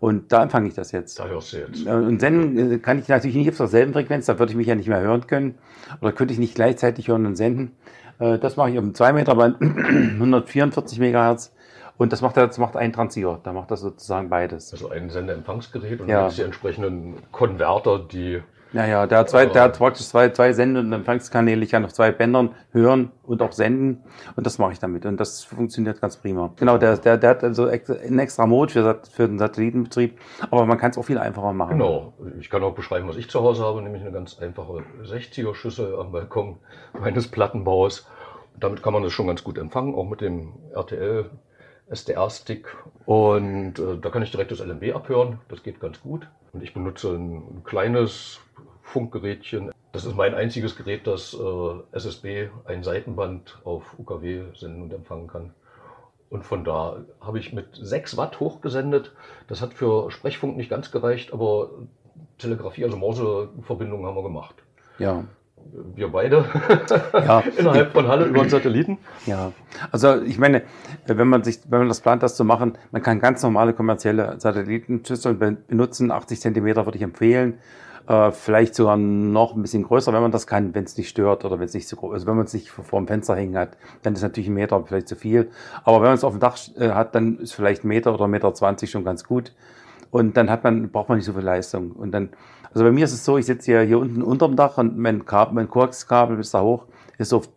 Und 0.00 0.32
da 0.32 0.42
empfange 0.42 0.68
ich 0.68 0.74
das 0.74 0.92
jetzt. 0.92 1.18
Da 1.18 1.28
hörst 1.28 1.54
du 1.54 1.58
jetzt. 1.58 1.86
Äh, 1.86 1.92
und 1.92 2.20
senden 2.20 2.72
äh, 2.72 2.78
kann 2.78 2.98
ich 2.98 3.08
natürlich 3.08 3.36
nicht 3.36 3.48
auf 3.48 3.56
derselben 3.56 3.94
Frequenz, 3.94 4.26
da 4.26 4.38
würde 4.38 4.52
ich 4.52 4.56
mich 4.56 4.66
ja 4.66 4.74
nicht 4.74 4.88
mehr 4.88 5.00
hören 5.00 5.26
können. 5.26 5.54
Oder 6.02 6.12
könnte 6.12 6.34
ich 6.34 6.38
nicht 6.38 6.54
gleichzeitig 6.54 7.08
hören 7.08 7.24
und 7.24 7.36
senden. 7.36 7.72
Äh, 8.18 8.38
das 8.38 8.58
mache 8.58 8.68
ich 8.68 8.76
auf 8.76 8.84
einem 8.84 8.94
2 8.94 9.14
Meter 9.14 9.34
Band, 9.34 9.56
144 9.62 10.98
Megahertz. 10.98 11.54
Und 12.00 12.14
das 12.14 12.22
macht, 12.22 12.38
das 12.38 12.56
macht 12.56 12.78
ein 12.78 12.94
Transceiver, 12.94 13.40
da 13.42 13.52
macht 13.52 13.70
das 13.70 13.82
sozusagen 13.82 14.30
beides. 14.30 14.72
Also 14.72 14.88
ein 14.88 15.10
Sendeempfangsgerät 15.10 16.00
und 16.00 16.08
ja. 16.08 16.30
die 16.30 16.40
entsprechenden 16.40 17.16
Konverter, 17.30 17.98
die 17.98 18.40
ja, 18.72 18.86
ja, 18.86 19.06
der 19.06 19.18
hat, 19.18 19.28
zwei, 19.28 19.44
der 19.44 19.64
hat 19.64 19.76
praktisch 19.76 20.06
zwei, 20.06 20.30
zwei 20.30 20.54
Sende- 20.54 20.80
und 20.80 20.90
Empfangskanäle. 20.94 21.62
Ich 21.62 21.72
kann 21.72 21.84
auf 21.84 21.92
zwei 21.92 22.10
Bändern 22.10 22.54
hören 22.72 23.10
und 23.24 23.42
auch 23.42 23.52
senden. 23.52 24.02
Und 24.34 24.46
das 24.46 24.58
mache 24.58 24.72
ich 24.72 24.78
damit. 24.78 25.04
Und 25.04 25.18
das 25.18 25.44
funktioniert 25.44 26.00
ganz 26.00 26.16
prima. 26.16 26.54
Genau, 26.56 26.78
der, 26.78 26.96
der, 26.96 27.18
der 27.18 27.30
hat 27.30 27.44
also 27.44 27.66
einen 27.66 28.18
extra 28.18 28.46
Mode 28.46 28.72
für, 28.72 29.02
für 29.10 29.28
den 29.28 29.38
Satellitenbetrieb. 29.38 30.18
Aber 30.50 30.64
man 30.64 30.78
kann 30.78 30.92
es 30.92 30.96
auch 30.96 31.04
viel 31.04 31.18
einfacher 31.18 31.52
machen. 31.52 31.76
Genau. 31.76 32.14
Ich 32.38 32.48
kann 32.48 32.62
auch 32.62 32.74
beschreiben, 32.74 33.08
was 33.08 33.16
ich 33.16 33.28
zu 33.28 33.42
Hause 33.42 33.64
habe, 33.64 33.82
nämlich 33.82 34.02
eine 34.02 34.12
ganz 34.12 34.38
einfache 34.38 34.84
60er-Schüssel 35.02 35.98
am 35.98 36.12
Balkon 36.12 36.60
meines 36.98 37.28
Plattenbaus. 37.28 38.08
Und 38.54 38.64
damit 38.64 38.82
kann 38.82 38.94
man 38.94 39.02
das 39.02 39.12
schon 39.12 39.26
ganz 39.26 39.44
gut 39.44 39.58
empfangen, 39.58 39.94
auch 39.94 40.08
mit 40.08 40.22
dem 40.22 40.54
RTL 40.72 41.28
SDR-Stick. 41.90 42.76
Und 43.06 43.78
äh, 43.78 43.98
da 44.00 44.10
kann 44.10 44.22
ich 44.22 44.30
direkt 44.30 44.52
das 44.52 44.60
LMB 44.60 44.94
abhören. 44.94 45.40
Das 45.48 45.62
geht 45.62 45.80
ganz 45.80 46.00
gut. 46.00 46.28
Und 46.52 46.62
ich 46.62 46.72
benutze 46.74 47.14
ein 47.14 47.62
kleines 47.64 48.40
Funkgerätchen. 48.82 49.72
Das 49.92 50.04
ist 50.04 50.16
mein 50.16 50.34
einziges 50.34 50.76
Gerät, 50.76 51.06
das 51.06 51.34
äh, 51.34 51.96
SSB 51.96 52.48
ein 52.64 52.84
Seitenband 52.84 53.58
auf 53.64 53.98
UKW 53.98 54.44
senden 54.56 54.82
und 54.82 54.92
empfangen 54.92 55.26
kann. 55.26 55.52
Und 56.28 56.44
von 56.44 56.64
da 56.64 56.98
habe 57.20 57.40
ich 57.40 57.52
mit 57.52 57.66
6 57.72 58.16
Watt 58.16 58.38
hochgesendet. 58.38 59.12
Das 59.48 59.60
hat 59.60 59.74
für 59.74 60.12
Sprechfunk 60.12 60.56
nicht 60.56 60.70
ganz 60.70 60.92
gereicht, 60.92 61.32
aber 61.32 61.70
Telegrafie, 62.38 62.84
also 62.84 62.96
Morse-Verbindungen 62.96 64.06
haben 64.06 64.16
wir 64.16 64.22
gemacht. 64.22 64.54
Ja. 64.98 65.24
Wir 65.94 66.08
beide 66.08 66.44
ja. 67.12 67.42
innerhalb 67.56 67.92
von 67.92 68.08
Halle 68.08 68.26
über 68.26 68.40
den 68.40 68.50
Satelliten. 68.50 68.98
Ja, 69.26 69.52
also 69.92 70.20
ich 70.22 70.38
meine, 70.38 70.62
wenn 71.06 71.28
man 71.28 71.44
sich, 71.44 71.60
wenn 71.68 71.80
man 71.80 71.88
das 71.88 72.00
plant, 72.00 72.22
das 72.22 72.36
zu 72.36 72.44
machen, 72.44 72.76
man 72.90 73.02
kann 73.02 73.20
ganz 73.20 73.42
normale 73.42 73.72
kommerzielle 73.72 74.38
Satellitenschüsseln 74.38 75.38
benutzen. 75.38 76.10
80 76.10 76.40
Zentimeter 76.40 76.86
würde 76.86 76.98
ich 76.98 77.04
empfehlen. 77.04 77.58
Äh, 78.08 78.32
vielleicht 78.32 78.74
sogar 78.74 78.96
noch 78.96 79.54
ein 79.54 79.62
bisschen 79.62 79.84
größer, 79.84 80.12
wenn 80.12 80.22
man 80.22 80.32
das 80.32 80.46
kann, 80.46 80.74
wenn 80.74 80.84
es 80.84 80.96
nicht 80.96 81.08
stört 81.08 81.44
oder 81.44 81.60
wenn 81.60 81.66
es 81.66 81.74
nicht 81.74 81.86
so 81.86 81.96
groß, 81.96 82.14
also 82.14 82.26
wenn 82.26 82.34
man 82.34 82.46
es 82.46 82.54
nicht 82.54 82.70
vor 82.70 82.98
dem 82.98 83.06
Fenster 83.06 83.36
hängen 83.36 83.56
hat, 83.56 83.76
dann 84.02 84.14
ist 84.14 84.22
natürlich 84.22 84.48
ein 84.48 84.54
Meter 84.54 84.82
vielleicht 84.84 85.06
zu 85.06 85.14
viel. 85.14 85.50
Aber 85.84 85.98
wenn 85.98 86.08
man 86.08 86.14
es 86.14 86.24
auf 86.24 86.32
dem 86.32 86.40
Dach 86.40 86.58
äh, 86.76 86.90
hat, 86.90 87.14
dann 87.14 87.38
ist 87.38 87.52
vielleicht 87.52 87.84
ein 87.84 87.88
Meter 87.88 88.12
oder 88.12 88.24
ein 88.24 88.30
Meter 88.30 88.52
zwanzig 88.54 88.90
schon 88.90 89.04
ganz 89.04 89.24
gut. 89.24 89.52
Und 90.10 90.36
dann 90.36 90.50
hat 90.50 90.64
man, 90.64 90.90
braucht 90.90 91.08
man 91.08 91.18
nicht 91.18 91.24
so 91.24 91.32
viel 91.34 91.42
Leistung. 91.42 91.92
Und 91.92 92.10
dann, 92.10 92.30
also 92.72 92.84
bei 92.84 92.92
mir 92.92 93.04
ist 93.04 93.12
es 93.12 93.24
so, 93.24 93.38
ich 93.38 93.46
sitze 93.46 93.72
hier, 93.72 93.80
hier 93.82 93.98
unten 93.98 94.22
unterm 94.22 94.56
Dach 94.56 94.78
und 94.78 94.96
mein 94.96 95.26
Kabel, 95.26 95.54
mein 95.54 95.68
Koaxkabel 95.68 96.36
bis 96.36 96.50
da 96.50 96.62
hoch 96.62 96.86
ist 97.20 97.34
auf 97.34 97.50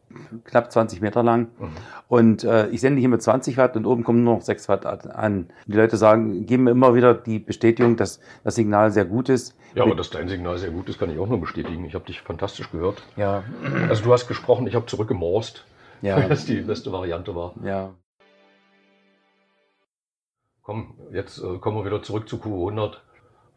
knapp 0.43 0.71
20 0.71 1.01
Meter 1.01 1.23
lang. 1.23 1.47
Mhm. 1.57 1.69
Und 2.09 2.43
äh, 2.43 2.67
ich 2.67 2.81
sende 2.81 2.99
hier 2.99 3.09
mit 3.09 3.21
20 3.21 3.57
Watt 3.57 3.75
und 3.77 3.85
oben 3.85 4.03
kommen 4.03 4.23
nur 4.23 4.35
noch 4.35 4.41
6 4.41 4.67
Watt 4.69 4.85
an. 4.85 5.49
Die 5.65 5.77
Leute 5.77 5.97
sagen, 5.97 6.45
geben 6.45 6.65
mir 6.65 6.71
immer 6.71 6.93
wieder 6.95 7.13
die 7.13 7.39
Bestätigung, 7.39 7.95
dass 7.95 8.19
das 8.43 8.55
Signal 8.55 8.91
sehr 8.91 9.05
gut 9.05 9.29
ist. 9.29 9.55
Ja, 9.73 9.83
aber 9.83 9.95
dass 9.95 10.09
dein 10.09 10.27
Signal 10.27 10.57
sehr 10.57 10.69
gut 10.69 10.89
ist, 10.89 10.99
kann 10.99 11.09
ich 11.09 11.17
auch 11.17 11.27
nur 11.27 11.39
bestätigen. 11.39 11.85
Ich 11.85 11.95
habe 11.95 12.05
dich 12.05 12.21
fantastisch 12.21 12.69
gehört. 12.71 13.03
Ja. 13.15 13.43
Also 13.89 14.03
du 14.03 14.13
hast 14.13 14.27
gesprochen, 14.27 14.67
ich 14.67 14.75
habe 14.75 14.85
zurückgemorst. 14.85 15.65
Ja. 16.01 16.29
Was 16.29 16.45
die 16.45 16.61
beste 16.61 16.91
Variante 16.91 17.33
war. 17.33 17.53
Ja. 17.63 17.93
Komm, 20.61 20.95
jetzt 21.11 21.39
äh, 21.39 21.57
kommen 21.57 21.77
wir 21.77 21.85
wieder 21.85 22.03
zurück 22.03 22.29
zu 22.29 22.37
Q100. 22.37 22.97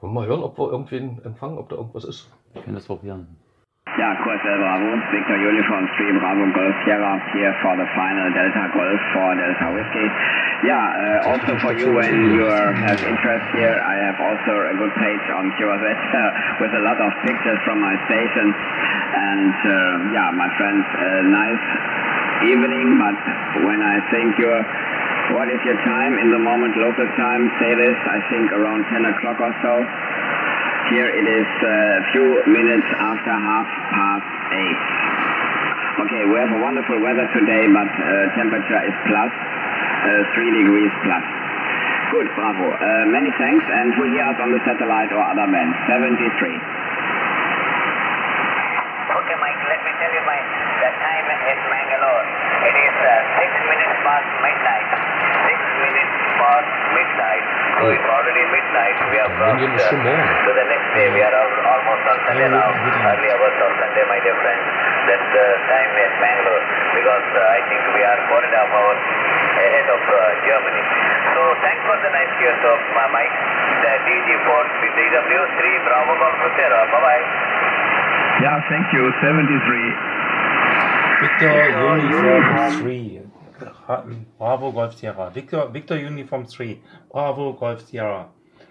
Wollen 0.00 0.12
wir 0.12 0.20
mal 0.20 0.26
hören, 0.28 0.42
ob 0.42 0.58
wir 0.58 0.70
irgendwen 0.70 1.24
empfangen, 1.24 1.56
ob 1.56 1.68
da 1.68 1.76
irgendwas 1.76 2.04
ist? 2.04 2.28
Wir 2.52 2.62
können 2.62 2.76
das 2.76 2.86
probieren. 2.86 3.26
Ja, 3.96 4.12
Course 4.20 4.44
Bravo, 4.44 4.92
Victor 5.08 5.36
Uniform 5.40 5.88
3 5.96 6.18
Bravo 6.20 6.44
Golf 6.52 6.74
Sierra 6.84 7.16
here 7.32 7.54
for 7.62 7.76
the 7.80 7.86
final 7.96 8.28
Delta 8.34 8.68
Golf 8.76 9.00
for 9.14 9.32
Delta 9.40 9.72
Whiskey. 9.72 10.06
Yeah, 10.68 11.24
uh, 11.24 11.32
also 11.32 11.56
for 11.64 11.72
you 11.72 11.94
when 11.96 12.12
you 12.36 12.44
have 12.44 13.00
interest 13.00 13.46
here, 13.56 13.72
I 13.72 13.94
have 14.04 14.18
also 14.20 14.52
a 14.68 14.74
good 14.76 14.92
page 15.00 15.24
on 15.32 15.48
QRZ 15.56 15.86
uh, 15.88 16.60
with 16.60 16.76
a 16.76 16.82
lot 16.84 17.00
of 17.00 17.08
pictures 17.24 17.56
from 17.64 17.80
my 17.80 17.96
station. 18.04 18.52
And 18.52 19.54
uh, 19.64 20.12
yeah, 20.12 20.28
my 20.28 20.50
friends, 20.60 20.84
uh, 20.92 21.22
nice 21.32 21.66
evening, 22.52 23.00
but 23.00 23.16
when 23.64 23.80
I 23.80 23.96
think 24.12 24.36
you're 24.36 24.60
what 25.34 25.50
is 25.50 25.58
your 25.66 25.78
time 25.82 26.18
in 26.22 26.30
the 26.30 26.38
moment, 26.38 26.76
local 26.78 27.06
time? 27.18 27.50
Say 27.58 27.74
this, 27.74 27.98
I 28.06 28.18
think 28.30 28.52
around 28.52 28.86
10 28.86 29.10
o'clock 29.10 29.38
or 29.42 29.52
so. 29.62 29.74
Here 30.92 31.10
it 31.10 31.26
is 31.26 31.48
a 31.66 32.02
few 32.14 32.26
minutes 32.46 32.86
after 32.94 33.32
half 33.34 33.66
past 33.90 34.28
eight. 34.54 34.82
Okay, 36.06 36.22
we 36.30 36.36
have 36.38 36.52
a 36.54 36.60
wonderful 36.62 37.00
weather 37.02 37.26
today, 37.34 37.66
but 37.72 37.90
uh, 37.90 38.06
temperature 38.38 38.78
is 38.86 38.94
plus 39.10 39.32
uh, 39.32 40.22
three 40.36 40.52
degrees 40.54 40.92
plus. 41.02 41.24
Good, 42.14 42.30
bravo. 42.38 42.70
Uh, 42.70 43.10
many 43.10 43.34
thanks, 43.34 43.66
and 43.66 43.98
who 43.98 44.06
hear 44.14 44.22
us 44.30 44.38
on 44.38 44.54
the 44.54 44.62
satellite 44.62 45.10
or 45.10 45.26
other 45.26 45.50
band? 45.50 45.74
73. 45.90 46.22
Okay, 49.10 49.36
Mike, 49.42 49.58
let 49.66 49.80
me 49.82 49.90
tell 49.98 50.12
you 50.14 50.22
my 50.22 50.38
the 50.86 50.90
time 51.02 51.26
in 51.50 51.58
Mangalore. 51.66 52.26
It 52.62 52.76
is 52.78 52.94
uh, 52.94 53.10
six 53.42 53.50
minutes 53.66 53.96
past 54.06 54.28
midnight. 54.38 54.95
Six 56.36 56.44
minutes 56.44 56.44
past 56.44 56.68
midnight. 56.92 57.44
So 57.80 57.84
it's 57.92 58.08
already 58.08 58.44
midnight. 58.52 58.96
We 59.08 59.16
are 59.20 59.30
from 59.36 59.56
uh, 59.56 59.68
to 59.68 60.50
the 60.52 60.66
next 60.68 60.88
day. 60.96 61.08
We 61.12 61.20
are 61.24 61.32
almost 61.32 62.04
on 62.08 62.16
Sunday 62.28 62.48
now. 62.48 62.72
Early 62.72 63.30
hours 63.32 63.56
of 63.56 63.70
Sunday, 63.80 64.04
my 64.08 64.18
dear 64.20 64.36
friend. 64.36 64.60
That's 65.06 65.28
the 65.32 65.46
time 65.70 65.92
in 65.96 66.12
Bangalore 66.20 66.64
because 66.92 67.26
uh, 67.36 67.56
I 67.56 67.60
think 67.68 67.80
we 67.94 68.02
are 68.04 68.18
four 68.28 68.40
and 68.42 68.52
a 68.52 68.58
half 68.58 68.68
hours 68.72 69.00
ahead 69.56 69.88
of 69.88 70.02
uh, 70.02 70.16
Germany. 70.44 70.82
So 71.36 71.40
thanks 71.64 71.82
for 71.86 71.96
the 72.00 72.10
nice 72.12 72.32
cheers 72.40 72.60
of 72.64 72.78
my 72.96 73.06
Mike. 73.12 73.36
The 73.84 73.92
DG4 74.04 74.64
BW 74.82 75.40
3 75.56 75.86
Bravo 75.88 76.12
Golf 76.20 76.36
Sierra. 76.56 76.80
Bye 76.90 77.00
bye. 77.00 77.24
Yeah, 78.44 78.60
thank 78.68 78.86
you. 78.92 79.08
73. 79.24 79.56
Victor 81.16 81.56
Uniform 82.04 82.72
3. 82.84 83.25
Bravo 83.58 84.72
Golf 84.72 84.94
Sierra. 84.96 85.30
Victor, 85.30 85.68
Victor 85.68 85.96
Uniform 85.96 86.46
3. 86.46 86.82
Bravo 87.12 87.52
Golf 87.52 87.86
Sierra. 87.86 88.28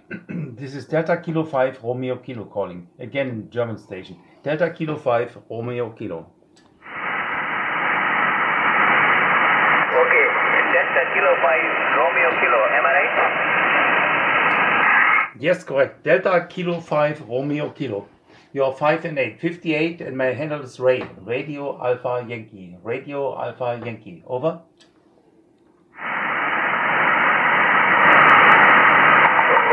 this 0.29 0.75
is 0.75 0.85
Delta 0.85 1.17
Kilo 1.17 1.43
5 1.43 1.83
Romeo 1.83 2.17
Kilo 2.17 2.45
calling. 2.45 2.87
Again, 2.99 3.47
German 3.49 3.77
station. 3.77 4.17
Delta 4.43 4.69
Kilo 4.69 4.97
5 4.97 5.37
Romeo 5.49 5.89
Kilo. 5.91 6.27
Okay, 9.95 10.25
Delta 10.73 11.03
Kilo 11.13 11.35
5 11.41 11.61
Romeo 11.97 12.29
Kilo. 12.39 12.59
Am 12.77 12.85
I 12.85 12.93
right? 12.93 13.13
Yes, 15.39 15.63
correct. 15.63 16.03
Delta 16.03 16.45
Kilo 16.47 16.79
5 16.79 17.21
Romeo 17.27 17.69
Kilo. 17.71 18.07
You're 18.55 18.71
5 18.71 19.03
and 19.03 19.19
8. 19.19 19.41
58 19.41 19.99
and 19.99 20.15
my 20.15 20.31
handle 20.31 20.63
is 20.63 20.79
Ray. 20.79 21.03
Radio 21.19 21.75
Alpha 21.75 22.23
Yankee. 22.23 22.79
Radio 22.83 23.35
Alpha 23.35 23.83
Yankee. 23.83 24.23
Over. 24.25 24.63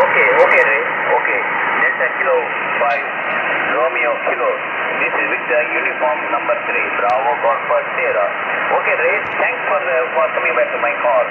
Okay, 0.02 0.28
okay, 0.34 0.62
Ray. 0.66 0.82
Okay. 1.14 1.40
Delta 1.78 2.08
Kilo 2.18 2.36
5 2.82 3.22
Romeo 3.78 4.12
Kilo. 4.26 4.50
This 4.98 5.14
is 5.14 5.26
Victor 5.30 5.62
Uniform 5.78 6.18
number 6.34 6.58
3. 6.66 6.74
Bravo 6.98 7.38
Golf 7.38 7.62
Sierra. 7.94 8.26
Okay, 8.82 8.98
Ray. 8.98 9.16
Thanks 9.38 9.62
for, 9.70 9.78
uh, 9.78 10.10
for 10.18 10.26
coming 10.34 10.58
back 10.58 10.74
to 10.74 10.78
my 10.82 10.90
call. 11.06 11.26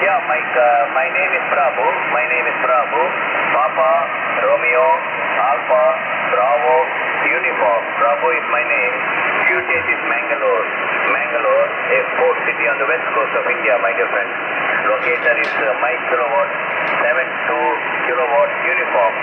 Yeah, 0.00 0.24
Mike, 0.24 0.56
uh, 0.56 0.88
my 0.96 1.12
name 1.12 1.36
is 1.36 1.44
Prabhu. 1.52 1.84
My 2.16 2.24
name 2.32 2.48
is 2.48 2.56
Prabhu. 2.64 3.23
Papa, 3.74 4.06
Romeo, 4.46 4.86
Alpha, 5.34 5.84
Bravo, 6.30 6.76
Uniform. 7.26 7.82
Bravo 7.98 8.26
is 8.30 8.46
my 8.54 8.62
name. 8.62 8.94
QTH 9.50 9.88
is 9.90 10.02
Mangalore. 10.06 10.66
Mangalore, 11.10 11.66
a 11.90 11.98
port 12.22 12.38
city 12.46 12.70
on 12.70 12.78
the 12.78 12.86
west 12.86 13.02
coast 13.18 13.34
of 13.34 13.42
India, 13.50 13.74
my 13.82 13.90
dear 13.98 14.06
friend. 14.14 14.30
Locator 14.94 15.34
is 15.42 15.50
uh, 15.58 15.74
my 15.82 15.90
kilowatt 16.06 16.50
72 17.02 18.06
kilowatt 18.06 18.50
uniform. 18.62 19.14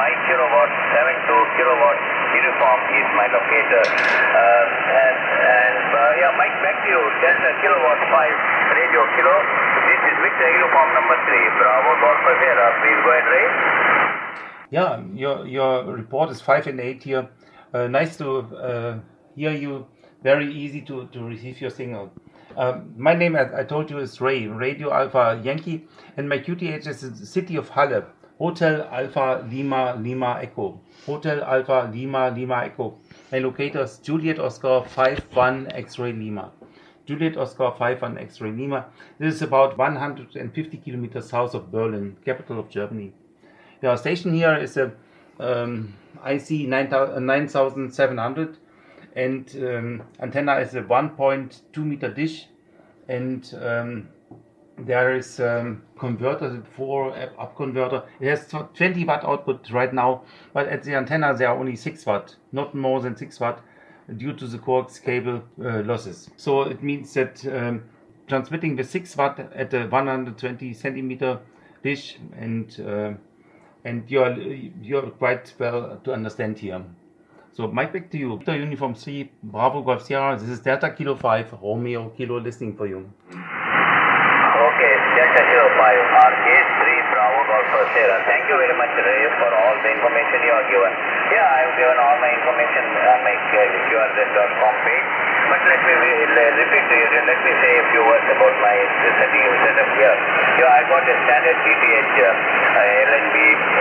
My 0.00 0.10
kilowatt 0.24 0.70
72 1.28 1.58
kilowatt 1.60 1.98
uniform 2.32 2.80
is 2.96 3.06
my 3.12 3.28
locator. 3.28 3.84
Uh, 3.92 4.64
and 4.88 5.16
and 5.20 5.84
uh, 5.92 6.00
yeah, 6.16 6.32
Mike, 6.40 6.56
back 6.64 6.80
to 6.80 6.88
you. 6.88 7.02
Delta 7.20 7.50
kilowatt 7.60 8.00
5 8.08 8.72
radio 8.72 9.04
kilo. 9.20 9.36
This 9.84 10.00
is 10.00 10.16
Victor 10.24 10.48
uniform 10.48 10.96
number 10.96 11.16
3. 11.28 11.60
Bravo 11.60 11.90
Golf. 12.00 12.18
Please 12.24 13.00
go 13.04 13.10
ahead, 13.12 13.28
Ray. 13.28 13.97
Yeah, 14.70 15.02
your 15.14 15.46
your 15.46 15.84
report 15.84 16.30
is 16.30 16.42
five 16.42 16.66
and 16.66 16.78
eight 16.78 17.02
here. 17.02 17.28
Uh, 17.72 17.86
nice 17.86 18.18
to 18.18 18.38
uh, 18.56 18.98
hear 19.34 19.52
you. 19.52 19.86
Very 20.22 20.52
easy 20.52 20.82
to, 20.82 21.06
to 21.06 21.22
receive 21.22 21.60
your 21.60 21.70
signal. 21.70 22.12
Um, 22.56 22.92
my 22.96 23.14
name, 23.14 23.36
as 23.36 23.54
I 23.54 23.62
told 23.64 23.88
you, 23.88 23.98
is 23.98 24.20
Ray, 24.20 24.46
Radio 24.46 24.92
Alpha 24.92 25.40
Yankee, 25.44 25.86
and 26.16 26.28
my 26.28 26.38
QTH 26.38 26.86
is 26.86 27.00
the 27.00 27.24
city 27.24 27.56
of 27.56 27.68
Halle. 27.68 28.04
Hotel 28.38 28.82
Alpha 28.92 29.46
Lima 29.50 29.96
Lima 29.98 30.38
Echo. 30.42 30.80
Hotel 31.06 31.42
Alpha 31.44 31.90
Lima 31.92 32.30
Lima 32.30 32.64
Echo. 32.64 32.98
My 33.32 33.38
locator 33.38 33.82
is 33.82 33.98
Juliet 33.98 34.38
Oscar 34.38 34.82
51 34.86 35.72
X-Ray 35.72 36.12
Lima. 36.12 36.52
Juliet 37.06 37.36
Oscar 37.36 37.70
51 37.78 38.18
X-Ray 38.18 38.50
Lima. 38.50 38.86
This 39.18 39.36
is 39.36 39.42
about 39.42 39.78
150 39.78 40.76
kilometers 40.78 41.30
south 41.30 41.54
of 41.54 41.72
Berlin, 41.72 42.16
capital 42.24 42.58
of 42.58 42.68
Germany. 42.68 43.12
Our 43.82 43.96
station 43.96 44.34
here 44.34 44.56
is 44.56 44.76
a 44.76 44.90
um, 45.38 45.94
IC 46.26 46.50
9700 46.68 48.56
and 49.14 49.56
um, 49.62 50.02
antenna 50.20 50.56
is 50.56 50.74
a 50.74 50.82
1.2 50.82 51.76
meter 51.76 52.12
dish 52.12 52.46
and 53.08 53.54
um, 53.62 54.08
there 54.78 55.16
is 55.16 55.38
um, 55.38 55.82
converter, 55.96 56.62
four 56.76 57.16
up 57.38 57.54
converter. 57.56 58.02
It 58.20 58.28
has 58.28 58.48
20 58.48 59.04
watt 59.04 59.24
output 59.24 59.70
right 59.70 59.94
now, 59.94 60.22
but 60.52 60.66
at 60.66 60.82
the 60.82 60.96
antenna 60.96 61.36
there 61.36 61.48
are 61.48 61.58
only 61.58 61.76
6 61.76 62.04
watt, 62.04 62.34
not 62.50 62.74
more 62.74 63.00
than 63.00 63.16
6 63.16 63.38
watt 63.38 63.62
due 64.16 64.32
to 64.32 64.46
the 64.46 64.58
coax 64.58 64.98
cable 64.98 65.42
uh, 65.62 65.82
losses. 65.82 66.30
So 66.36 66.62
it 66.62 66.82
means 66.82 67.14
that 67.14 67.46
um, 67.46 67.84
transmitting 68.26 68.74
the 68.74 68.82
6 68.84 69.16
watt 69.16 69.38
at 69.54 69.72
a 69.72 69.86
120 69.86 70.74
centimeter 70.74 71.38
dish 71.82 72.18
and 72.36 72.80
uh, 72.80 73.12
and 73.88 74.10
you're 74.12 74.36
you're 74.88 75.10
quite 75.22 75.52
well 75.58 75.98
to 76.04 76.12
understand 76.12 76.58
here. 76.58 76.82
So 77.56 77.66
Mike, 77.66 77.92
back 77.92 78.10
to 78.12 78.18
you. 78.18 78.36
Victor 78.36 78.56
Uniform 78.56 78.94
3, 78.94 79.30
Bravo 79.42 79.82
Golf 79.82 80.04
Sierra. 80.06 80.38
This 80.38 80.50
is 80.50 80.60
Delta 80.60 80.90
Kilo 80.90 81.14
5, 81.16 81.54
Romeo 81.62 82.10
Kilo 82.16 82.38
listening 82.38 82.76
for 82.76 82.86
you. 82.86 83.00
Okay, 83.28 84.94
Delta 85.16 85.42
Kilo 85.48 85.66
5, 85.74 85.98
RK3 86.28 86.82
Bravo 87.12 87.40
Golf 87.50 87.66
Sierra. 87.94 88.18
Thank 88.30 88.44
you 88.50 88.56
very 88.62 88.76
much, 88.78 88.92
Ray, 89.08 89.22
for 89.40 89.50
all 89.62 89.76
the 89.82 89.90
information 89.90 90.38
you 90.46 90.54
have 90.54 90.68
given. 90.70 90.92
Yeah, 91.34 91.48
I 91.56 91.58
have 91.66 91.74
given 91.80 91.98
all 91.98 92.16
my 92.22 92.30
information 92.30 92.84
on 92.94 93.18
my 93.26 93.34
uh, 93.34 93.58
QRZ.com 93.90 94.74
page. 94.86 95.27
But 95.48 95.60
let 95.64 95.80
me 95.80 95.92
re- 95.96 96.52
repeat 96.60 96.84
to 96.92 96.94
you, 97.00 97.08
let 97.24 97.40
me 97.40 97.52
say 97.64 97.72
a 97.80 97.84
few 97.88 98.02
words 98.04 98.26
about 98.28 98.54
my 98.60 98.76
setup 99.64 99.90
here. 99.96 100.16
Yeah, 100.60 100.76
I 100.76 100.80
got 100.84 101.02
a 101.08 101.14
standard 101.24 101.56
DTH 101.64 102.16
uh, 102.20 103.08
LNB 103.08 103.36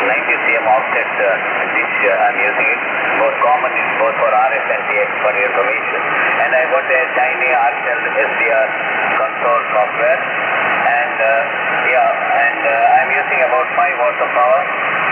90 0.08 0.48
cm 0.48 0.64
offset 0.64 1.12
uh, 1.20 1.28
dish. 1.76 1.96
Uh, 2.08 2.24
I'm 2.24 2.38
using 2.40 2.68
it. 2.72 2.82
Most 3.20 3.38
common 3.44 3.72
both 4.00 4.16
for 4.22 4.30
RF 4.32 4.66
and 4.72 4.82
TX 4.88 5.10
for 5.26 5.32
your 5.36 5.48
information. 5.52 6.02
And 6.46 6.50
I 6.56 6.64
got 6.72 6.86
a 6.88 7.02
tiny 7.20 7.50
RTL 7.52 8.02
SDR 8.16 8.68
console 9.20 9.64
software. 9.76 10.22
And 10.88 11.16
uh, 11.20 11.32
yeah, 11.92 12.10
and 12.48 12.60
uh, 12.64 12.96
I'm 13.02 13.12
using 13.12 13.40
about 13.44 13.68
5 13.76 14.02
watts 14.02 14.20
of 14.24 14.30
power. 14.38 14.62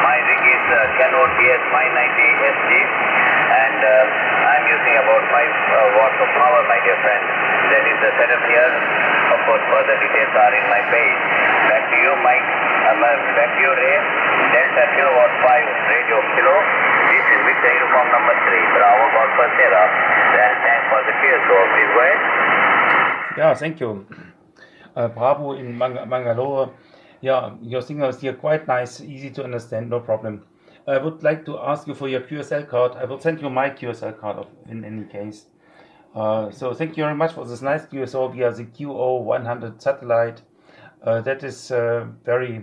My 0.05 0.17
rig 0.23 0.43
is 0.45 0.63
uh, 0.71 0.77
Canon 1.01 1.29
TS 1.35 1.61
590 1.67 2.47
SG. 2.55 2.71
And 3.55 3.79
uh, 3.79 3.87
uh, 3.87 4.51
I'm 4.51 4.65
using 4.67 4.95
about 4.99 5.23
5 5.31 5.31
uh, 5.31 5.77
watts 5.95 6.19
of 6.19 6.29
power, 6.35 6.59
my 6.67 6.79
dear 6.83 6.97
friend. 6.99 7.23
That 7.71 7.83
is 7.87 7.97
the 8.03 8.11
setup 8.19 8.43
here. 8.51 8.71
Of 9.31 9.39
course, 9.47 9.63
further 9.71 9.95
details 10.03 10.33
are 10.35 10.53
in 10.53 10.65
my 10.67 10.81
page. 10.91 11.19
Back 11.71 11.83
to 11.87 11.95
you, 11.95 12.11
Mike. 12.19 12.47
Um, 12.91 12.99
uh, 12.99 13.09
back 13.39 13.49
to 13.55 13.59
you, 13.63 13.71
Ray. 13.71 13.97
Delta 14.51 14.83
kilowatt 14.99 15.33
5 15.39 15.91
radio 15.91 16.17
kilo. 16.35 16.55
This 17.09 17.25
is 17.31 17.39
Victor 17.47 17.71
uniform 17.79 18.07
number 18.11 18.35
3, 18.35 18.75
Bravo 18.75 19.05
Golf 19.15 19.31
Sierra. 19.55 19.83
Then 20.35 20.51
thanks 20.61 20.85
for 20.91 21.01
the 21.07 21.13
QSO. 21.15 21.57
Please 21.71 21.91
go 21.95 22.01
ahead. 22.03 22.21
Yeah, 23.39 23.51
thank 23.55 23.79
you. 23.79 23.91
Uh, 24.95 25.07
Bravo 25.07 25.53
in 25.55 25.77
Mang- 25.77 26.07
Mangalore. 26.07 26.71
Yeah, 27.21 27.55
your 27.61 27.81
signal 27.81 28.09
is 28.09 28.19
here 28.19 28.33
quite 28.33 28.67
nice, 28.67 29.01
easy 29.01 29.31
to 29.31 29.43
understand, 29.43 29.89
no 29.89 29.99
problem. 29.99 30.43
I 30.87 30.99
would 30.99 31.23
like 31.23 31.45
to 31.45 31.57
ask 31.57 31.87
you 31.87 31.95
for 31.95 32.07
your 32.07 32.21
QSL 32.21 32.69
card. 32.69 32.91
I 32.93 33.05
will 33.05 33.19
send 33.19 33.41
you 33.41 33.49
my 33.49 33.71
QSL 33.71 34.19
card 34.19 34.45
in 34.69 34.85
any 34.85 35.05
case. 35.05 35.45
Uh, 36.13 36.51
so 36.51 36.73
thank 36.73 36.95
you 36.95 37.03
very 37.03 37.15
much 37.15 37.33
for 37.33 37.45
this 37.45 37.61
nice 37.61 37.85
QSO 37.87 38.33
via 38.33 38.51
the 38.51 38.65
QO100 38.65 39.81
satellite. 39.81 40.41
Uh, 41.01 41.21
that 41.21 41.43
is 41.43 41.71
a 41.71 42.07
very 42.23 42.59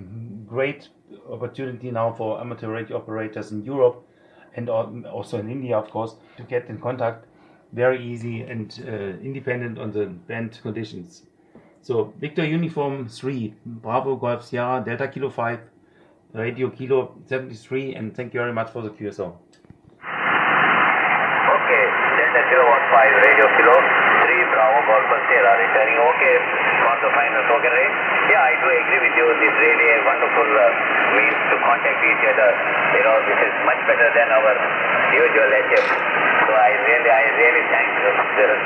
great 0.47 0.89
opportunity 1.29 1.91
now 1.91 2.13
for 2.13 2.41
amateur 2.41 2.69
radio 2.69 2.97
operators 2.97 3.51
in 3.51 3.65
Europe 3.65 4.07
and 4.55 4.71
also 4.71 5.39
in 5.39 5.51
India, 5.51 5.77
of 5.77 5.91
course, 5.91 6.15
to 6.37 6.45
get 6.45 6.69
in 6.69 6.79
contact 6.79 7.27
very 7.73 8.05
easy 8.05 8.43
and 8.43 8.85
uh, 8.87 8.93
independent 9.25 9.79
on 9.79 9.91
the 9.91 10.07
band 10.07 10.61
conditions. 10.63 11.25
So 11.81 12.13
Victor 12.21 12.45
Uniform 12.45 13.09
3, 13.09 13.55
Bravo 13.67 14.15
Golf 14.15 14.45
Sierra, 14.45 14.83
Delta 14.85 15.09
Kilo 15.09 15.31
5, 15.31 15.59
Radio 16.33 16.73
Kilo 16.73 17.13
73, 17.29 17.93
and 17.95 18.17
thank 18.17 18.33
you 18.33 18.41
very 18.41 18.57
much 18.57 18.73
for 18.73 18.81
the 18.81 18.89
QSO. 18.89 19.37
Okay, 21.53 21.85
Delta 22.17 22.43
kilowatt 22.49 22.85
5 22.89 23.25
radio 23.29 23.47
kilo 23.53 23.77
3 23.77 24.53
Bravo 24.57 24.81
Golf 24.89 25.13
Sierra 25.29 25.53
returning 25.61 25.99
okay 26.01 26.37
for 26.81 26.97
the 27.05 27.11
final 27.13 27.43
token 27.53 27.73
rate. 27.77 27.95
Yeah, 28.33 28.49
I 28.49 28.57
do 28.57 28.65
agree 28.65 29.01
with 29.05 29.13
you. 29.13 29.27
This 29.45 29.55
really 29.61 29.89
a 29.93 29.99
wonderful 30.09 30.49
uh, 30.57 30.65
means 31.21 31.37
to 31.53 31.57
contact 31.69 32.01
each 32.01 32.25
other. 32.25 32.51
You 32.97 33.03
know, 33.05 33.17
this 33.29 33.37
is 33.37 33.53
much 33.69 33.81
better 33.85 34.09
than 34.17 34.29
our 34.33 34.57
usual 35.13 35.51
HF. 35.53 35.85
So 36.49 36.53
I 36.57 36.71
really, 36.81 37.13
I 37.13 37.25
really 37.45 37.65
thank 37.69 37.93
the 38.09 38.13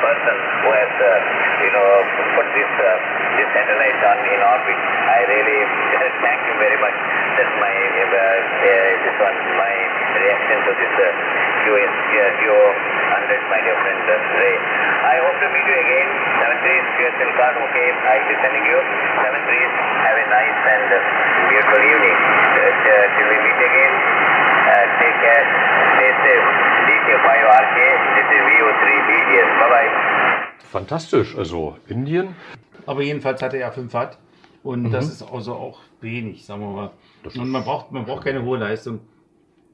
person 0.07 0.37
who 0.63 0.69
has, 0.71 0.93
uh, 1.03 1.11
you 1.67 1.71
know, 1.75 1.89
put 2.39 2.47
this 2.55 2.71
uh, 2.79 2.95
this 3.43 3.49
satellite 3.59 4.01
on 4.07 4.19
in 4.23 4.39
orbit. 4.39 4.79
I 4.79 5.19
really 5.35 5.61
thank 6.23 6.41
you 6.47 6.55
very 6.63 6.79
much. 6.79 7.26
That's 7.37 7.57
my 7.61 7.69
uh, 7.69 8.17
uh, 8.17 8.93
this 9.05 9.17
one 9.21 9.37
my 9.61 9.75
reaction 10.17 10.57
to 10.65 10.73
this 10.73 10.95
uh, 10.97 11.05
QS 11.69 11.93
uh, 11.93 12.41
QO 12.41 12.61
100, 13.29 13.53
my 13.53 13.61
dear 13.61 13.77
friend 13.77 14.01
uh, 14.09 14.41
Ray. 14.41 14.57
I 15.05 15.21
hope 15.21 15.37
to 15.45 15.49
meet 15.53 15.67
you 15.69 15.77
again. 15.77 16.09
Seven 16.41 16.57
trees, 16.65 16.85
QSL 16.97 17.31
card, 17.37 17.55
okay. 17.61 17.89
I'll 17.93 18.25
be 18.25 18.37
sending 18.41 18.65
you 18.65 18.79
seven 19.21 19.41
trees. 19.45 19.73
Have 20.01 20.17
a 20.17 20.27
nice 20.33 20.61
and 20.65 20.89
uh, 20.89 20.99
beautiful 21.53 21.83
evening. 21.85 22.17
Uh, 22.17 22.73
uh, 22.73 23.05
till 23.21 23.29
we 23.29 23.37
meet 23.45 23.61
again. 23.69 23.93
Uh, 23.93 24.85
take 24.97 25.17
care. 25.21 25.45
Stay 25.93 26.11
safe. 26.25 26.47
DK5RK. 26.89 27.79
This 28.17 28.29
is 28.33 28.43
VO3 28.49 28.85
BGS. 29.13 29.51
Bye 29.61 29.71
bye. 29.77 29.91
Fantastisch. 30.73 31.37
Also 31.37 31.77
Indien. 31.89 32.33
Aber 32.87 33.03
jedenfalls 33.03 33.43
hatte 33.43 33.59
er 33.59 33.73
5 33.73 33.93
Watt 33.93 34.17
und 34.67 34.91
das 34.91 35.09
ist 35.09 35.23
also 35.23 35.55
auch 35.55 35.79
wenig, 36.01 36.45
sagen 36.45 36.61
wir 36.63 36.71
mal. 36.71 36.91
Und 37.37 37.51
man 37.51 37.63
braucht, 37.63 37.93
man 37.93 38.05
braucht 38.05 38.25
keine 38.25 38.43
hohe 38.43 38.59
Leistung. 38.59 39.01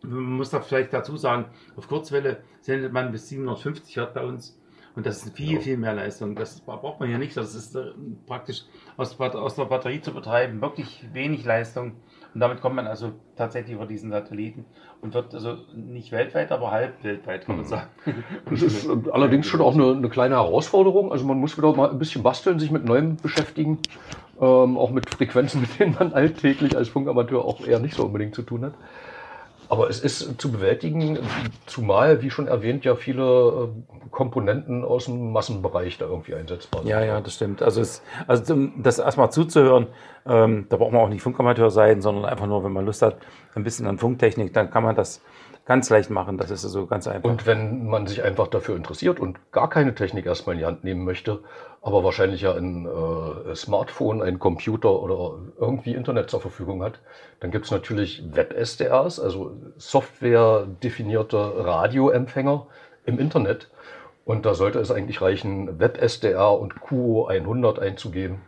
Man 0.02 0.36
muss 0.36 0.50
da 0.50 0.60
vielleicht 0.60 0.92
dazu 0.92 1.16
sagen, 1.16 1.46
auf 1.76 1.88
Kurzwelle 1.88 2.42
sendet 2.60 2.92
man 2.92 3.12
bis 3.12 3.28
750 3.28 3.96
Watt 3.96 4.14
bei 4.14 4.24
uns 4.24 4.58
und 4.94 5.06
das 5.06 5.24
ist 5.24 5.34
viel, 5.36 5.60
viel 5.60 5.78
mehr 5.78 5.94
Leistung. 5.94 6.34
Das 6.34 6.60
braucht 6.60 7.00
man 7.00 7.08
hier 7.08 7.18
nicht. 7.18 7.36
Das 7.36 7.54
ist 7.54 7.74
äh, 7.74 7.92
praktisch 8.26 8.64
aus, 8.96 9.18
aus 9.18 9.54
der 9.54 9.64
Batterie 9.64 10.02
zu 10.02 10.12
betreiben, 10.12 10.60
wirklich 10.60 11.06
wenig 11.12 11.44
Leistung. 11.44 11.92
Und 12.34 12.40
damit 12.40 12.60
kommt 12.60 12.76
man 12.76 12.86
also 12.86 13.12
tatsächlich 13.36 13.74
über 13.74 13.86
diesen 13.86 14.10
Satelliten 14.10 14.64
und 15.00 15.14
wird 15.14 15.34
also 15.34 15.58
nicht 15.74 16.12
weltweit, 16.12 16.52
aber 16.52 16.70
halb 16.70 17.02
weltweit, 17.04 17.46
kann 17.46 17.56
man 17.56 17.64
sagen. 17.64 17.88
Das 18.50 18.60
ist 18.60 18.86
äh, 18.86 19.10
allerdings 19.12 19.46
schon 19.46 19.62
auch 19.62 19.74
eine, 19.74 19.92
eine 19.92 20.08
kleine 20.10 20.34
Herausforderung. 20.34 21.10
Also 21.10 21.24
man 21.24 21.38
muss 21.38 21.56
wieder 21.56 21.74
mal 21.74 21.90
ein 21.90 21.98
bisschen 21.98 22.22
basteln, 22.22 22.58
sich 22.58 22.70
mit 22.70 22.84
Neuem 22.84 23.16
beschäftigen. 23.16 23.78
Ähm, 24.42 24.76
auch 24.76 24.90
mit 24.90 25.08
Frequenzen, 25.08 25.60
mit 25.62 25.78
denen 25.78 25.94
man 25.98 26.12
alltäglich 26.12 26.76
als 26.76 26.88
Funkamateur 26.88 27.44
auch 27.44 27.64
eher 27.64 27.78
nicht 27.78 27.94
so 27.94 28.04
unbedingt 28.04 28.34
zu 28.34 28.42
tun 28.42 28.64
hat. 28.64 28.74
Aber 29.68 29.88
es 29.88 30.00
ist 30.00 30.38
zu 30.38 30.52
bewältigen, 30.52 31.18
zumal, 31.64 32.20
wie 32.20 32.30
schon 32.30 32.46
erwähnt, 32.46 32.84
ja 32.84 32.94
viele 32.94 33.22
äh, 33.22 34.08
Komponenten 34.10 34.84
aus 34.84 35.06
dem 35.06 35.32
Massenbereich 35.32 35.96
da 35.96 36.04
irgendwie 36.04 36.34
einsetzbar 36.34 36.82
sind. 36.82 36.90
Ja, 36.90 37.02
ja, 37.02 37.22
das 37.22 37.36
stimmt. 37.36 37.62
Also, 37.62 37.80
es, 37.80 38.02
also 38.26 38.68
das 38.76 38.98
erstmal 38.98 39.32
zuzuhören, 39.32 39.86
ähm, 40.26 40.66
da 40.68 40.76
braucht 40.76 40.92
man 40.92 41.00
auch 41.02 41.08
nicht 41.08 41.22
Funkamateur 41.22 41.70
sein, 41.70 42.00
sondern 42.02 42.24
einfach 42.24 42.46
nur, 42.46 42.64
wenn 42.64 42.72
man 42.72 42.86
Lust 42.86 43.02
hat, 43.02 43.16
ein 43.54 43.64
bisschen 43.64 43.86
an 43.86 43.98
Funktechnik, 43.98 44.52
dann 44.52 44.70
kann 44.70 44.82
man 44.82 44.94
das 44.94 45.20
ganz 45.64 45.90
leicht 45.90 46.10
machen. 46.10 46.38
Das 46.38 46.50
ist 46.50 46.64
also 46.64 46.86
ganz 46.86 47.06
einfach. 47.06 47.28
Und 47.28 47.46
wenn 47.46 47.86
man 47.86 48.06
sich 48.06 48.22
einfach 48.22 48.48
dafür 48.48 48.76
interessiert 48.76 49.20
und 49.20 49.38
gar 49.52 49.68
keine 49.68 49.94
Technik 49.94 50.26
erstmal 50.26 50.54
in 50.54 50.60
die 50.60 50.66
Hand 50.66 50.84
nehmen 50.84 51.04
möchte, 51.04 51.40
aber 51.82 52.04
wahrscheinlich 52.04 52.42
ja 52.42 52.54
ein 52.54 52.86
äh, 52.86 53.54
Smartphone, 53.54 54.22
ein 54.22 54.38
Computer 54.38 55.00
oder 55.00 55.38
irgendwie 55.58 55.94
Internet 55.94 56.30
zur 56.30 56.40
Verfügung 56.40 56.82
hat, 56.82 57.00
dann 57.40 57.50
gibt 57.50 57.66
es 57.66 57.70
natürlich 57.70 58.22
Web-SDRs, 58.34 59.20
also 59.20 59.56
software-definierte 59.76 61.64
Radioempfänger 61.64 62.66
im 63.04 63.18
Internet. 63.18 63.68
Und 64.24 64.46
da 64.46 64.54
sollte 64.54 64.78
es 64.78 64.90
eigentlich 64.92 65.20
reichen, 65.20 65.80
Web-SDR 65.80 66.58
und 66.58 66.74
QO100 66.74 67.80
einzugeben. 67.80 68.40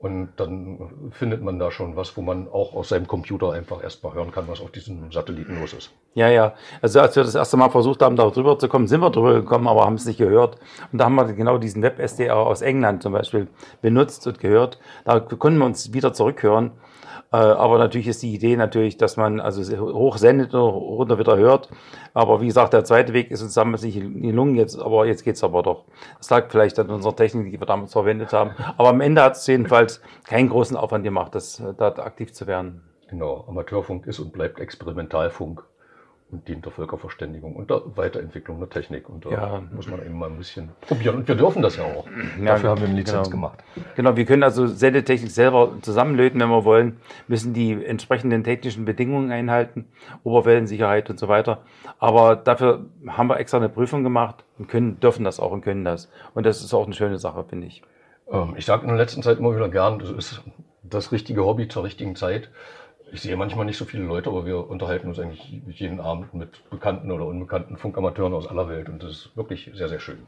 Und 0.00 0.28
dann 0.36 1.10
findet 1.10 1.42
man 1.42 1.58
da 1.58 1.72
schon 1.72 1.96
was, 1.96 2.16
wo 2.16 2.22
man 2.22 2.46
auch 2.46 2.72
aus 2.72 2.90
seinem 2.90 3.08
Computer 3.08 3.50
einfach 3.50 3.82
erstmal 3.82 4.14
hören 4.14 4.30
kann, 4.30 4.46
was 4.46 4.60
auf 4.60 4.70
diesem 4.70 5.10
Satelliten 5.10 5.58
los 5.58 5.72
ist. 5.72 5.90
Ja, 6.14 6.28
ja. 6.28 6.54
Also 6.80 7.00
als 7.00 7.16
wir 7.16 7.24
das 7.24 7.34
erste 7.34 7.56
Mal 7.56 7.68
versucht 7.68 8.00
haben, 8.02 8.14
da 8.14 8.30
drüber 8.30 8.56
zu 8.60 8.68
kommen, 8.68 8.86
sind 8.86 9.00
wir 9.00 9.10
drüber 9.10 9.34
gekommen, 9.34 9.66
aber 9.66 9.84
haben 9.84 9.96
es 9.96 10.04
nicht 10.04 10.18
gehört. 10.18 10.56
Und 10.92 10.98
da 10.98 11.06
haben 11.06 11.16
wir 11.16 11.24
genau 11.32 11.58
diesen 11.58 11.82
Web-SDR 11.82 12.36
aus 12.36 12.62
England 12.62 13.02
zum 13.02 13.12
Beispiel 13.12 13.48
benutzt 13.82 14.24
und 14.28 14.38
gehört. 14.38 14.78
Da 15.04 15.18
konnten 15.18 15.58
wir 15.58 15.66
uns 15.66 15.92
wieder 15.92 16.12
zurückhören. 16.12 16.70
Äh, 17.32 17.36
Aber 17.36 17.78
natürlich 17.78 18.08
ist 18.08 18.22
die 18.22 18.34
Idee 18.34 18.56
natürlich, 18.56 18.96
dass 18.96 19.16
man 19.16 19.40
also 19.40 19.62
hoch 19.78 20.16
sendet 20.16 20.54
und 20.54 20.60
runter 20.60 21.18
wieder 21.18 21.36
hört. 21.36 21.68
Aber 22.14 22.40
wie 22.40 22.46
gesagt, 22.46 22.72
der 22.72 22.84
zweite 22.84 23.12
Weg 23.12 23.30
ist 23.30 23.42
uns 23.42 23.54
damals 23.54 23.82
nicht 23.82 23.96
in 23.96 24.22
die 24.22 24.30
Lungen 24.30 24.54
jetzt, 24.54 24.78
aber 24.78 25.06
jetzt 25.06 25.24
geht's 25.24 25.44
aber 25.44 25.62
doch. 25.62 25.84
Das 26.18 26.30
lag 26.30 26.50
vielleicht 26.50 26.78
an 26.78 26.90
unserer 26.90 27.14
Technik, 27.16 27.50
die 27.50 27.60
wir 27.60 27.66
damals 27.66 27.92
verwendet 27.92 28.32
haben. 28.32 28.52
Aber 28.76 28.88
am 28.88 29.00
Ende 29.00 29.22
hat 29.22 29.36
es 29.36 29.46
jedenfalls 29.46 30.00
keinen 30.26 30.48
großen 30.48 30.76
Aufwand 30.76 31.04
gemacht, 31.04 31.34
das, 31.34 31.62
da 31.76 31.88
aktiv 31.88 32.32
zu 32.32 32.46
werden. 32.46 32.82
Genau, 33.08 33.44
Amateurfunk 33.48 34.06
ist 34.06 34.18
und 34.20 34.32
bleibt 34.32 34.60
Experimentalfunk 34.60 35.64
und 36.30 36.46
dient 36.46 36.64
der 36.64 36.72
Völkerverständigung 36.72 37.56
und 37.56 37.70
der 37.70 37.80
Weiterentwicklung 37.96 38.58
der 38.58 38.68
Technik. 38.68 39.08
Und 39.08 39.24
da 39.24 39.30
Ja. 39.30 39.62
muss 39.72 39.88
man 39.88 40.04
eben 40.04 40.18
mal 40.18 40.28
ein 40.28 40.36
bisschen 40.36 40.68
probieren. 40.82 41.16
Und 41.16 41.28
wir 41.28 41.34
dürfen 41.34 41.62
das 41.62 41.76
ja 41.76 41.84
auch. 41.84 42.06
Ja, 42.38 42.44
Dafür 42.52 42.70
haben 42.70 42.80
wir 42.82 42.88
eine 42.88 42.96
Lizenz 42.96 43.28
genau. 43.28 43.30
gemacht. 43.30 43.64
Genau, 43.96 44.14
wir 44.16 44.24
können 44.26 44.42
also 44.42 44.66
Sendetechnik 44.66 45.30
selber 45.30 45.72
zusammenlöten, 45.80 46.38
wenn 46.38 46.50
wir 46.50 46.64
wollen, 46.64 46.98
müssen 47.28 47.54
die 47.54 47.82
entsprechenden 47.82 48.44
technischen 48.44 48.84
Bedingungen 48.84 49.32
einhalten, 49.32 49.86
Oberwellensicherheit 50.22 51.08
und 51.08 51.18
so 51.18 51.28
weiter. 51.28 51.62
Aber 51.98 52.36
dafür 52.36 52.84
haben 53.06 53.28
wir 53.28 53.38
extra 53.40 53.56
eine 53.56 53.70
Prüfung 53.70 54.04
gemacht 54.04 54.44
und 54.58 54.68
können, 54.68 55.00
dürfen 55.00 55.24
das 55.24 55.40
auch 55.40 55.50
und 55.52 55.62
können 55.62 55.84
das. 55.84 56.10
Und 56.34 56.44
das 56.44 56.62
ist 56.62 56.74
auch 56.74 56.84
eine 56.84 56.94
schöne 56.94 57.18
Sache, 57.18 57.44
finde 57.48 57.66
ich. 57.68 57.82
Ähm, 58.30 58.54
ich 58.56 58.66
sage 58.66 58.82
in 58.82 58.88
der 58.88 58.98
letzten 58.98 59.22
Zeit 59.22 59.38
immer 59.38 59.54
wieder 59.56 59.70
gern, 59.70 59.98
das 59.98 60.10
ist 60.10 60.42
das 60.82 61.10
richtige 61.10 61.44
Hobby 61.44 61.68
zur 61.68 61.84
richtigen 61.84 62.16
Zeit. 62.16 62.50
Ich 63.10 63.22
sehe 63.22 63.36
manchmal 63.36 63.64
nicht 63.64 63.78
so 63.78 63.84
viele 63.84 64.04
Leute, 64.04 64.30
aber 64.30 64.44
wir 64.46 64.68
unterhalten 64.68 65.08
uns 65.08 65.18
eigentlich 65.18 65.50
jeden 65.66 66.00
Abend 66.00 66.34
mit 66.34 66.68
bekannten 66.70 67.10
oder 67.10 67.26
unbekannten 67.26 67.76
Funkamateuren 67.76 68.34
aus 68.34 68.46
aller 68.46 68.68
Welt. 68.68 68.88
Und 68.88 69.02
das 69.02 69.10
ist 69.12 69.36
wirklich 69.36 69.70
sehr, 69.74 69.88
sehr 69.88 70.00
schön. 70.00 70.26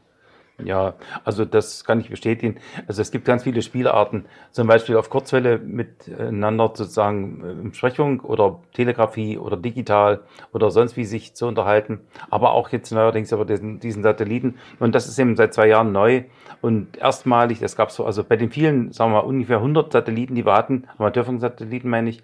Ja, 0.57 0.93
also 1.23 1.43
das 1.43 1.83
kann 1.85 1.99
ich 2.01 2.09
bestätigen. 2.11 2.57
Also 2.87 3.01
es 3.01 3.09
gibt 3.09 3.25
ganz 3.25 3.41
viele 3.43 3.63
Spielarten, 3.63 4.25
zum 4.51 4.67
Beispiel 4.67 4.95
auf 4.95 5.09
Kurzwelle 5.09 5.57
miteinander 5.57 6.71
sozusagen 6.75 7.43
äh, 7.43 7.51
in 7.53 7.73
Sprechung 7.73 8.19
oder 8.19 8.59
Telegrafie 8.73 9.39
oder 9.39 9.57
digital 9.57 10.21
oder 10.53 10.69
sonst 10.69 10.97
wie 10.97 11.05
sich 11.05 11.33
zu 11.33 11.47
unterhalten, 11.47 12.01
aber 12.29 12.51
auch 12.51 12.69
jetzt 12.69 12.91
neuerdings 12.91 13.31
über 13.31 13.43
diesen, 13.43 13.79
diesen 13.79 14.03
Satelliten. 14.03 14.59
Und 14.79 14.93
das 14.93 15.07
ist 15.07 15.17
eben 15.17 15.35
seit 15.35 15.55
zwei 15.55 15.67
Jahren 15.67 15.93
neu 15.93 16.25
und 16.61 16.95
erstmalig, 16.97 17.59
das 17.59 17.75
gab 17.75 17.89
es 17.89 17.95
so, 17.95 18.05
also 18.05 18.23
bei 18.23 18.35
den 18.35 18.51
vielen, 18.51 18.91
sagen 18.91 19.13
wir 19.13 19.21
mal, 19.23 19.27
ungefähr 19.27 19.61
100 19.61 19.91
Satelliten, 19.91 20.35
die 20.35 20.45
wir 20.45 20.53
hatten, 20.53 20.87
Amateurfunksatelliten 20.99 21.89
meine 21.89 22.11
ich, 22.11 22.21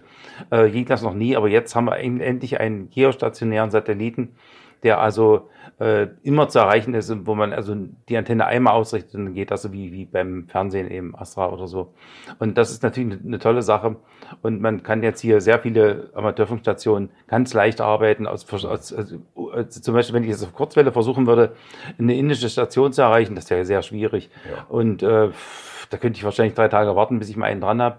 äh, 0.51 0.69
ging 0.69 0.85
das 0.85 1.01
noch 1.01 1.15
nie, 1.15 1.35
aber 1.35 1.47
jetzt 1.47 1.75
haben 1.75 1.85
wir 1.85 1.97
en- 1.97 2.19
endlich 2.21 2.59
einen 2.59 2.91
geostationären 2.91 3.71
Satelliten, 3.71 4.35
der 4.83 4.99
also 4.99 5.49
äh, 5.79 6.07
immer 6.23 6.49
zu 6.49 6.59
erreichen 6.59 6.93
ist 6.95 7.13
wo 7.25 7.35
man 7.35 7.53
also 7.53 7.75
die 8.09 8.17
Antenne 8.17 8.45
einmal 8.45 8.73
ausrichtet 8.73 9.15
und 9.15 9.25
dann 9.25 9.33
geht 9.35 9.51
das 9.51 9.61
so 9.61 9.71
wie, 9.71 9.91
wie 9.91 10.05
beim 10.05 10.47
Fernsehen 10.47 10.89
eben 10.89 11.15
Astra 11.15 11.49
oder 11.49 11.67
so. 11.67 11.93
Und 12.39 12.57
das 12.57 12.71
ist 12.71 12.81
natürlich 12.83 13.19
eine, 13.23 13.39
tolle 13.39 13.61
Sache. 13.61 13.97
Und 14.41 14.59
man 14.59 14.81
kann 14.81 15.03
jetzt 15.03 15.21
hier 15.21 15.39
sehr 15.39 15.59
viele 15.59 16.09
Amateurfunkstationen 16.15 17.09
ganz 17.27 17.53
leicht 17.53 17.79
arbeiten. 17.79 18.25
Aus, 18.25 18.51
aus, 18.51 18.65
aus, 18.65 18.93
also 18.93 19.81
zum 19.81 19.93
Beispiel, 19.93 20.15
wenn 20.15 20.23
ich 20.23 20.29
jetzt 20.29 20.43
auf 20.43 20.53
Kurzwelle 20.53 20.91
versuchen 20.91 21.27
würde, 21.27 21.53
eine 21.99 22.17
indische 22.17 22.49
Station 22.49 22.91
zu 22.91 23.03
erreichen, 23.03 23.35
das 23.35 23.49
wäre 23.49 23.63
sehr 23.63 23.83
schwierig. 23.83 24.29
Ja. 24.49 24.65
Und 24.69 25.03
äh, 25.03 25.29
da 25.89 25.97
könnte 25.97 26.17
ich 26.17 26.23
wahrscheinlich 26.23 26.55
drei 26.55 26.67
Tage 26.67 26.95
warten, 26.95 27.19
bis 27.19 27.29
ich 27.29 27.37
mal 27.37 27.45
einen 27.45 27.61
dran 27.61 27.81
habe. 27.81 27.97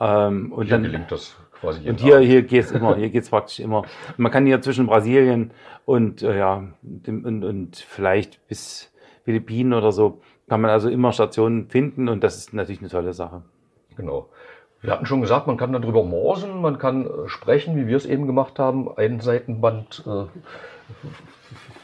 Ähm, 0.00 0.52
und 0.52 0.66
hier 0.66 0.74
dann 0.74 0.82
gelingt 0.82 1.12
das 1.12 1.36
quasi. 1.60 1.88
Und 1.88 2.00
hier, 2.00 2.18
hier 2.18 2.42
geht's 2.42 2.70
immer, 2.70 2.96
hier 2.96 3.10
geht's 3.10 3.30
praktisch 3.30 3.60
immer. 3.60 3.84
Man 4.16 4.30
kann 4.30 4.46
hier 4.46 4.60
zwischen 4.60 4.86
Brasilien 4.86 5.52
und, 5.84 6.22
äh, 6.22 6.38
ja, 6.38 6.64
dem, 6.82 7.24
und, 7.24 7.44
und 7.44 7.76
vielleicht 7.76 8.46
bis 8.48 8.92
Philippinen 9.24 9.72
oder 9.72 9.92
so, 9.92 10.20
kann 10.48 10.60
man 10.60 10.70
also 10.70 10.88
immer 10.88 11.12
Stationen 11.12 11.68
finden 11.68 12.08
und 12.08 12.22
das 12.22 12.36
ist 12.36 12.52
natürlich 12.52 12.80
eine 12.80 12.90
tolle 12.90 13.12
Sache. 13.12 13.42
Genau. 13.96 14.28
Wir 14.82 14.92
hatten 14.92 15.06
schon 15.06 15.22
gesagt, 15.22 15.46
man 15.46 15.56
kann 15.56 15.72
darüber 15.72 16.04
morsen, 16.04 16.60
man 16.60 16.78
kann 16.78 17.06
äh, 17.06 17.28
sprechen, 17.28 17.76
wie 17.76 17.86
wir 17.86 17.96
es 17.96 18.04
eben 18.04 18.26
gemacht 18.26 18.58
haben, 18.58 18.94
ein 18.96 19.20
Seitenband 19.20 20.04
äh, 20.06 20.24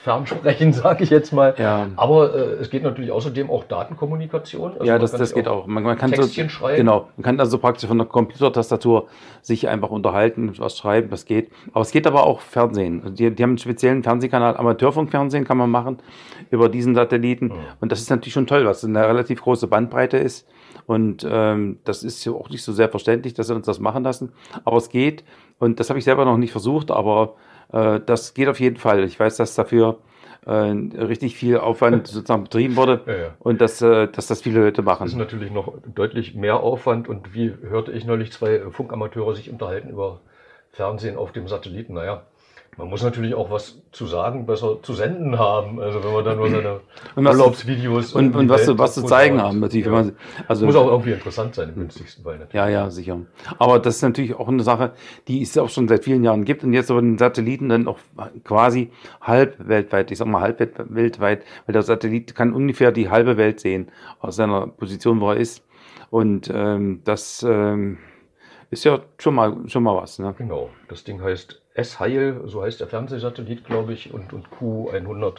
Fernsprechen, 0.02 0.72
sage 0.72 1.04
ich 1.04 1.10
jetzt 1.10 1.32
mal. 1.32 1.54
Ja. 1.58 1.88
Aber 1.96 2.34
äh, 2.34 2.38
es 2.60 2.70
geht 2.70 2.82
natürlich 2.82 3.12
außerdem 3.12 3.50
auch 3.50 3.64
Datenkommunikation. 3.64 4.72
Also 4.72 4.84
ja, 4.84 4.98
das, 4.98 5.12
das 5.12 5.34
geht 5.34 5.46
auch. 5.46 5.66
Man, 5.66 5.82
man 5.82 5.98
kann 5.98 6.10
Textchen 6.10 6.48
so, 6.48 6.54
schreiben. 6.54 6.78
Genau, 6.78 7.08
man 7.16 7.24
kann 7.24 7.38
also 7.40 7.58
praktisch 7.58 7.86
von 7.86 7.98
der 7.98 8.06
Computertastatur 8.06 9.08
sich 9.42 9.68
einfach 9.68 9.90
unterhalten, 9.90 10.52
was 10.58 10.78
schreiben, 10.78 11.10
das 11.10 11.26
geht. 11.26 11.50
Aber 11.72 11.82
es 11.82 11.90
geht 11.90 12.06
aber 12.06 12.24
auch 12.24 12.40
Fernsehen. 12.40 13.02
Also 13.02 13.14
die, 13.14 13.30
die 13.30 13.42
haben 13.42 13.50
einen 13.50 13.58
speziellen 13.58 14.02
Fernsehkanal, 14.02 14.56
Amateurfunkfernsehen 14.56 15.44
kann 15.44 15.58
man 15.58 15.70
machen 15.70 15.98
über 16.50 16.68
diesen 16.68 16.94
Satelliten. 16.94 17.46
Mhm. 17.46 17.54
Und 17.80 17.92
das 17.92 18.00
ist 18.00 18.10
natürlich 18.10 18.32
schon 18.32 18.46
toll, 18.46 18.64
was 18.64 18.84
eine 18.84 19.06
relativ 19.06 19.42
große 19.42 19.66
Bandbreite 19.66 20.16
ist. 20.16 20.48
Und 20.86 21.26
ähm, 21.30 21.78
das 21.84 22.02
ist 22.02 22.24
ja 22.24 22.32
auch 22.32 22.48
nicht 22.48 22.64
so 22.64 22.72
selbstverständlich, 22.72 23.34
dass 23.34 23.48
sie 23.48 23.54
uns 23.54 23.66
das 23.66 23.80
machen 23.80 24.02
lassen. 24.02 24.32
Aber 24.64 24.78
es 24.78 24.88
geht. 24.88 25.24
Und 25.58 25.78
das 25.78 25.90
habe 25.90 25.98
ich 25.98 26.04
selber 26.04 26.24
noch 26.24 26.38
nicht 26.38 26.52
versucht, 26.52 26.90
aber 26.90 27.34
äh, 27.72 28.00
das 28.04 28.34
geht 28.34 28.48
auf 28.48 28.60
jeden 28.60 28.76
Fall. 28.76 29.04
Ich 29.04 29.18
weiß, 29.18 29.36
dass 29.36 29.54
dafür 29.54 29.98
äh, 30.46 30.50
richtig 30.52 31.36
viel 31.36 31.58
Aufwand 31.58 32.06
sozusagen 32.06 32.44
betrieben 32.44 32.76
wurde 32.76 33.02
Ja, 33.06 33.16
ja. 33.16 33.34
und 33.40 33.60
dass, 33.60 33.80
äh, 33.82 34.08
dass 34.08 34.26
das 34.26 34.42
viele 34.42 34.60
Leute 34.60 34.82
Das 34.82 35.00
ist 35.04 35.14
machen. 35.14 35.18
natürlich 35.18 35.50
noch 35.50 35.74
deutlich 35.94 36.34
mehr 36.34 36.60
Aufwand 36.60 37.08
und 37.08 37.34
wie 37.34 37.54
hörte 37.62 37.92
ich 37.92 38.04
neulich 38.04 38.32
zwei 38.32 38.60
Funkamateure 38.70 39.34
sich 39.34 39.50
unterhalten 39.50 39.90
über 39.90 40.20
Fernsehen 40.72 41.16
auf 41.16 41.32
dem 41.32 41.48
Satelliten. 41.48 41.94
Naja, 41.94 42.22
man 42.80 42.88
muss 42.88 43.02
natürlich 43.02 43.34
auch 43.34 43.50
was 43.50 43.82
zu 43.92 44.06
sagen, 44.06 44.46
besser 44.46 44.82
zu 44.82 44.94
senden 44.94 45.38
haben. 45.38 45.80
Also 45.80 46.02
wenn 46.02 46.12
man 46.12 46.24
dann 46.24 46.36
nur 46.38 46.50
seine 46.50 46.80
Und 47.14 47.26
Urlaubsvideos 47.26 48.14
Und, 48.14 48.34
und 48.34 48.48
was, 48.48 48.60
Welt 48.60 48.66
zu- 48.68 48.78
was 48.78 48.94
zu 48.94 49.02
zeigen 49.04 49.40
haben, 49.40 49.60
natürlich. 49.60 49.86
Ja. 49.86 49.92
Man, 49.92 50.16
also, 50.48 50.66
muss 50.66 50.74
auch 50.76 50.88
irgendwie 50.88 51.12
interessant 51.12 51.54
sein 51.54 51.68
im 51.68 51.74
günstigsten 51.74 52.24
Fall. 52.24 52.34
Natürlich. 52.38 52.54
Ja, 52.54 52.68
ja, 52.68 52.90
sicher. 52.90 53.20
Aber 53.58 53.78
das 53.78 53.96
ist 53.96 54.02
natürlich 54.02 54.34
auch 54.34 54.48
eine 54.48 54.62
Sache, 54.62 54.92
die 55.28 55.42
es 55.42 55.56
auch 55.58 55.68
schon 55.68 55.86
seit 55.88 56.04
vielen 56.04 56.24
Jahren 56.24 56.44
gibt 56.44 56.64
und 56.64 56.72
jetzt 56.72 56.90
aber 56.90 57.00
den 57.02 57.18
Satelliten 57.18 57.68
dann 57.68 57.86
auch 57.86 57.98
quasi 58.44 58.90
halb 59.20 59.56
weltweit, 59.58 60.10
ich 60.10 60.18
sag 60.18 60.26
mal 60.26 60.40
halb 60.40 60.58
welt- 60.58 60.74
weltweit, 60.88 61.44
weil 61.66 61.72
der 61.74 61.82
Satellit 61.82 62.34
kann 62.34 62.52
ungefähr 62.54 62.90
die 62.92 63.10
halbe 63.10 63.36
Welt 63.36 63.60
sehen 63.60 63.90
aus 64.20 64.36
seiner 64.36 64.66
Position, 64.66 65.20
wo 65.20 65.30
er 65.30 65.36
ist. 65.36 65.62
Und 66.10 66.50
ähm, 66.52 67.02
das 67.04 67.44
ähm, 67.48 67.98
ist 68.70 68.84
ja 68.84 69.00
schon 69.18 69.34
mal 69.34 69.56
schon 69.66 69.82
mal 69.82 69.96
was. 69.96 70.18
Ne? 70.18 70.34
Genau, 70.38 70.70
das 70.88 71.04
Ding 71.04 71.20
heißt 71.22 71.60
S-Heil, 71.74 72.42
so 72.46 72.62
heißt 72.62 72.80
der 72.80 72.88
Fernsehsatellit, 72.88 73.64
glaube 73.64 73.92
ich, 73.92 74.12
und, 74.12 74.32
und 74.32 74.48
Q100 74.48 75.38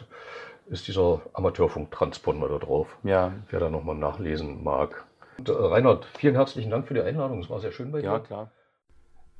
ist 0.66 0.88
dieser 0.88 1.20
Amateurfunktransponder 1.34 2.48
da 2.48 2.58
drauf. 2.58 2.96
Ja, 3.02 3.32
Wer 3.50 3.60
da 3.60 3.70
nochmal 3.70 3.96
nachlesen 3.96 4.62
mag. 4.64 5.04
Und, 5.38 5.48
äh, 5.48 5.52
Reinhard, 5.52 6.06
vielen 6.18 6.34
herzlichen 6.34 6.70
Dank 6.70 6.88
für 6.88 6.94
die 6.94 7.02
Einladung. 7.02 7.40
Es 7.40 7.50
war 7.50 7.60
sehr 7.60 7.72
schön 7.72 7.92
bei 7.92 8.00
dir. 8.00 8.06
ja 8.06 8.18
klar. 8.18 8.50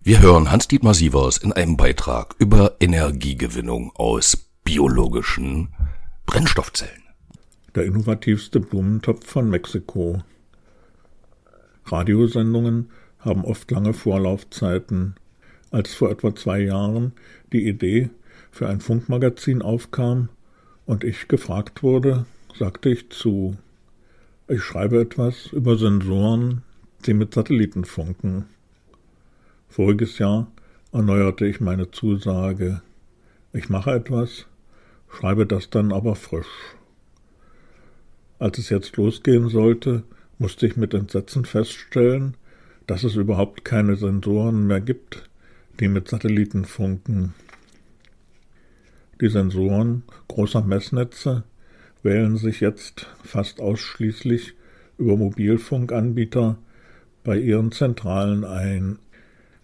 Wir 0.05 0.21
hören 0.21 0.51
Hans-Dietmar 0.51 0.95
Sievers 0.95 1.39
in 1.39 1.53
einem 1.53 1.77
Beitrag 1.77 2.35
über 2.39 2.73
Energiegewinnung 2.81 3.93
aus 3.95 4.37
biologischen 4.65 5.73
Brennstoffzellen. 6.27 7.05
Der 7.75 7.85
innovativste 7.85 8.59
Blumentopf 8.59 9.25
von 9.25 9.49
Mexiko. 9.49 10.23
Radiosendungen 11.87 12.91
haben 13.21 13.45
oft 13.45 13.71
lange 13.71 13.95
Vorlaufzeiten. 13.95 15.15
Als 15.73 15.95
vor 15.95 16.11
etwa 16.11 16.35
zwei 16.35 16.61
Jahren 16.61 17.13
die 17.51 17.67
Idee 17.67 18.11
für 18.51 18.69
ein 18.69 18.81
Funkmagazin 18.81 19.63
aufkam 19.63 20.29
und 20.85 21.03
ich 21.03 21.29
gefragt 21.29 21.83
wurde, 21.83 22.27
sagte 22.55 22.91
ich 22.91 23.09
zu. 23.09 23.57
Ich 24.49 24.63
schreibe 24.63 25.01
etwas 25.01 25.47
über 25.47 25.79
Sensoren, 25.79 26.61
die 27.07 27.15
mit 27.15 27.33
Satelliten 27.33 27.87
funken. 27.87 28.45
Voriges 29.71 30.19
Jahr 30.19 30.53
erneuerte 30.93 31.47
ich 31.47 31.59
meine 31.59 31.91
Zusage. 31.91 32.83
Ich 33.55 33.71
mache 33.71 33.93
etwas, 33.93 34.45
schreibe 35.09 35.47
das 35.47 35.71
dann 35.71 35.91
aber 35.91 36.17
frisch. 36.17 36.77
Als 38.39 38.59
es 38.59 38.69
jetzt 38.69 38.99
losgehen 38.99 39.49
sollte, 39.49 40.03
musste 40.39 40.67
ich 40.67 40.77
mit 40.77 40.93
Entsetzen 40.93 41.47
feststellen, 41.47 42.37
dass 42.87 43.05
es 43.05 43.15
überhaupt 43.15 43.65
keine 43.65 43.97
Sensoren 43.97 44.67
mehr 44.67 44.83
gibt, 44.83 45.31
die 45.81 45.89
mit 45.89 46.09
Satelliten 46.09 46.65
funken. 46.65 47.35
Die 49.21 49.29
Sensoren 49.29 50.03
großer 50.29 50.63
Messnetze 50.63 51.45
wählen 52.03 52.37
sich 52.37 52.61
jetzt 52.61 53.07
fast 53.23 53.61
ausschließlich 53.61 54.55
über 54.99 55.17
Mobilfunkanbieter 55.17 56.59
bei 57.25 57.39
ihren 57.39 57.73
Zentralen 57.73 58.45
ein, 58.45 58.99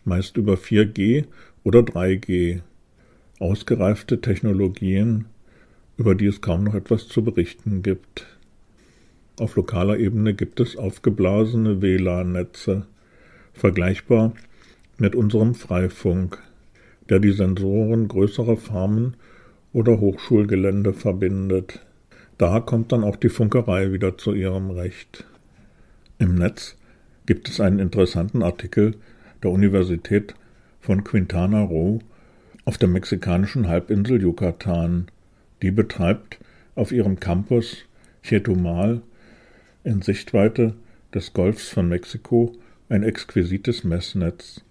meist 0.04 0.36
über 0.36 0.54
4G 0.54 1.26
oder 1.64 1.80
3G, 1.80 2.60
ausgereifte 3.40 4.20
Technologien, 4.20 5.26
über 5.96 6.14
die 6.14 6.26
es 6.26 6.40
kaum 6.40 6.64
noch 6.64 6.74
etwas 6.74 7.08
zu 7.08 7.24
berichten 7.24 7.82
gibt. 7.82 8.26
Auf 9.38 9.56
lokaler 9.56 9.98
Ebene 9.98 10.34
gibt 10.34 10.60
es 10.60 10.76
aufgeblasene 10.76 11.82
WLAN-Netze, 11.82 12.86
vergleichbar 13.52 14.32
mit 14.98 15.14
unserem 15.14 15.54
Freifunk, 15.54 16.38
der 17.08 17.20
die 17.20 17.32
Sensoren 17.32 18.08
größerer 18.08 18.56
Farmen 18.56 19.16
oder 19.72 20.00
Hochschulgelände 20.00 20.92
verbindet. 20.92 21.86
Da 22.36 22.60
kommt 22.60 22.92
dann 22.92 23.04
auch 23.04 23.16
die 23.16 23.28
Funkerei 23.28 23.92
wieder 23.92 24.18
zu 24.18 24.34
ihrem 24.34 24.70
Recht. 24.70 25.24
Im 26.18 26.34
Netz 26.34 26.76
gibt 27.26 27.48
es 27.48 27.60
einen 27.60 27.78
interessanten 27.78 28.42
Artikel 28.42 28.96
der 29.42 29.50
Universität 29.50 30.34
von 30.80 31.04
Quintana 31.04 31.62
Roo 31.62 32.00
auf 32.64 32.76
der 32.78 32.88
mexikanischen 32.88 33.68
Halbinsel 33.68 34.20
Yucatan. 34.20 35.06
Die 35.62 35.70
betreibt 35.70 36.38
auf 36.74 36.92
ihrem 36.92 37.20
Campus 37.20 37.84
Chetumal 38.22 39.00
in 39.84 40.02
Sichtweite 40.02 40.74
des 41.14 41.32
Golfs 41.32 41.68
von 41.68 41.88
Mexiko 41.88 42.52
ein 42.88 43.02
exquisites 43.02 43.84
Messnetz. 43.84 44.62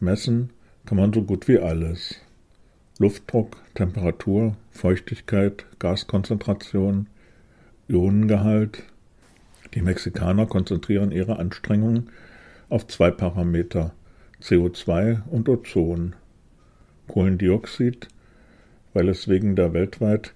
Messen 0.00 0.50
kann 0.86 0.98
man 0.98 1.12
so 1.12 1.22
gut 1.22 1.48
wie 1.48 1.58
alles. 1.58 2.20
Luftdruck, 2.98 3.56
Temperatur, 3.74 4.56
Feuchtigkeit, 4.70 5.66
Gaskonzentration, 5.78 7.08
Ionengehalt. 7.88 8.84
Die 9.74 9.82
Mexikaner 9.82 10.46
konzentrieren 10.46 11.10
ihre 11.10 11.38
Anstrengungen 11.38 12.10
auf 12.68 12.86
zwei 12.86 13.10
Parameter, 13.10 13.92
CO2 14.42 15.22
und 15.30 15.48
Ozon. 15.48 16.14
Kohlendioxid, 17.08 18.08
weil 18.94 19.08
es 19.08 19.28
wegen 19.28 19.56
der 19.56 19.72
weltweit 19.72 20.32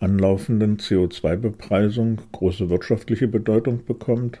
anlaufenden 0.00 0.78
CO2-Bepreisung 0.78 2.20
große 2.32 2.70
wirtschaftliche 2.70 3.28
Bedeutung 3.28 3.84
bekommt, 3.84 4.40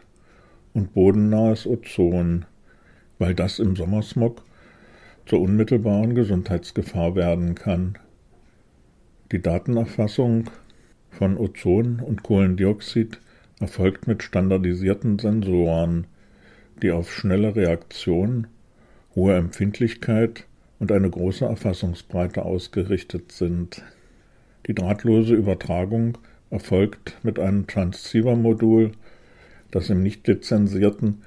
und 0.76 0.92
bodennahes 0.92 1.66
Ozon, 1.66 2.44
weil 3.18 3.34
das 3.34 3.58
im 3.58 3.76
Sommersmog 3.76 4.42
zur 5.26 5.40
unmittelbaren 5.40 6.14
Gesundheitsgefahr 6.14 7.16
werden 7.16 7.54
kann. 7.54 7.98
Die 9.32 9.42
Datenerfassung 9.42 10.50
von 11.10 11.36
Ozon 11.36 12.00
und 12.00 12.22
Kohlendioxid 12.22 13.20
erfolgt 13.58 14.06
mit 14.06 14.22
standardisierten 14.22 15.18
Sensoren, 15.18 16.06
die 16.82 16.92
auf 16.92 17.12
schnelle 17.12 17.56
Reaktion, 17.56 18.46
hohe 19.14 19.34
Empfindlichkeit 19.34 20.46
und 20.78 20.92
eine 20.92 21.10
große 21.10 21.44
Erfassungsbreite 21.44 22.44
ausgerichtet 22.44 23.32
sind. 23.32 23.82
Die 24.66 24.74
drahtlose 24.74 25.34
Übertragung 25.34 26.18
erfolgt 26.50 27.18
mit 27.22 27.40
einem 27.40 27.66
Transceiver-Modul, 27.66 28.92
das 29.70 29.90
im 29.90 30.02
nicht 30.02 30.26
lizenzierten 30.28 31.22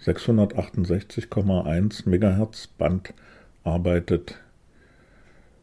668,1 0.00 2.08
MHz 2.08 2.68
Band 2.78 3.12
arbeitet. 3.64 4.40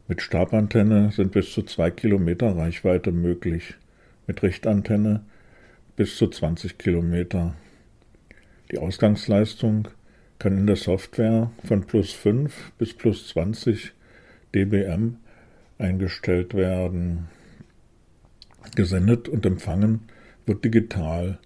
Mit 0.07 0.21
Stabantenne 0.21 1.11
sind 1.11 1.31
bis 1.31 1.51
zu 1.51 1.63
zwei 1.63 1.91
Kilometer 1.91 2.55
Reichweite 2.55 3.11
möglich, 3.11 3.75
mit 4.27 4.41
Richtantenne 4.41 5.23
bis 5.95 6.17
zu 6.17 6.27
20 6.27 6.77
Kilometer. 6.77 7.55
Die 8.71 8.77
Ausgangsleistung 8.77 9.87
kann 10.39 10.57
in 10.57 10.67
der 10.67 10.77
Software 10.77 11.51
von 11.65 11.85
plus 11.85 12.13
5 12.13 12.71
bis 12.77 12.93
plus 12.93 13.27
20 13.27 13.93
dBm 14.55 15.17
eingestellt 15.77 16.53
werden. 16.53 17.27
Gesendet 18.75 19.27
und 19.27 19.45
empfangen 19.45 20.01
wird 20.45 20.63
digital 20.63 21.39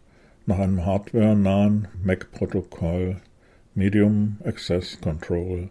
nach 0.46 0.60
einem 0.60 0.86
hardware-nahen 0.86 1.88
MAC-Protokoll 2.04 3.18
Medium 3.76 4.38
Access 4.44 5.00
Control. 5.02 5.70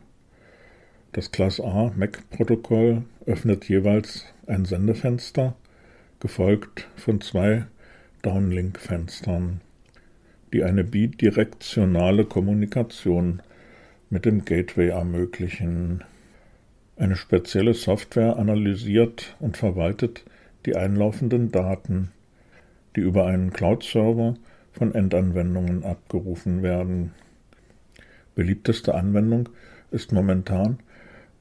Das 1.13 1.31
Class 1.31 1.61
A 1.61 1.93
MAC-Protokoll 1.95 3.03
öffnet 3.27 3.69
jeweils 3.69 4.25
ein 4.47 4.65
Sendefenster, 4.65 5.55
gefolgt 6.21 6.89
von 6.97 7.21
zwei 7.21 7.67
Downlink-Fenstern 8.23 9.61
die 10.53 10.65
eine 10.65 10.85
bidirektionale 10.85 12.25
Kommunikation 12.25 13.43
mit 14.11 14.25
dem 14.27 14.45
Gateway 14.45 14.89
ermöglichen. 14.89 16.05
Eine 16.97 17.17
spezielle 17.17 17.75
Software 17.75 18.37
analysiert 18.37 19.35
und 19.41 19.57
verwaltet 19.57 20.25
die 20.67 20.77
einlaufenden 20.77 21.51
Daten, 21.51 22.13
die 22.95 23.01
über 23.01 23.27
einen 23.27 23.53
Cloud-Server 23.53 24.35
von 24.73 24.95
Endanwendungen 24.95 25.85
abgerufen 25.85 26.63
werden. 26.63 27.13
Beliebteste 28.35 28.95
Anwendung 28.95 29.49
ist 29.91 30.13
momentan 30.13 30.79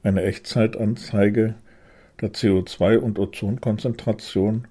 eine 0.02 0.22
Echtzeitanzeige 0.22 1.54
der 2.20 2.32
CO2- 2.32 2.98
und 2.98 3.18
Ozonkonzentration 3.18 4.66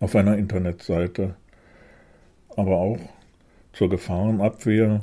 auf 0.00 0.14
einer 0.14 0.36
Internetseite, 0.36 1.36
aber 2.56 2.76
auch 2.76 3.00
zur 3.72 3.90
Gefahrenabwehr 3.90 5.00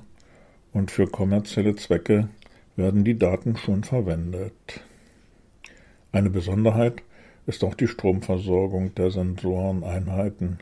und 0.73 0.91
für 0.91 1.07
kommerzielle 1.07 1.75
Zwecke 1.75 2.29
werden 2.75 3.03
die 3.03 3.17
Daten 3.17 3.57
schon 3.57 3.83
verwendet. 3.83 4.81
Eine 6.11 6.29
Besonderheit 6.29 7.01
ist 7.45 7.63
auch 7.63 7.75
die 7.75 7.87
Stromversorgung 7.87 8.95
der 8.95 9.11
Sensoreneinheiten. 9.11 10.59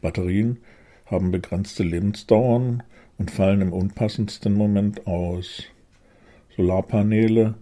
Batterien 0.00 0.58
haben 1.06 1.30
begrenzte 1.30 1.82
Lebensdauern 1.82 2.82
und 3.18 3.30
fallen 3.30 3.60
im 3.60 3.72
unpassendsten 3.72 4.54
Moment 4.54 5.06
aus. 5.06 5.64
Solarpaneele 6.56 7.54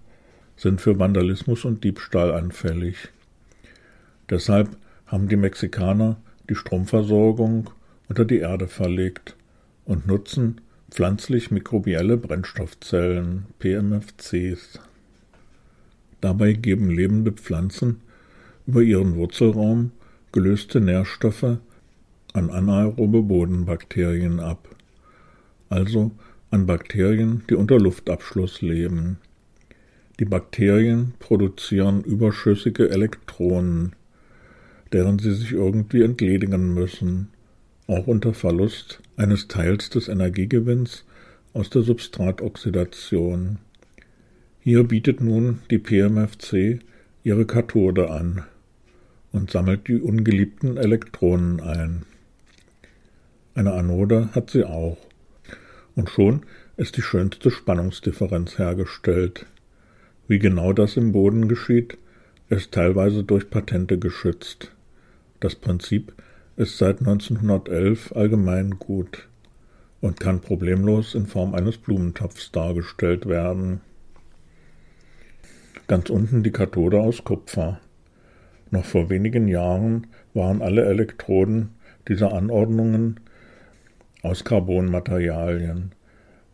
sind 0.56 0.80
für 0.80 0.98
Vandalismus 0.98 1.64
und 1.64 1.82
Diebstahl 1.82 2.32
anfällig. 2.32 3.08
Deshalb 4.28 4.76
haben 5.06 5.28
die 5.28 5.36
Mexikaner 5.36 6.16
die 6.48 6.54
Stromversorgung 6.54 7.70
unter 8.08 8.24
die 8.24 8.38
Erde 8.38 8.68
verlegt 8.68 9.36
und 9.84 10.06
nutzen 10.06 10.60
pflanzlich-mikrobielle 10.90 12.16
Brennstoffzellen 12.18 13.46
(PMFCs). 13.58 14.78
Dabei 16.20 16.52
geben 16.52 16.90
lebende 16.90 17.32
Pflanzen 17.32 18.02
über 18.66 18.82
ihren 18.82 19.16
Wurzelraum 19.16 19.92
gelöste 20.32 20.80
Nährstoffe 20.80 21.58
an 22.32 22.50
anaerobe 22.50 23.22
Bodenbakterien 23.22 24.38
ab, 24.38 24.68
also 25.68 26.12
an 26.52 26.66
Bakterien, 26.66 27.42
die 27.50 27.54
unter 27.54 27.80
Luftabschluss 27.80 28.62
leben. 28.62 29.18
Die 30.20 30.24
Bakterien 30.24 31.14
produzieren 31.18 32.04
überschüssige 32.04 32.90
Elektronen, 32.90 33.96
deren 34.92 35.18
sie 35.18 35.34
sich 35.34 35.52
irgendwie 35.52 36.02
entledigen 36.02 36.74
müssen 36.74 37.28
auch 37.86 38.06
unter 38.06 38.32
Verlust 38.32 39.00
eines 39.16 39.48
Teils 39.48 39.90
des 39.90 40.08
Energiegewinns 40.08 41.04
aus 41.52 41.70
der 41.70 41.82
Substratoxidation. 41.82 43.58
Hier 44.60 44.84
bietet 44.84 45.20
nun 45.20 45.60
die 45.70 45.78
PMFC 45.78 46.80
ihre 47.24 47.46
Kathode 47.46 48.10
an 48.10 48.44
und 49.32 49.50
sammelt 49.50 49.88
die 49.88 50.00
ungeliebten 50.00 50.76
Elektronen 50.76 51.60
ein. 51.60 52.02
Eine 53.54 53.72
Anode 53.72 54.30
hat 54.34 54.50
sie 54.50 54.64
auch. 54.64 54.96
Und 55.94 56.08
schon 56.08 56.42
ist 56.76 56.96
die 56.96 57.02
schönste 57.02 57.50
Spannungsdifferenz 57.50 58.58
hergestellt. 58.58 59.46
Wie 60.26 60.38
genau 60.38 60.72
das 60.72 60.96
im 60.96 61.12
Boden 61.12 61.48
geschieht, 61.48 61.98
ist 62.48 62.72
teilweise 62.72 63.24
durch 63.24 63.50
Patente 63.50 63.98
geschützt. 63.98 64.72
Das 65.40 65.54
Prinzip 65.54 66.14
ist 66.56 66.78
seit 66.78 67.00
1911 67.00 68.14
Allgemeingut 68.14 69.28
und 70.00 70.20
kann 70.20 70.40
problemlos 70.40 71.14
in 71.14 71.26
Form 71.26 71.54
eines 71.54 71.78
Blumentopfs 71.78 72.52
dargestellt 72.52 73.26
werden. 73.26 73.80
Ganz 75.88 76.10
unten 76.10 76.42
die 76.42 76.52
Kathode 76.52 77.00
aus 77.00 77.24
Kupfer. 77.24 77.80
Noch 78.70 78.84
vor 78.84 79.10
wenigen 79.10 79.48
Jahren 79.48 80.06
waren 80.32 80.62
alle 80.62 80.84
Elektroden 80.84 81.70
dieser 82.08 82.32
Anordnungen 82.32 83.20
aus 84.22 84.44
Carbonmaterialien, 84.44 85.92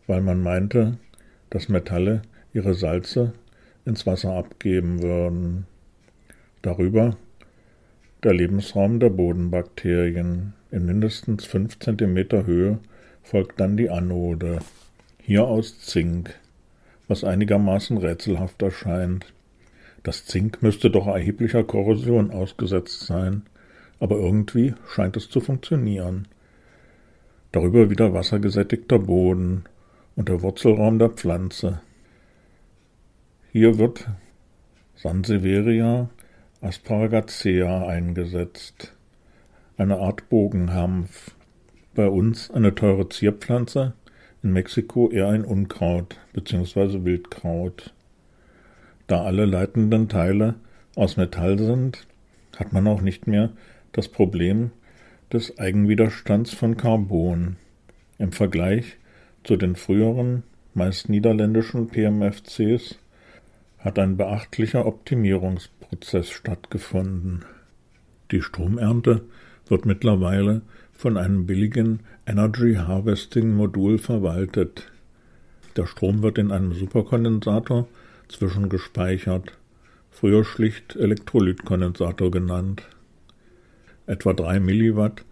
weil 0.07 0.21
man 0.21 0.41
meinte, 0.41 0.97
dass 1.49 1.69
Metalle 1.69 2.23
ihre 2.53 2.73
Salze 2.73 3.33
ins 3.85 4.05
Wasser 4.05 4.33
abgeben 4.33 5.01
würden. 5.01 5.65
Darüber 6.61 7.15
der 8.23 8.33
Lebensraum 8.33 8.99
der 8.99 9.09
Bodenbakterien. 9.09 10.53
In 10.71 10.85
mindestens 10.85 11.45
5 11.45 11.79
cm 11.79 12.45
Höhe 12.45 12.79
folgt 13.23 13.59
dann 13.59 13.77
die 13.77 13.89
Anode, 13.89 14.59
hier 15.21 15.45
aus 15.47 15.79
Zink, 15.79 16.37
was 17.07 17.23
einigermaßen 17.23 17.97
rätselhaft 17.97 18.61
erscheint. 18.61 19.33
Das 20.03 20.25
Zink 20.25 20.61
müsste 20.61 20.89
doch 20.89 21.07
erheblicher 21.07 21.63
Korrosion 21.63 22.31
ausgesetzt 22.31 23.05
sein, 23.05 23.43
aber 23.99 24.17
irgendwie 24.17 24.73
scheint 24.89 25.15
es 25.17 25.29
zu 25.29 25.39
funktionieren. 25.39 26.27
Darüber 27.51 27.89
wieder 27.89 28.13
wassergesättigter 28.13 28.99
Boden 28.99 29.63
und 30.15 30.29
der 30.29 30.41
Wurzelraum 30.43 30.99
der 30.99 31.09
Pflanze. 31.09 31.81
Hier 33.51 33.79
wird 33.79 34.07
Sansevieria 34.95 36.09
Asparagacea 36.61 37.87
eingesetzt, 37.87 38.93
eine 39.77 39.97
Art 39.97 40.29
Bogenhanf. 40.29 41.31
Bei 41.95 42.07
uns 42.07 42.51
eine 42.51 42.75
teure 42.75 43.09
Zierpflanze, 43.09 43.93
in 44.43 44.53
Mexiko 44.53 45.09
eher 45.09 45.29
ein 45.29 45.43
Unkraut 45.43 46.17
bzw. 46.33 47.03
Wildkraut. 47.03 47.93
Da 49.07 49.23
alle 49.23 49.45
leitenden 49.45 50.07
Teile 50.07 50.55
aus 50.95 51.17
Metall 51.17 51.57
sind, 51.57 52.05
hat 52.57 52.73
man 52.73 52.87
auch 52.87 53.01
nicht 53.01 53.25
mehr 53.25 53.49
das 53.91 54.07
Problem 54.07 54.69
des 55.33 55.59
Eigenwiderstands 55.59 56.53
von 56.53 56.77
Carbon. 56.77 57.57
Im 58.17 58.31
Vergleich 58.31 58.97
zu 59.43 59.57
den 59.57 59.75
früheren, 59.75 60.43
meist 60.73 61.09
niederländischen 61.09 61.87
PMFCs 61.87 62.99
hat 63.79 63.97
ein 63.97 64.17
beachtlicher 64.17 64.85
Optimierungsprozess 64.85 65.79
Prozess 65.89 66.29
stattgefunden. 66.29 67.45
Die 68.31 68.43
Stromernte 68.43 69.23
wird 69.67 69.87
mittlerweile 69.87 70.61
von 70.93 71.17
einem 71.17 71.47
billigen 71.47 72.01
Energy 72.27 72.75
Harvesting 72.75 73.55
Modul 73.55 73.97
verwaltet. 73.97 74.91
Der 75.75 75.87
Strom 75.87 76.21
wird 76.21 76.37
in 76.37 76.51
einem 76.51 76.73
Superkondensator 76.73 77.87
zwischengespeichert, 78.27 79.57
früher 80.11 80.43
schlicht 80.43 80.95
Elektrolytkondensator 80.95 82.29
genannt. 82.29 82.83
Etwa 84.09 84.33
3 84.33 84.59
Milliwatt 84.59 85.23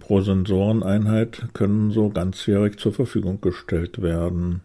pro 0.00 0.20
Sensoreneinheit 0.20 1.50
können 1.54 1.92
so 1.92 2.08
ganzjährig 2.10 2.76
zur 2.76 2.92
Verfügung 2.92 3.40
gestellt 3.40 4.02
werden, 4.02 4.62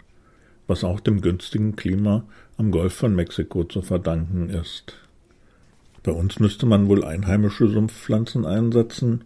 was 0.66 0.84
auch 0.84 1.00
dem 1.00 1.22
günstigen 1.22 1.76
Klima 1.76 2.26
am 2.58 2.72
Golf 2.72 2.96
von 2.96 3.14
Mexiko 3.14 3.64
zu 3.64 3.84
verdanken 3.84 4.50
ist. 4.50 4.98
Bei 6.02 6.12
uns 6.12 6.40
müsste 6.40 6.66
man 6.66 6.88
wohl 6.88 7.06
einheimische 7.06 7.68
Sumpfpflanzen 7.68 8.44
einsetzen 8.48 9.24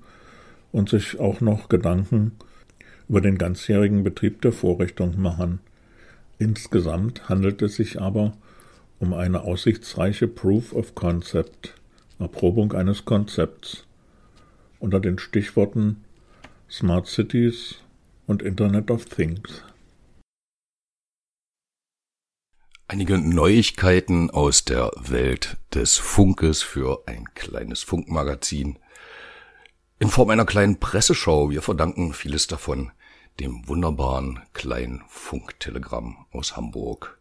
und 0.74 0.90
sich 0.90 1.18
auch 1.22 1.40
noch 1.40 1.70
Gedanken 1.70 2.34
über 3.08 3.22
den 3.22 3.38
ganzjährigen 3.38 4.04
Betrieb 4.04 4.42
der 4.42 4.52
Vorrichtung 4.52 5.22
machen. 5.22 5.60
Insgesamt 6.38 7.30
handelt 7.30 7.62
es 7.62 7.76
sich 7.76 8.02
aber 8.02 8.34
um 9.00 9.14
eine 9.14 9.44
aussichtsreiche 9.44 10.28
Proof 10.28 10.74
of 10.74 10.96
Concept, 10.96 11.76
Erprobung 12.20 12.74
eines 12.74 13.06
Konzepts, 13.06 13.87
unter 14.80 15.00
den 15.00 15.20
Stichworten 15.20 16.04
Smart 16.70 17.08
Cities 17.08 17.76
und 18.26 18.42
Internet 18.42 18.92
of 18.92 19.06
Things. 19.06 19.64
Einige 22.90 23.18
Neuigkeiten 23.18 24.30
aus 24.30 24.64
der 24.64 24.92
Welt 24.96 25.58
des 25.74 25.98
Funkes 25.98 26.64
für 26.64 27.04
ein 27.06 27.26
kleines 27.34 27.84
Funkmagazin. 27.84 28.80
In 30.00 30.10
Form 30.10 30.30
einer 30.30 30.46
kleinen 30.46 30.80
Presseschau. 30.80 31.50
Wir 31.50 31.62
verdanken 31.62 32.14
vieles 32.14 32.48
davon 32.48 32.92
dem 33.40 33.68
wunderbaren 33.68 34.42
kleinen 34.54 35.04
Funktelegramm 35.10 36.26
aus 36.32 36.56
Hamburg. 36.56 37.20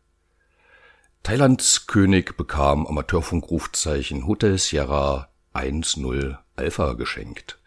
Thailands 1.23 1.87
König 1.87 2.37
bekam 2.37 2.87
Amateurfunkrufzeichen 2.87 4.27
Hotel 4.27 4.59
Sierra 4.59 5.29
10 5.53 5.83
Alpha 6.57 6.95
geschenkt. 6.95 7.61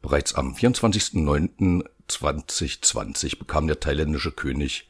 Bereits 0.00 0.34
am 0.34 0.54
24.09.2020 0.54 3.38
bekam 3.38 3.66
der 3.66 3.80
thailändische 3.80 4.32
König 4.32 4.88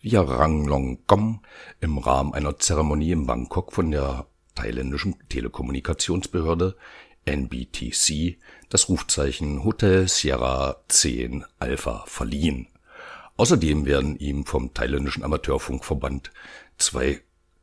Viranglongkom 0.00 1.42
im 1.80 1.98
Rahmen 1.98 2.34
einer 2.34 2.58
Zeremonie 2.58 3.12
in 3.12 3.26
Bangkok 3.26 3.72
von 3.72 3.90
der 3.90 4.26
thailändischen 4.54 5.16
Telekommunikationsbehörde 5.28 6.76
NBTC 7.24 8.38
das 8.68 8.88
Rufzeichen 8.88 9.64
Hotel 9.64 10.08
Sierra 10.08 10.76
10 10.88 11.44
Alpha 11.58 12.04
verliehen. 12.06 12.68
Außerdem 13.36 13.86
werden 13.86 14.18
ihm 14.18 14.46
vom 14.46 14.74
thailändischen 14.74 15.22
Amateurfunkverband 15.22 16.32
zwei 16.76 17.20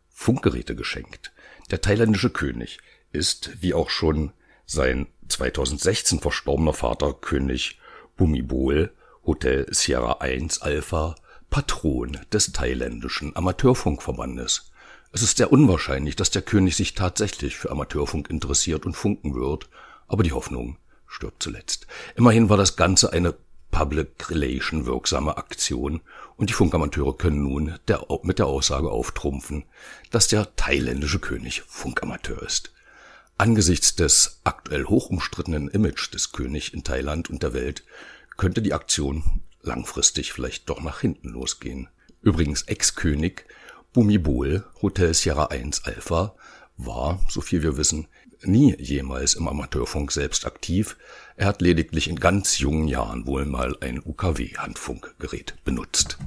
Funkgeräte 0.09 0.75
geschenkt. 0.75 1.33
Der 1.71 1.81
thailändische 1.81 2.29
König 2.29 2.79
ist, 3.11 3.61
wie 3.61 3.73
auch 3.73 3.89
schon 3.89 4.31
sein 4.65 5.07
2016 5.27 6.19
verstorbener 6.19 6.73
Vater 6.73 7.13
König 7.13 7.79
Bumibol 8.17 8.91
Hotel 9.25 9.67
Sierra 9.71 10.17
1 10.19 10.61
Alpha 10.61 11.15
Patron 11.49 12.17
des 12.31 12.51
thailändischen 12.51 13.35
Amateurfunkverbandes. 13.35 14.71
Es 15.11 15.21
ist 15.21 15.37
sehr 15.37 15.51
unwahrscheinlich, 15.51 16.15
dass 16.15 16.31
der 16.31 16.41
König 16.41 16.75
sich 16.75 16.93
tatsächlich 16.93 17.55
für 17.55 17.71
Amateurfunk 17.71 18.29
interessiert 18.29 18.85
und 18.85 18.93
funken 18.93 19.33
wird, 19.35 19.69
aber 20.07 20.23
die 20.23 20.33
Hoffnung 20.33 20.77
stirbt 21.07 21.41
zuletzt. 21.41 21.87
Immerhin 22.15 22.49
war 22.49 22.57
das 22.57 22.75
Ganze 22.75 23.13
eine 23.13 23.35
Public 23.71 24.29
Relation 24.29 24.85
wirksame 24.85 25.37
Aktion 25.37 26.01
und 26.37 26.49
die 26.49 26.53
Funkamateure 26.53 27.17
können 27.17 27.43
nun 27.43 27.79
der, 27.87 28.05
mit 28.23 28.39
der 28.39 28.47
Aussage 28.47 28.89
auftrumpfen, 28.89 29.63
dass 30.11 30.27
der 30.27 30.55
thailändische 30.55 31.19
König 31.19 31.61
Funkamateur 31.63 32.41
ist. 32.41 32.74
Angesichts 33.37 33.95
des 33.95 34.39
aktuell 34.45 34.85
hochumstrittenen 34.85 35.67
Image 35.67 36.13
des 36.13 36.31
Königs 36.31 36.69
in 36.69 36.83
Thailand 36.83 37.29
und 37.29 37.43
der 37.43 37.53
Welt 37.53 37.83
könnte 38.37 38.61
die 38.61 38.73
Aktion 38.73 39.41
langfristig 39.61 40.31
vielleicht 40.31 40.69
doch 40.69 40.81
nach 40.81 41.01
hinten 41.01 41.29
losgehen. 41.29 41.89
Übrigens 42.21 42.63
Ex-König 42.63 43.45
Bumibol 43.91 44.65
Hotel 44.81 45.13
Sierra 45.13 45.47
1 45.47 45.85
Alpha 45.85 46.35
war, 46.77 47.19
so 47.29 47.41
viel 47.41 47.61
wir 47.61 47.77
wissen, 47.77 48.07
nie 48.43 48.75
jemals 48.77 49.33
im 49.33 49.47
Amateurfunk 49.47 50.11
selbst 50.11 50.45
aktiv. 50.45 50.97
Er 51.35 51.47
hat 51.47 51.61
lediglich 51.61 52.07
in 52.07 52.19
ganz 52.19 52.59
jungen 52.59 52.87
Jahren 52.87 53.25
wohl 53.27 53.45
mal 53.45 53.77
ein 53.81 54.01
UKW-Handfunkgerät 54.03 55.55
benutzt. 55.63 56.17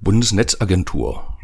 Bundesnetzagentur. 0.00 1.36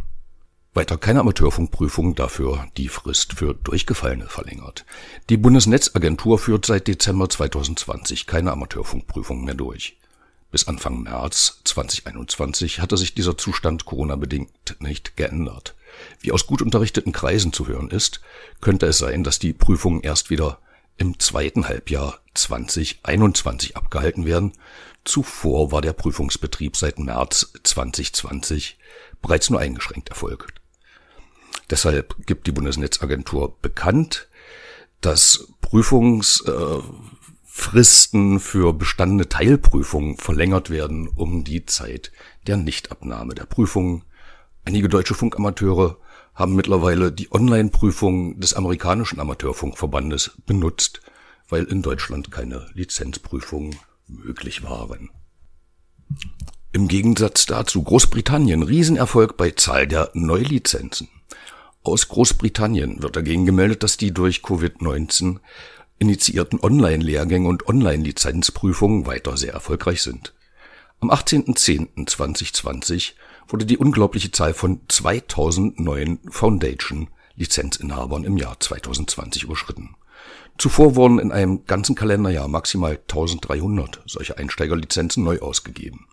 Weiter 0.77 0.99
keine 0.99 1.21
Amateurfunkprüfung, 1.21 2.15
dafür 2.15 2.67
die 2.77 2.89
Frist 2.89 3.33
für 3.33 3.55
Durchgefallene 3.55 4.27
verlängert. 4.27 4.85
Die 5.31 5.39
Bundesnetzagentur 5.39 6.39
führt 6.39 6.67
seit 6.67 6.87
Dezember 6.87 7.31
2020 7.31 8.27
keine 8.27 8.53
Amateurfunkprüfung 8.53 9.43
mehr 9.45 9.55
durch. 9.55 9.97
Bis 10.53 10.69
Anfang 10.69 11.03
März 11.03 11.61
2021 11.65 12.81
hatte 12.81 12.97
sich 12.97 13.15
dieser 13.15 13.39
Zustand 13.39 13.87
Corona-bedingt 13.87 14.77
nicht 14.79 15.17
geändert. 15.17 15.75
Wie 16.21 16.31
aus 16.31 16.47
gut 16.47 16.61
unterrichteten 16.61 17.13
Kreisen 17.13 17.53
zu 17.55 17.67
hören 17.67 17.91
ist, 17.91 18.21
könnte 18.61 18.87
es 18.87 18.99
sein, 18.99 19.25
dass 19.25 19.39
die 19.39 19.55
Prüfungen 19.55 20.03
erst 20.03 20.29
wieder 20.31 20.59
im 20.99 21.19
zweiten 21.19 21.69
Halbjahr 21.69 22.21
2021 22.35 23.77
abgehalten 23.77 24.27
werden. 24.27 24.53
Zuvor 25.05 25.73
war 25.73 25.81
der 25.81 25.95
Prüfungsbetrieb 25.95 26.77
seit 26.77 26.99
März 26.99 27.53
2020 27.63 28.79
bereits 29.23 29.51
nur 29.51 29.61
eingeschränkt 29.61 30.11
erfolgt. 30.11 30.61
Deshalb 31.71 32.27
gibt 32.27 32.47
die 32.47 32.53
Bundesnetzagentur 32.53 33.57
bekannt, 33.61 34.29
dass 35.01 35.49
Prüfungs 35.61 36.43
äh, 36.47 36.79
Fristen 37.45 38.39
für 38.39 38.75
bestandene 38.75 39.29
Teilprüfungen 39.29 40.19
verlängert 40.19 40.71
werden 40.71 41.09
um 41.09 41.43
die 41.43 41.65
Zeit 41.65 42.13
der 42.47 42.57
Nichtabnahme 42.59 43.35
der 43.35 43.47
Prüfungen. 43.47 44.05
Einige 44.65 44.89
deutsche 44.89 45.15
Funkamateure 45.15 45.97
haben 46.35 46.55
mittlerweile 46.55 47.11
die 47.11 47.33
Online-Prüfung 47.33 48.39
des 48.39 48.55
amerikanischen 48.55 49.21
Amateurfunkverbandes 49.21 50.33
benutzt, 50.45 51.01
weil 51.49 51.65
in 51.65 51.81
Deutschland 51.81 52.31
keine 52.31 52.69
Lizenzprüfungen 52.75 53.77
möglich 54.07 54.63
waren. 54.63 55.11
Im 56.73 56.89
Gegensatz 56.89 57.47
dazu 57.47 57.83
Großbritannien 57.83 58.63
Riesenerfolg 58.63 59.39
bei 59.39 59.53
Zahl 59.53 59.87
der 59.87 60.11
Neulizenzen. 60.13 61.09
Aus 61.87 62.09
Großbritannien 62.09 63.01
wird 63.01 63.15
dagegen 63.15 63.47
gemeldet, 63.47 63.85
dass 63.85 63.97
die 63.97 64.13
durch 64.13 64.41
Covid-19 64.41 65.39
initiierten 66.01 66.59
Online-Lehrgänge 66.59 67.49
und 67.49 67.69
Online-Lizenzprüfungen 67.69 69.07
weiter 69.07 69.37
sehr 69.37 69.53
erfolgreich 69.53 70.03
sind. 70.03 70.35
Am 70.99 71.13
18.10.2020 71.13 73.13
wurde 73.47 73.67
die 73.67 73.79
unglaubliche 73.79 74.33
Zahl 74.33 74.53
von 74.53 74.81
2000 74.89 75.79
neuen 75.79 76.19
Foundation-Lizenzinhabern 76.29 78.25
im 78.25 78.37
Jahr 78.37 78.59
2020 78.59 79.45
überschritten. 79.45 79.95
Zuvor 80.59 80.97
wurden 80.97 81.21
in 81.21 81.31
einem 81.31 81.67
ganzen 81.67 81.95
Kalenderjahr 81.95 82.49
maximal 82.49 82.97
1300 82.97 84.03
solche 84.07 84.39
Einsteigerlizenzen 84.39 85.23
neu 85.23 85.39
ausgegeben. 85.39 86.09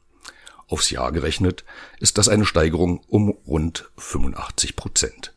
Aufs 0.67 0.91
Jahr 0.91 1.11
gerechnet 1.11 1.65
ist 1.99 2.19
das 2.19 2.29
eine 2.29 2.45
Steigerung 2.45 3.01
um 3.07 3.31
rund 3.47 3.89
85 3.97 4.75
Prozent. 4.75 5.32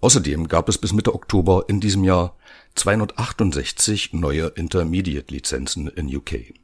Außerdem 0.00 0.46
gab 0.46 0.68
es 0.68 0.78
bis 0.78 0.92
Mitte 0.92 1.14
Oktober 1.14 1.64
in 1.68 1.80
diesem 1.80 2.04
Jahr 2.04 2.36
268 2.76 4.12
neue 4.12 4.46
Intermediate-Lizenzen 4.46 5.88
in 5.88 6.14
UK. 6.14 6.54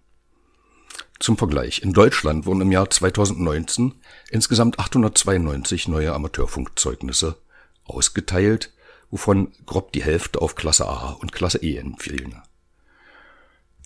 Zum 1.18 1.37
Vergleich, 1.37 1.82
in 1.82 1.93
Deutschland 1.93 2.47
wurden 2.47 2.61
im 2.61 2.72
Jahr 2.72 2.91
2019 2.91 3.95
insgesamt 4.30 4.78
892 4.78 5.89
neue 5.89 6.12
Amateurfunkzeugnisse 6.12 7.37
ausgeteilt, 7.85 8.72
wovon 9.11 9.53
grob 9.66 9.93
die 9.93 10.03
Hälfte 10.03 10.41
auf 10.41 10.55
Klasse 10.55 10.87
A 10.87 11.11
und 11.11 11.32
Klasse 11.32 11.59
E 11.59 11.76
entfielen. 11.76 12.41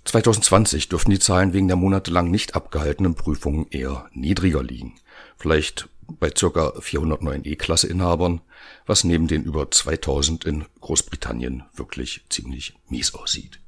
2020 0.04 0.88
dürften 0.88 1.10
die 1.10 1.18
Zahlen 1.18 1.52
wegen 1.52 1.68
der 1.68 1.76
monatelang 1.76 2.30
nicht 2.30 2.54
abgehaltenen 2.54 3.14
Prüfungen 3.14 3.66
eher 3.70 4.08
niedriger 4.12 4.62
liegen. 4.62 4.94
Vielleicht 5.36 5.88
bei 6.08 6.30
ca. 6.30 6.72
409 6.80 7.44
E-Klasse-Inhabern, 7.44 8.40
was 8.86 9.04
neben 9.04 9.28
den 9.28 9.44
über 9.44 9.70
2000 9.70 10.44
in 10.44 10.64
Großbritannien 10.80 11.64
wirklich 11.74 12.24
ziemlich 12.30 12.74
mies 12.88 13.14
aussieht. 13.14 13.60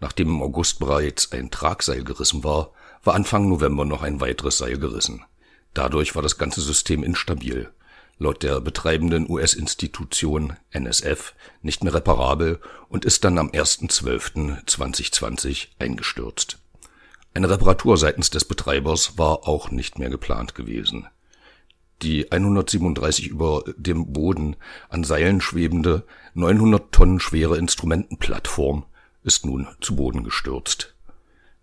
Nachdem 0.00 0.28
im 0.28 0.42
August 0.42 0.80
bereits 0.80 1.32
ein 1.32 1.50
Tragseil 1.50 2.04
gerissen 2.04 2.44
war, 2.44 2.72
war 3.02 3.14
Anfang 3.14 3.48
November 3.48 3.84
noch 3.84 4.02
ein 4.02 4.20
weiteres 4.20 4.58
Seil 4.58 4.78
gerissen. 4.78 5.24
Dadurch 5.72 6.14
war 6.14 6.22
das 6.22 6.38
ganze 6.38 6.60
System 6.60 7.02
instabil, 7.02 7.70
laut 8.18 8.42
der 8.42 8.60
betreibenden 8.60 9.28
US-Institution 9.28 10.54
NSF 10.70 11.34
nicht 11.62 11.84
mehr 11.84 11.94
reparabel 11.94 12.60
und 12.88 13.04
ist 13.04 13.24
dann 13.24 13.38
am 13.38 13.50
1.12.2020 13.50 15.68
eingestürzt. 15.78 16.58
Eine 17.34 17.50
Reparatur 17.50 17.98
seitens 17.98 18.30
des 18.30 18.46
Betreibers 18.46 19.18
war 19.18 19.46
auch 19.46 19.70
nicht 19.70 19.98
mehr 19.98 20.08
geplant 20.08 20.54
gewesen. 20.54 21.06
Die 22.02 22.32
137 22.32 23.28
über 23.28 23.62
dem 23.76 24.12
Boden 24.12 24.56
an 24.88 25.04
Seilen 25.04 25.40
schwebende, 25.40 26.04
900 26.34 26.90
Tonnen 26.92 27.20
schwere 27.20 27.56
Instrumentenplattform 27.58 28.84
ist 29.22 29.46
nun 29.46 29.68
zu 29.80 29.96
Boden 29.96 30.24
gestürzt. 30.24 30.95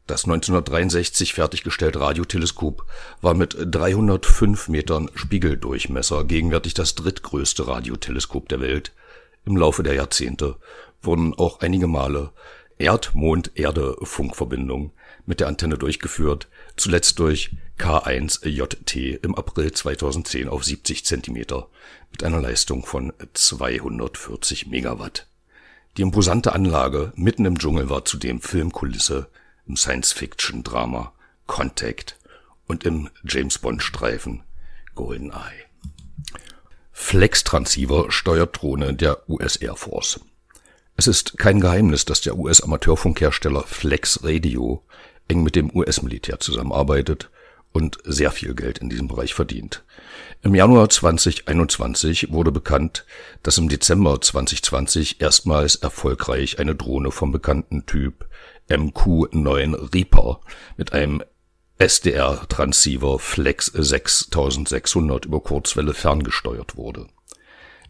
Das 0.06 0.26
1963 0.26 1.34
fertiggestellte 1.34 2.02
Radioteleskop 2.02 2.86
war 3.22 3.36
mit 3.36 3.56
305 3.58 4.68
Metern 4.68 5.10
Spiegeldurchmesser 5.16 6.26
gegenwärtig 6.26 6.74
das 6.74 6.96
drittgrößte 6.96 7.68
Radioteleskop 7.68 8.50
der 8.50 8.60
Welt. 8.60 8.92
Im 9.46 9.56
Laufe 9.56 9.82
der 9.82 9.94
Jahrzehnte 9.94 10.58
wurden 11.02 11.34
auch 11.34 11.62
einige 11.62 11.88
Male 11.88 12.32
Erd-Mond-Erde-Funkverbindungen 12.80 14.92
mit 15.26 15.40
der 15.40 15.48
Antenne 15.48 15.78
durchgeführt, 15.78 16.50
zuletzt 16.76 17.18
durch 17.20 17.56
K1JT 17.80 19.24
im 19.24 19.36
April 19.36 19.72
2010 19.72 20.50
auf 20.50 20.66
70 20.66 21.06
Zentimeter 21.06 21.70
mit 22.12 22.26
einer 22.26 22.42
Leistung 22.42 22.86
von 22.86 23.14
240 23.34 24.68
Megawatt. 24.68 25.28
Die 25.96 26.02
imposante 26.02 26.52
Anlage 26.54 27.14
mitten 27.16 27.46
im 27.46 27.58
Dschungel 27.58 27.90
war 27.90 28.04
zudem 28.04 28.42
Filmkulisse 28.42 29.30
im 29.68 29.76
Science-Fiction-Drama 29.76 31.14
Contact 31.48 32.18
und 32.68 32.84
im 32.84 33.10
James-Bond-Streifen 33.24 34.44
GoldenEye. 34.96 35.66
Flex-Transceiver 36.92 38.12
steuert 38.12 38.62
Drohne 38.62 38.94
der 38.94 39.28
US 39.30 39.56
Air 39.56 39.76
Force. 39.76 40.20
Es 40.96 41.08
ist 41.08 41.38
kein 41.38 41.60
Geheimnis, 41.60 42.06
dass 42.06 42.22
der 42.22 42.38
US-Amateurfunkhersteller 42.38 43.64
Flex 43.64 44.24
Radio 44.24 44.84
eng 45.28 45.44
mit 45.44 45.56
dem 45.56 45.76
US-Militär 45.76 46.40
zusammenarbeitet 46.40 47.30
und 47.72 47.98
sehr 48.04 48.32
viel 48.32 48.54
Geld 48.54 48.78
in 48.78 48.90
diesem 48.90 49.08
Bereich 49.08 49.34
verdient. 49.34 49.84
Im 50.44 50.54
Januar 50.54 50.90
2021 50.90 52.32
wurde 52.32 52.52
bekannt, 52.52 53.06
dass 53.42 53.58
im 53.58 53.70
Dezember 53.70 54.22
2020 54.22 55.20
erstmals 55.20 55.76
erfolgreich 55.76 56.60
eine 56.60 56.76
Drohne 56.76 57.12
vom 57.12 57.32
bekannten 57.32 57.86
Typ 57.86 58.28
MQ-9 58.70 59.94
Reaper 59.94 60.42
mit 60.78 60.94
einem 60.94 61.24
SDR-Transceiver 61.78 63.20
Flex 63.20 63.66
6600 63.66 65.26
über 65.26 65.42
Kurzwelle 65.42 65.94
ferngesteuert 65.94 66.78
wurde. 66.78 67.08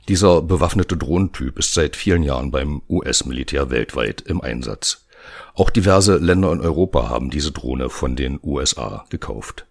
Dieser 0.08 0.42
bewaffnete 0.42 0.98
Drohnentyp 0.98 1.60
ist 1.60 1.74
seit 1.74 1.96
vielen 1.96 2.24
Jahren 2.24 2.52
beim 2.52 2.82
US-Militär 2.90 3.70
weltweit 3.70 4.22
im 4.22 4.42
Einsatz. 4.42 5.06
Auch 5.54 5.70
diverse 5.70 6.18
Länder 6.18 6.52
in 6.52 6.60
Europa 6.60 7.10
haben 7.10 7.30
diese 7.30 7.52
Drohne 7.52 7.90
von 7.90 8.16
den 8.16 8.40
USA 8.44 9.06
gekauft. 9.10 9.66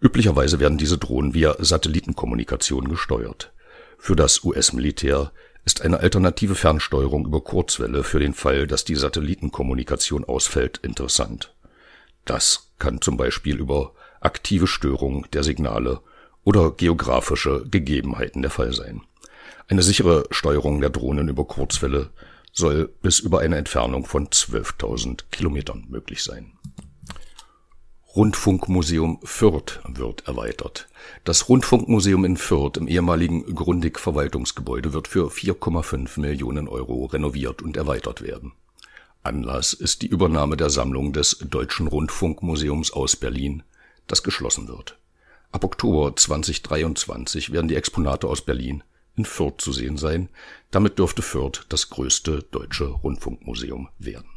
Üblicherweise 0.00 0.60
werden 0.60 0.78
diese 0.78 0.98
Drohnen 0.98 1.34
via 1.34 1.56
Satellitenkommunikation 1.58 2.88
gesteuert. 2.88 3.52
Für 3.98 4.14
das 4.14 4.44
US-Militär 4.44 5.32
ist 5.64 5.82
eine 5.82 6.00
alternative 6.00 6.54
Fernsteuerung 6.54 7.26
über 7.26 7.40
Kurzwelle 7.40 8.04
für 8.04 8.20
den 8.20 8.34
Fall, 8.34 8.66
dass 8.66 8.84
die 8.84 8.94
Satellitenkommunikation 8.94 10.24
ausfällt, 10.24 10.78
interessant. 10.78 11.54
Das 12.24 12.70
kann 12.78 13.00
zum 13.00 13.16
Beispiel 13.16 13.58
über 13.58 13.92
aktive 14.20 14.66
Störung 14.66 15.26
der 15.32 15.42
Signale 15.42 16.00
oder 16.44 16.70
geografische 16.70 17.64
Gegebenheiten 17.70 18.42
der 18.42 18.50
Fall 18.50 18.72
sein. 18.72 19.02
Eine 19.68 19.82
sichere 19.82 20.24
Steuerung 20.30 20.80
der 20.80 20.90
Drohnen 20.90 21.28
über 21.28 21.44
Kurzwelle 21.44 22.10
soll 22.52 22.88
bis 23.02 23.18
über 23.18 23.40
eine 23.40 23.56
Entfernung 23.56 24.04
von 24.04 24.28
12.000 24.28 25.24
Kilometern 25.30 25.86
möglich 25.88 26.22
sein. 26.22 26.52
Rundfunkmuseum 28.16 29.18
Fürth 29.24 29.80
wird 29.88 30.28
erweitert. 30.28 30.86
Das 31.24 31.48
Rundfunkmuseum 31.48 32.24
in 32.24 32.36
Fürth 32.36 32.76
im 32.76 32.86
ehemaligen 32.86 33.52
Grundig-Verwaltungsgebäude 33.52 34.92
wird 34.92 35.08
für 35.08 35.30
4,5 35.30 36.20
Millionen 36.20 36.68
Euro 36.68 37.06
renoviert 37.06 37.60
und 37.60 37.76
erweitert 37.76 38.22
werden. 38.22 38.52
Anlass 39.24 39.72
ist 39.72 40.02
die 40.02 40.06
Übernahme 40.06 40.56
der 40.56 40.70
Sammlung 40.70 41.12
des 41.12 41.38
Deutschen 41.40 41.88
Rundfunkmuseums 41.88 42.92
aus 42.92 43.16
Berlin, 43.16 43.64
das 44.06 44.22
geschlossen 44.22 44.68
wird. 44.68 44.96
Ab 45.50 45.64
Oktober 45.64 46.14
2023 46.14 47.50
werden 47.50 47.66
die 47.66 47.76
Exponate 47.76 48.28
aus 48.28 48.42
Berlin 48.42 48.84
in 49.16 49.24
Fürth 49.24 49.60
zu 49.60 49.72
sehen 49.72 49.96
sein. 49.96 50.28
Damit 50.70 51.00
dürfte 51.00 51.22
Fürth 51.22 51.66
das 51.68 51.90
größte 51.90 52.44
deutsche 52.52 52.86
Rundfunkmuseum 52.86 53.88
werden. 53.98 54.33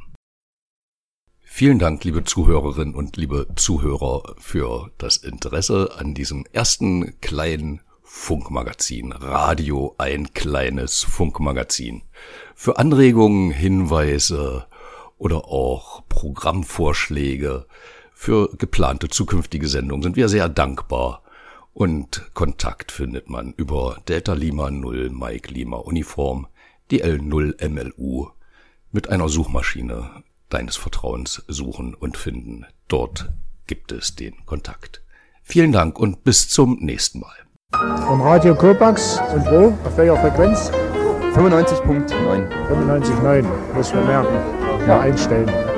Vielen 1.49 1.79
Dank, 1.79 2.03
liebe 2.03 2.23
Zuhörerinnen 2.23 2.93
und 2.93 3.17
liebe 3.17 3.47
Zuhörer, 3.55 4.35
für 4.37 4.91
das 4.99 5.17
Interesse 5.17 5.95
an 5.97 6.13
diesem 6.13 6.45
ersten 6.51 7.19
kleinen 7.19 7.81
Funkmagazin. 8.03 9.11
Radio, 9.11 9.95
ein 9.97 10.33
kleines 10.33 11.03
Funkmagazin. 11.03 12.03
Für 12.53 12.77
Anregungen, 12.77 13.49
Hinweise 13.49 14.67
oder 15.17 15.45
auch 15.45 16.03
Programmvorschläge 16.09 17.65
für 18.13 18.49
geplante 18.55 19.07
zukünftige 19.07 19.67
Sendungen 19.67 20.03
sind 20.03 20.15
wir 20.15 20.29
sehr 20.29 20.49
dankbar. 20.49 21.23
Und 21.73 22.29
Kontakt 22.35 22.91
findet 22.91 23.29
man 23.29 23.53
über 23.53 23.99
Delta 24.07 24.33
Lima 24.33 24.69
0 24.69 25.09
Mike 25.09 25.51
Lima 25.51 25.77
Uniform 25.77 26.47
DL 26.91 27.17
0 27.19 27.57
MLU 27.67 28.27
mit 28.91 29.09
einer 29.09 29.29
Suchmaschine 29.29 30.23
deines 30.49 30.75
Vertrauens 30.75 31.43
suchen 31.47 31.93
und 31.93 32.17
finden. 32.17 32.65
Dort 32.87 33.29
gibt 33.67 33.91
es 33.91 34.15
den 34.15 34.45
Kontakt. 34.45 35.03
Vielen 35.43 35.71
Dank 35.71 35.99
und 35.99 36.23
bis 36.23 36.49
zum 36.49 36.77
nächsten 36.79 37.19
Mal. 37.19 37.35
Von 38.05 38.21
Radio 38.21 38.55
Kopax 38.55 39.19
und 39.33 39.45
wo? 39.45 39.77
Auf 39.85 39.97
welcher 39.97 40.17
Frequenz? 40.17 40.71
95.9. 41.35 42.49
95.9, 42.69 43.45
muss 43.73 43.93
man 43.93 44.07
merken. 44.07 44.87
Mal 44.87 45.01
einstellen. 45.01 45.76